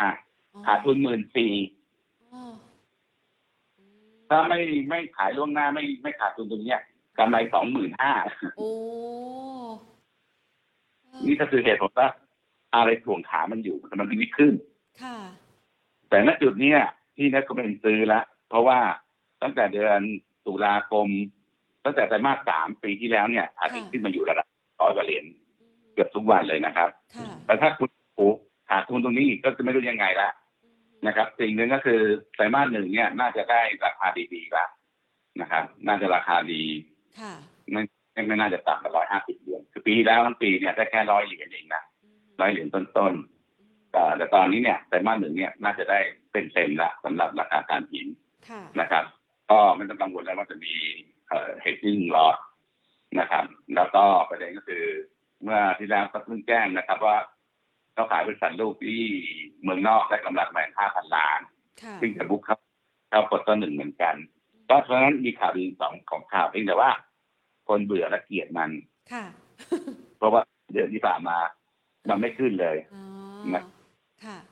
[0.00, 0.10] อะ
[0.54, 1.52] อ๋อขาดทุนหมื่นสี่
[2.32, 2.52] อ๋อ
[3.78, 6.80] อืมถ้าไม่ไม่ขายล่วงหน้าไม่ไม่ขาดทุนตรงเนี้ย
[7.18, 8.12] กำไรสองหมื่นห้า
[8.56, 8.70] โอ้
[11.04, 12.08] เออนี่ก็คือเหตุผลว่า
[12.74, 14.54] อะไรถ่วงขามันอยู่แต่มันไม่ขึ้น
[15.02, 15.16] ค่ะ
[16.08, 16.80] แต่ณจุดเนี้ย
[17.16, 18.78] ที่นักก็เป็นซื้อละเพราะว่า
[19.42, 20.00] ตั้งแต่เดือน
[20.46, 21.08] ตุลาคม
[21.84, 24.46] ตั้งแต่ไตรมาสสามปีที่แล้วเนี่ยอาทิตย์ขึ้นมาอยู่ระดับ
[24.80, 25.24] ร้อยกว่าเหรียญ
[25.94, 28.26] เกือบทุกวันเลยนะครับค่ะแต่ถ้าคุณโอ้
[28.68, 30.30] ขาดทุนตรงนี้อีกก็จะไม่รู้ยังไงละ
[31.06, 32.00] นะครับ สิ่งหนึ่งก็คือ
[32.34, 34.66] ไตรมาสหนึ่งเนี่ย น่าจะได้ราคาดีๆละ
[35.40, 36.62] นะครับ น่าจะราคาดี
[37.20, 37.32] ค่ะ
[37.72, 37.82] ไม่
[38.12, 41.82] ไม่ไม่น่าจะต่ำกว่าร้อยห้าสิบเหรียญคือปีที่แล้วทั้งปีเนี่ยได้แค่ร้อยเหรียญเองนะ
[42.40, 45.98] ร้อยเหรียญต้นๆแต่แต่ตอนนี้เนี่ยไตรมาสหนึ่งเนี่ยน่าจะได้
[46.32, 48.06] เป็นเต็มละสำหรับราคาการหิน
[48.48, 49.04] ค่ะนะครับ
[49.52, 50.74] ก็ไม่ต้องกังวลแล้วว่าจะมี
[51.28, 52.38] เอ่อ hedging loss
[53.20, 53.44] นะครับ
[53.74, 54.84] แล้วก็ประเด็นก็คือ
[55.42, 57.16] เมื่อที่แล้วก็เพิ่งแจ้งนะครับ ว่า
[57.94, 59.00] เขาขายบริษัทลูกที่
[59.62, 61.40] เมืองนอกได้กำไรประมาณห้าพันล้าน
[61.82, 62.56] ค่ะซึ่งจะบุกเข้า
[63.10, 64.14] เข้ากดต้นหนึ่งเหมือนกัน
[64.68, 66.90] ก็เพราะฉะนั้นมีข่าวดีสองของข่าวเพียงแต่ว่า
[67.68, 68.70] คนเบื่อและเกลียดมัน
[69.12, 69.24] ค่ะ
[70.18, 70.42] เพราะว่า
[70.72, 71.36] เดือนที่ผ่านมา
[72.10, 73.04] มันไม่ขึ้นเลยอ๋อ
[73.54, 73.64] นะ
[74.24, 74.51] ค่ะอือฮ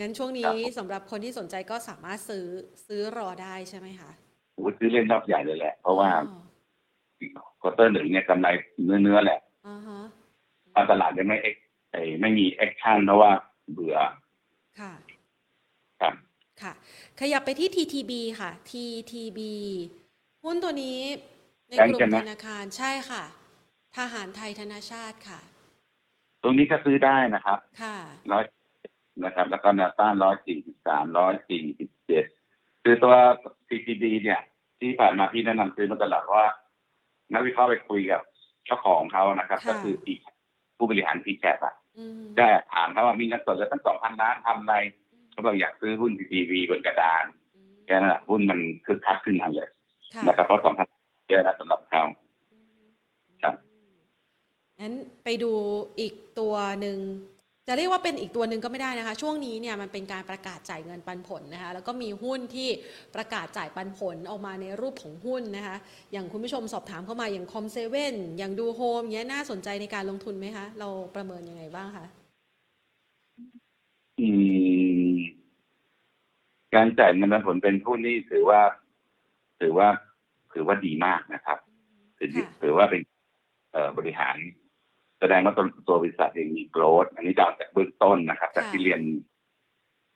[0.00, 2.46] งั้นช่วงครันี้บผมสำหรับคนที่สนใจก็สามารถซื้อ
[2.86, 4.10] ซื้อรอได้ใช่ไหมคะ
[4.54, 8.48] โอ้โหซื้อเล่นรอบใหญ่เลยแหละ เพราะว่าอ๋อควอเตอร์หนึ่งเนี่ยกำไร
[8.84, 10.00] เนื้อๆแหละอ่าฮะ
[10.74, 11.56] ตอนตลาดยังไม่เอ็ก
[11.92, 13.30] เอ่อไม่มี action เพราะว่า
[13.72, 13.96] เบื่อ
[14.80, 14.92] ค่ะ
[16.00, 16.14] ครับ
[16.62, 16.72] ค่ะ
[17.20, 19.40] ขยับไปที่ TTB ค่ะ TTB
[20.44, 20.98] หุ้นตัวนี้
[21.70, 23.22] ในกลุ่มธนาคารใช่ค่ะ
[23.96, 25.40] ทหารไทยธนาชาติค่ะ
[26.42, 27.96] ตรงนี้ก็ซื้อได้นะครับ ค่ะ
[28.32, 28.44] ร้อย
[29.24, 32.24] นะครับ แล้วก็แนวต้านร้อยสี่สิบสามร้อยสี่สิบเจ็ด
[32.82, 33.14] คือตัว
[33.68, 34.40] CCD เนี่ย
[34.80, 36.44] ที่ผ่านมาพี่แนะนำซื้อมาตลอดว่า
[37.32, 38.22] นักวิเคราะห์ไปคุยกับ
[38.66, 40.06] เจ้าของเขานะครับค่ะก็คือ P
[40.76, 44.74] ผู้บริหารพีแคปอะอืมได้ถามเขาว่ามีเงินสดแล้วตั้งสองพันล้านทำอะไร
[45.32, 47.24] เขาบอกอยากซื้อหุ้น CCV บนกระดาน
[47.86, 49.68] แค่นั้นแหละหุ้นมันคึกคักขึ้นมาเลย
[50.14, 50.86] ค่ะนะครับเพราะสองพัน
[51.30, 52.02] เยอะนะสำหรับเขา
[53.42, 53.54] ครับ
[54.80, 54.94] งั้น
[55.24, 55.52] ไปดู
[56.00, 56.98] อีกตัวหนึ่ง
[57.68, 62.68] จะเรียกว่าเป็นอีกตัวหนึ่งก็ไม่ได้นะคะ ช่วงนี้เนี่ยมันเป็นการประกาศจ่ายเงินปันผลนะคะแล้วก็มีหุ้นที่
[63.14, 65.76] ประกาศจ่ายปันผลออกมาในรูปของหุ้นนะคะ
[66.12, 72.06] อย่างคุณผู้ชมสอบถามเข้ามาอย่างคอมเซเว่นอย่างดูโฮมเงี้ยน่าสนใจในการลงทุนไหมคะ เราประเมินยังไงบ้างคะ
[74.20, 74.28] อื
[75.12, 75.14] ม
[76.74, 78.60] การจ่ายเงินปันผลเป็นหุ้นนี่ถือว่า
[79.60, 79.88] ถือว่า
[80.52, 81.58] ถือว่าดีมากนะครับ
[82.18, 82.28] ถือ
[82.62, 83.02] ถือว่าเป็น
[83.98, 84.36] บริหาร
[85.20, 89.00] แสดงว่าตัวตัวบริษัทเองมีโกรธอันนี้ดาวจากเบื้องต้นนะครับ จากที่เรียน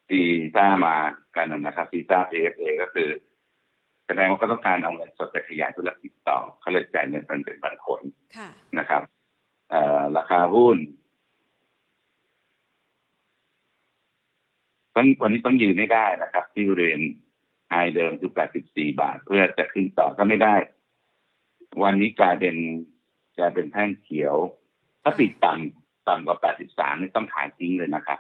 [0.09, 0.20] ซี
[0.55, 0.96] ซ่ามา
[1.36, 3.09] กันนะครับซีซ่าเอฟเอก็คือ
[4.07, 8.01] แสดงว่าก็ต้องการเอาเงินสดไปขยายธุรกิจต่อเขาเลยจ่ายเงินเป็นเป็นปันผล
[8.36, 8.48] ค่ะ
[8.78, 9.03] นะครับ
[9.70, 10.78] เอ่อราคาหุ้น
[14.96, 17.03] ต้องวันนี้ต้องยืนไม่ได้นะครับ ที่บริเวณ
[17.68, 18.32] ไฮเดิมคือ
[18.64, 20.55] 84 บาท เพื่อจะขึ้นต่อก็ไม่ได้
[21.82, 22.57] วันนี้กลายเป็น
[23.38, 24.36] กลายเป็นแท่งเขียว
[25.03, 26.38] ถ้าปิดต่ำต่ำกว่า
[26.68, 28.18] 83 นี่ต้องขายทิ้งเลยนะครับ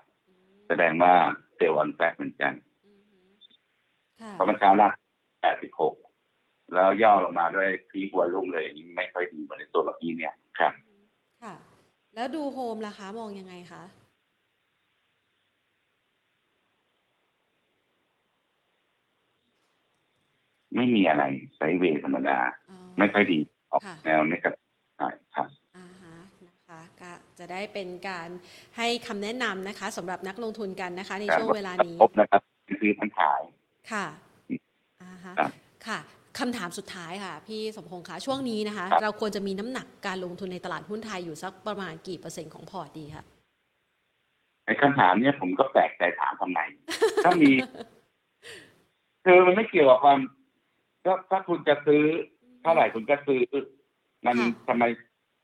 [0.68, 1.12] แสดงว่า
[1.56, 2.52] sell on fact เหมือนกัน
[4.20, 4.92] ค่ะเพราะมันเช้าลาก
[5.62, 10.72] 86 แล้วย่อลงมาด้วย peak volume เลยนี่ไม่ค่อยดีเหมือนในตัวเมื่อกี้เนี่ยครับ
[11.42, 11.54] ค่ะ
[12.14, 13.82] แล้วดูโฮมล่ะคะ มองยังไงคะ
[20.76, 21.24] ไม่มีอะไร
[21.56, 22.38] sideway ธรรมดา
[22.70, 23.38] อ๋อไม่ค่อยดี
[23.70, 24.54] ออกค่ะแนวนี้กับ
[24.96, 26.14] ใช่ครับ อ่าฮะ
[26.46, 27.10] นะคะก็
[27.40, 28.28] จะได้เป็นการ
[28.76, 33.40] ให้คำแนะนำนะคะสำหรับนักลงทุนกันนะคะ ในช่วงเวลานี้พบนะครับคือทั้งขาย
[33.92, 34.06] ค่ะ
[35.02, 35.52] อ่าฮะครับ
[35.86, 35.98] ค่ะ
[36.38, 43.24] คำถามสุดท้ายค่ะ พี่สมพงษ์คะช่วงนี้นะคะครับเราควรจะมีน้ำหนักการลงทุนในตลาดหุ้นไทยอยู่สักประมาณกี่เปอร์เซ็นต์ของพอร์ตดีคะ
[44.64, 46.60] ไอ้คำถามเนี่ยผมก็แปลกใจถามทำไม
[47.24, 47.50] ถ้ามี
[49.24, 50.18] คือมันไม่เกี่ยวกับความ
[51.06, 52.02] ก็ถ้าคุณจะซื้อ
[52.62, 53.40] เท่าไหร่คุณก็ซื้อ
[54.26, 54.84] มันค่ะทำไม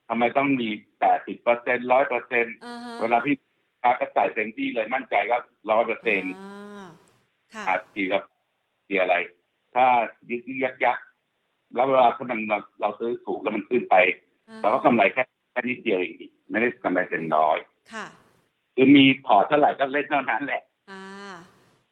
[0.09, 0.68] ทำไมต้องมี
[1.00, 3.34] แปดสิบเปอร์เซ็นต์ร้อยเปอร์เซ็นต์อ่าฮะเวลาพี่
[3.82, 5.36] ค้าก็ใส่เต็มที่เลยมั่นใจก็
[5.70, 6.86] ร้อยเปอร์เซ็นต์อ่า
[7.54, 8.22] ค่ะอาจทีกับ
[8.86, 9.14] ทีอะไร
[9.74, 9.86] ถ้า
[10.30, 10.98] ยึกยึกยักยัก
[11.74, 13.94] แล้วเวลาถ้ามันเราเราซื้อถูกแล้วมันขึ้นไป
[14.62, 17.59] เราก็กำไรแค่แค่นิดเดียวเองไม่ได้กำไรเป็นร้อย
[17.92, 18.07] ค่ะ
[18.74, 21.04] คือมีพอร์ตเท่าไหร่ก็เล่นเท่านั้นแหละ อ่า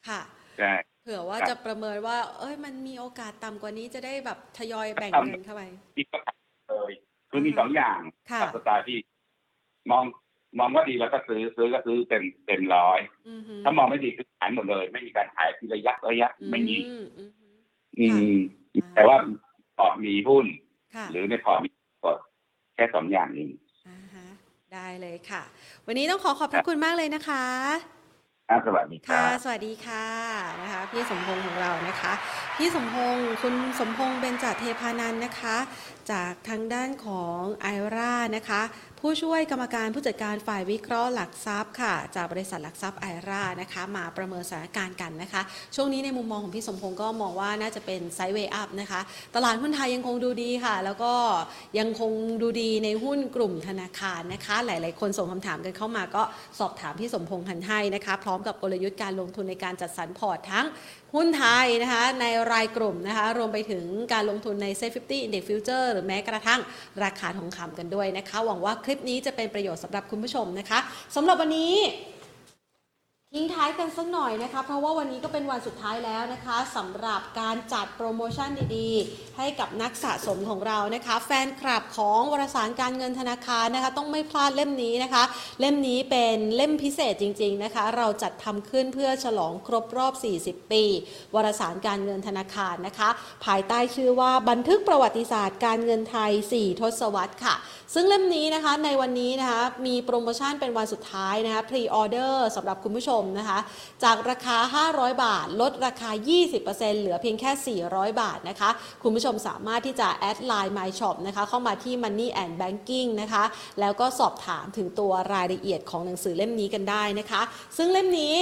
[0.09, 0.21] ค่ะ
[0.59, 5.63] ใช่เผื่อว่าครับจะประเมินว่า เอ้ย มันมีโอกาสต่ำกว่านี้จะได้แบบทยอยแบ่งครับเงินเข้าไป
[5.97, 6.17] ที่ก็
[6.69, 6.93] เลย
[7.35, 8.99] คือมีสองอย่างค่ะกับสไตล์ที่
[9.91, 10.05] มอง
[10.59, 17.49] มองว่าดีแล้วก็ซื้อซื้อก็ซื้อเป็นเป็นร้อยอือฮึถ้ามองไม่ดีคือขายหมดเลย ไม่มีการขายทีระยะระยะไม่มีอืมอือฮึ
[17.99, 18.37] อืม
[18.83, 19.17] ค่ะแต่ว่า
[19.77, 20.47] พอร์ตมีหุ้น
[20.95, 21.71] ค่ะหรือในพอร์ตมี
[22.05, 22.17] กด
[22.75, 23.49] แค่สองอย่างนี้
[23.89, 24.27] อ่าฮะ
[24.75, 25.43] ได้เลยค่ะ
[25.87, 27.45] วันนี้ต้องขอขอบพระคุณมากเลยนะคะ
[28.49, 30.07] ครับสวัสดีคค่ะรับสวัสดีค่ะ
[30.63, 32.13] นะคะ พี่สมพงษ์ของเรานะคะ
[32.57, 35.57] พี่สมพงษ์คุณสมพงษ์เบญจเทพานันท์นะคะ
[36.13, 38.63] จากทางด้านของไอรานะคะ
[39.07, 45.43] ผู้ช่วยกรรมการผู้จัดการฝ่ายวิเคราะห์หลักทรัพย์ค่ะ จากบริษัทหลักทรัพย์ไอรานะคะ มาประเมินสถานการณ์กันนะคะ
[45.77, 49.01] ช่วงนี้ในมุมมองของพี่สมพงษ์ก็มองว่าน่าจะเป็นไซด์เวย์อัพนะคะ
[49.35, 51.13] ตลาดหุ้นไทยยังคงดูดีค่ะ แล้วก็
[51.79, 56.23] ยังคงดูดีในหุ้นกลุ่มธนาคารนะคะ หลาย ๆ คนส่งคำถามกันเข้ามาก็
[56.59, 60.67] สอบถามพี่สมพงษ์ทันให้นะคะ พร้อมกับกลยุทธ์การลงทุนในการจัดสรรพอร์ตทั้ง
[61.15, 66.61] หุ้นไทยนะคะในรายกลุ่มนะคะรวมไปถึงการลงทุนใน s a f e 50 Index Future หรือแม้กระทั่ง
[67.05, 70.79] ราคาทองคำกันด้วยนะคะ หวังว่าคลิปนี้จะเป็นประโยชน์สำหรับคุณผู้ชมนะคะ
[71.17, 71.75] สำหรับวันนี้
[73.37, 85.25] ทิ้งท้ายกันสักหน่อยนะคะ เพราะว่าวันนี้ก็เป็นวันสุดท้ายแล้วนะคะสำหรับการจัดโปรโมชั่นดีๆ ให้กับนักสะสมของเรานะคะ แฟนคลับของวารสารการเงินธนาคารนะคะ ต้องไม่พลาดเล่มนี้นะคะ
[85.61, 90.13] เล่มนี้เป็นเล่มพิเศษจริง ๆนะคะ เราจัดทำขึ้นเพื่อฉลองครบรอบ
[90.43, 90.85] 40 ปี
[91.35, 93.09] วารสารการเงินธนาคารนะคะ
[93.45, 97.57] ภายใต้ชื่อว่าบันทึกประวัติศาสตร์การเงินไทย 4 ทศวรรษค่ะ
[97.95, 103.59] ซึ่งเล่มนี้นะคะในวันนี้นะคะมีโปรโมชั่นเป็นวันสุดท้ายนะคะพรีออเดอร์สำหรับคุณผู้ชมนะคะ
[104.05, 104.57] จากราคา
[104.93, 106.11] 500 บาท ลดราคา
[106.55, 108.71] 20%เหลือเพียงแค่ 400 บาทนะคะ
[109.03, 113.45] คุณผู้ชมสามารถที่จะแอดไลน์ My Shop นะคะ เข้ามาที่ Money and Banking นะคะ
[113.81, 117.43] แล้วก็สอบถามถึงตัวรายละเอียดของหนังสือเล่มนี้กันได้นะคะ
[117.77, 118.37] ซึ่งเล่มนี้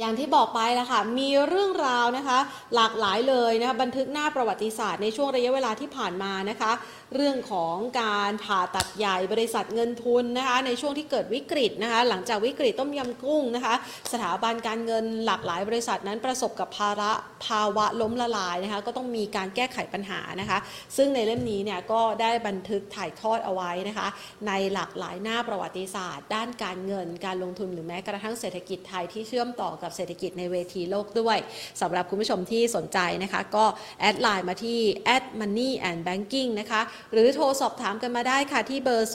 [0.00, 2.38] อย่างที่บอกไปแล้วค่ะมีเรื่องราวนะคะ
[2.74, 6.72] หลากหลายเลยนะคะบันทึกหน้าประวัติศาสตร์ในช่วงระยะเวลาที่ผ่านมานะคะ
[7.16, 13.74] เรื่องของการผ่าตัดใหญ่บริษัทเงินทุนนะคะในช่วงที่เกิดวิกฤตนะคะหลังจากวิกฤตต้มยำกุ้งนะคะ
[14.12, 17.12] สถาบันการเงินหลากหลายบริษัทนั้นประสบกับภาระ
[17.46, 20.58] ภาวะล้มละลายนะคะก็ต้องมีการแก้ไขปัญหานะคะ
[20.96, 24.08] ซึ่งในเล่มนี้เนี่ยก็ได้บันทึกถ่ายทอดเอาไว้นะคะ
[24.46, 31.38] ในหลากหลายหน้าประวัติศาสตร์ ด้านการเงินการลงทุนหรือแม้กระทั่งเศรษฐกิจไทยที่เชื่อมต่อกับเศรษฐกิจในเวทีโลกด้วย
[31.80, 33.64] สำหรับคุณผู้ชมที่สนใจนะคะก็
[34.00, 34.78] แอดไลน์มาที่
[35.16, 36.82] at money and banking นะคะ
[37.12, 39.10] หรือโทรสอบถามกันมาได้ค่ะที่เบอร์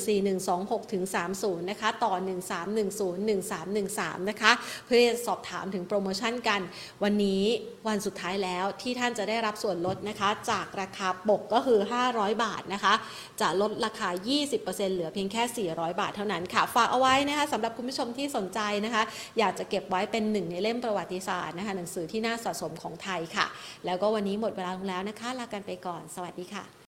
[0.00, 1.04] 026914126ถึง
[1.36, 2.12] 30 นะคะ ต่อ
[2.96, 4.52] 13101313 นะคะ
[4.86, 6.60] เพื่อสอบถามถึงโปรโมชั่นกัน
[7.02, 7.42] วันนี้
[7.88, 12.94] วันสุดท้ายแล้วที่ท่านจะได้รับส่วนลดนะคะ จากราคาปกก็คือ 500 บาทนะคะ
[13.40, 14.08] จะลดราคา
[14.50, 14.60] 20%
[14.92, 15.42] เหลือเพียงแค่
[15.76, 19.02] 400 บาทเท่านั้นค่ะ ฝากเอาไว้นะคะสำหรับคุณผู้ชมที่สนใจนะคะ
[19.38, 23.46] อยากจะเก็บไว้เป็นหนึ่งในเล่มประวัติศาสตร์นะคะหนังสือที่น่าสะสมของไทยค่ะ
[23.86, 26.72] แล้วก็วันนี้หมดเวลาลงแล้วนะคะ ลากันไปก่อน สวัสดีค่ะค่ะ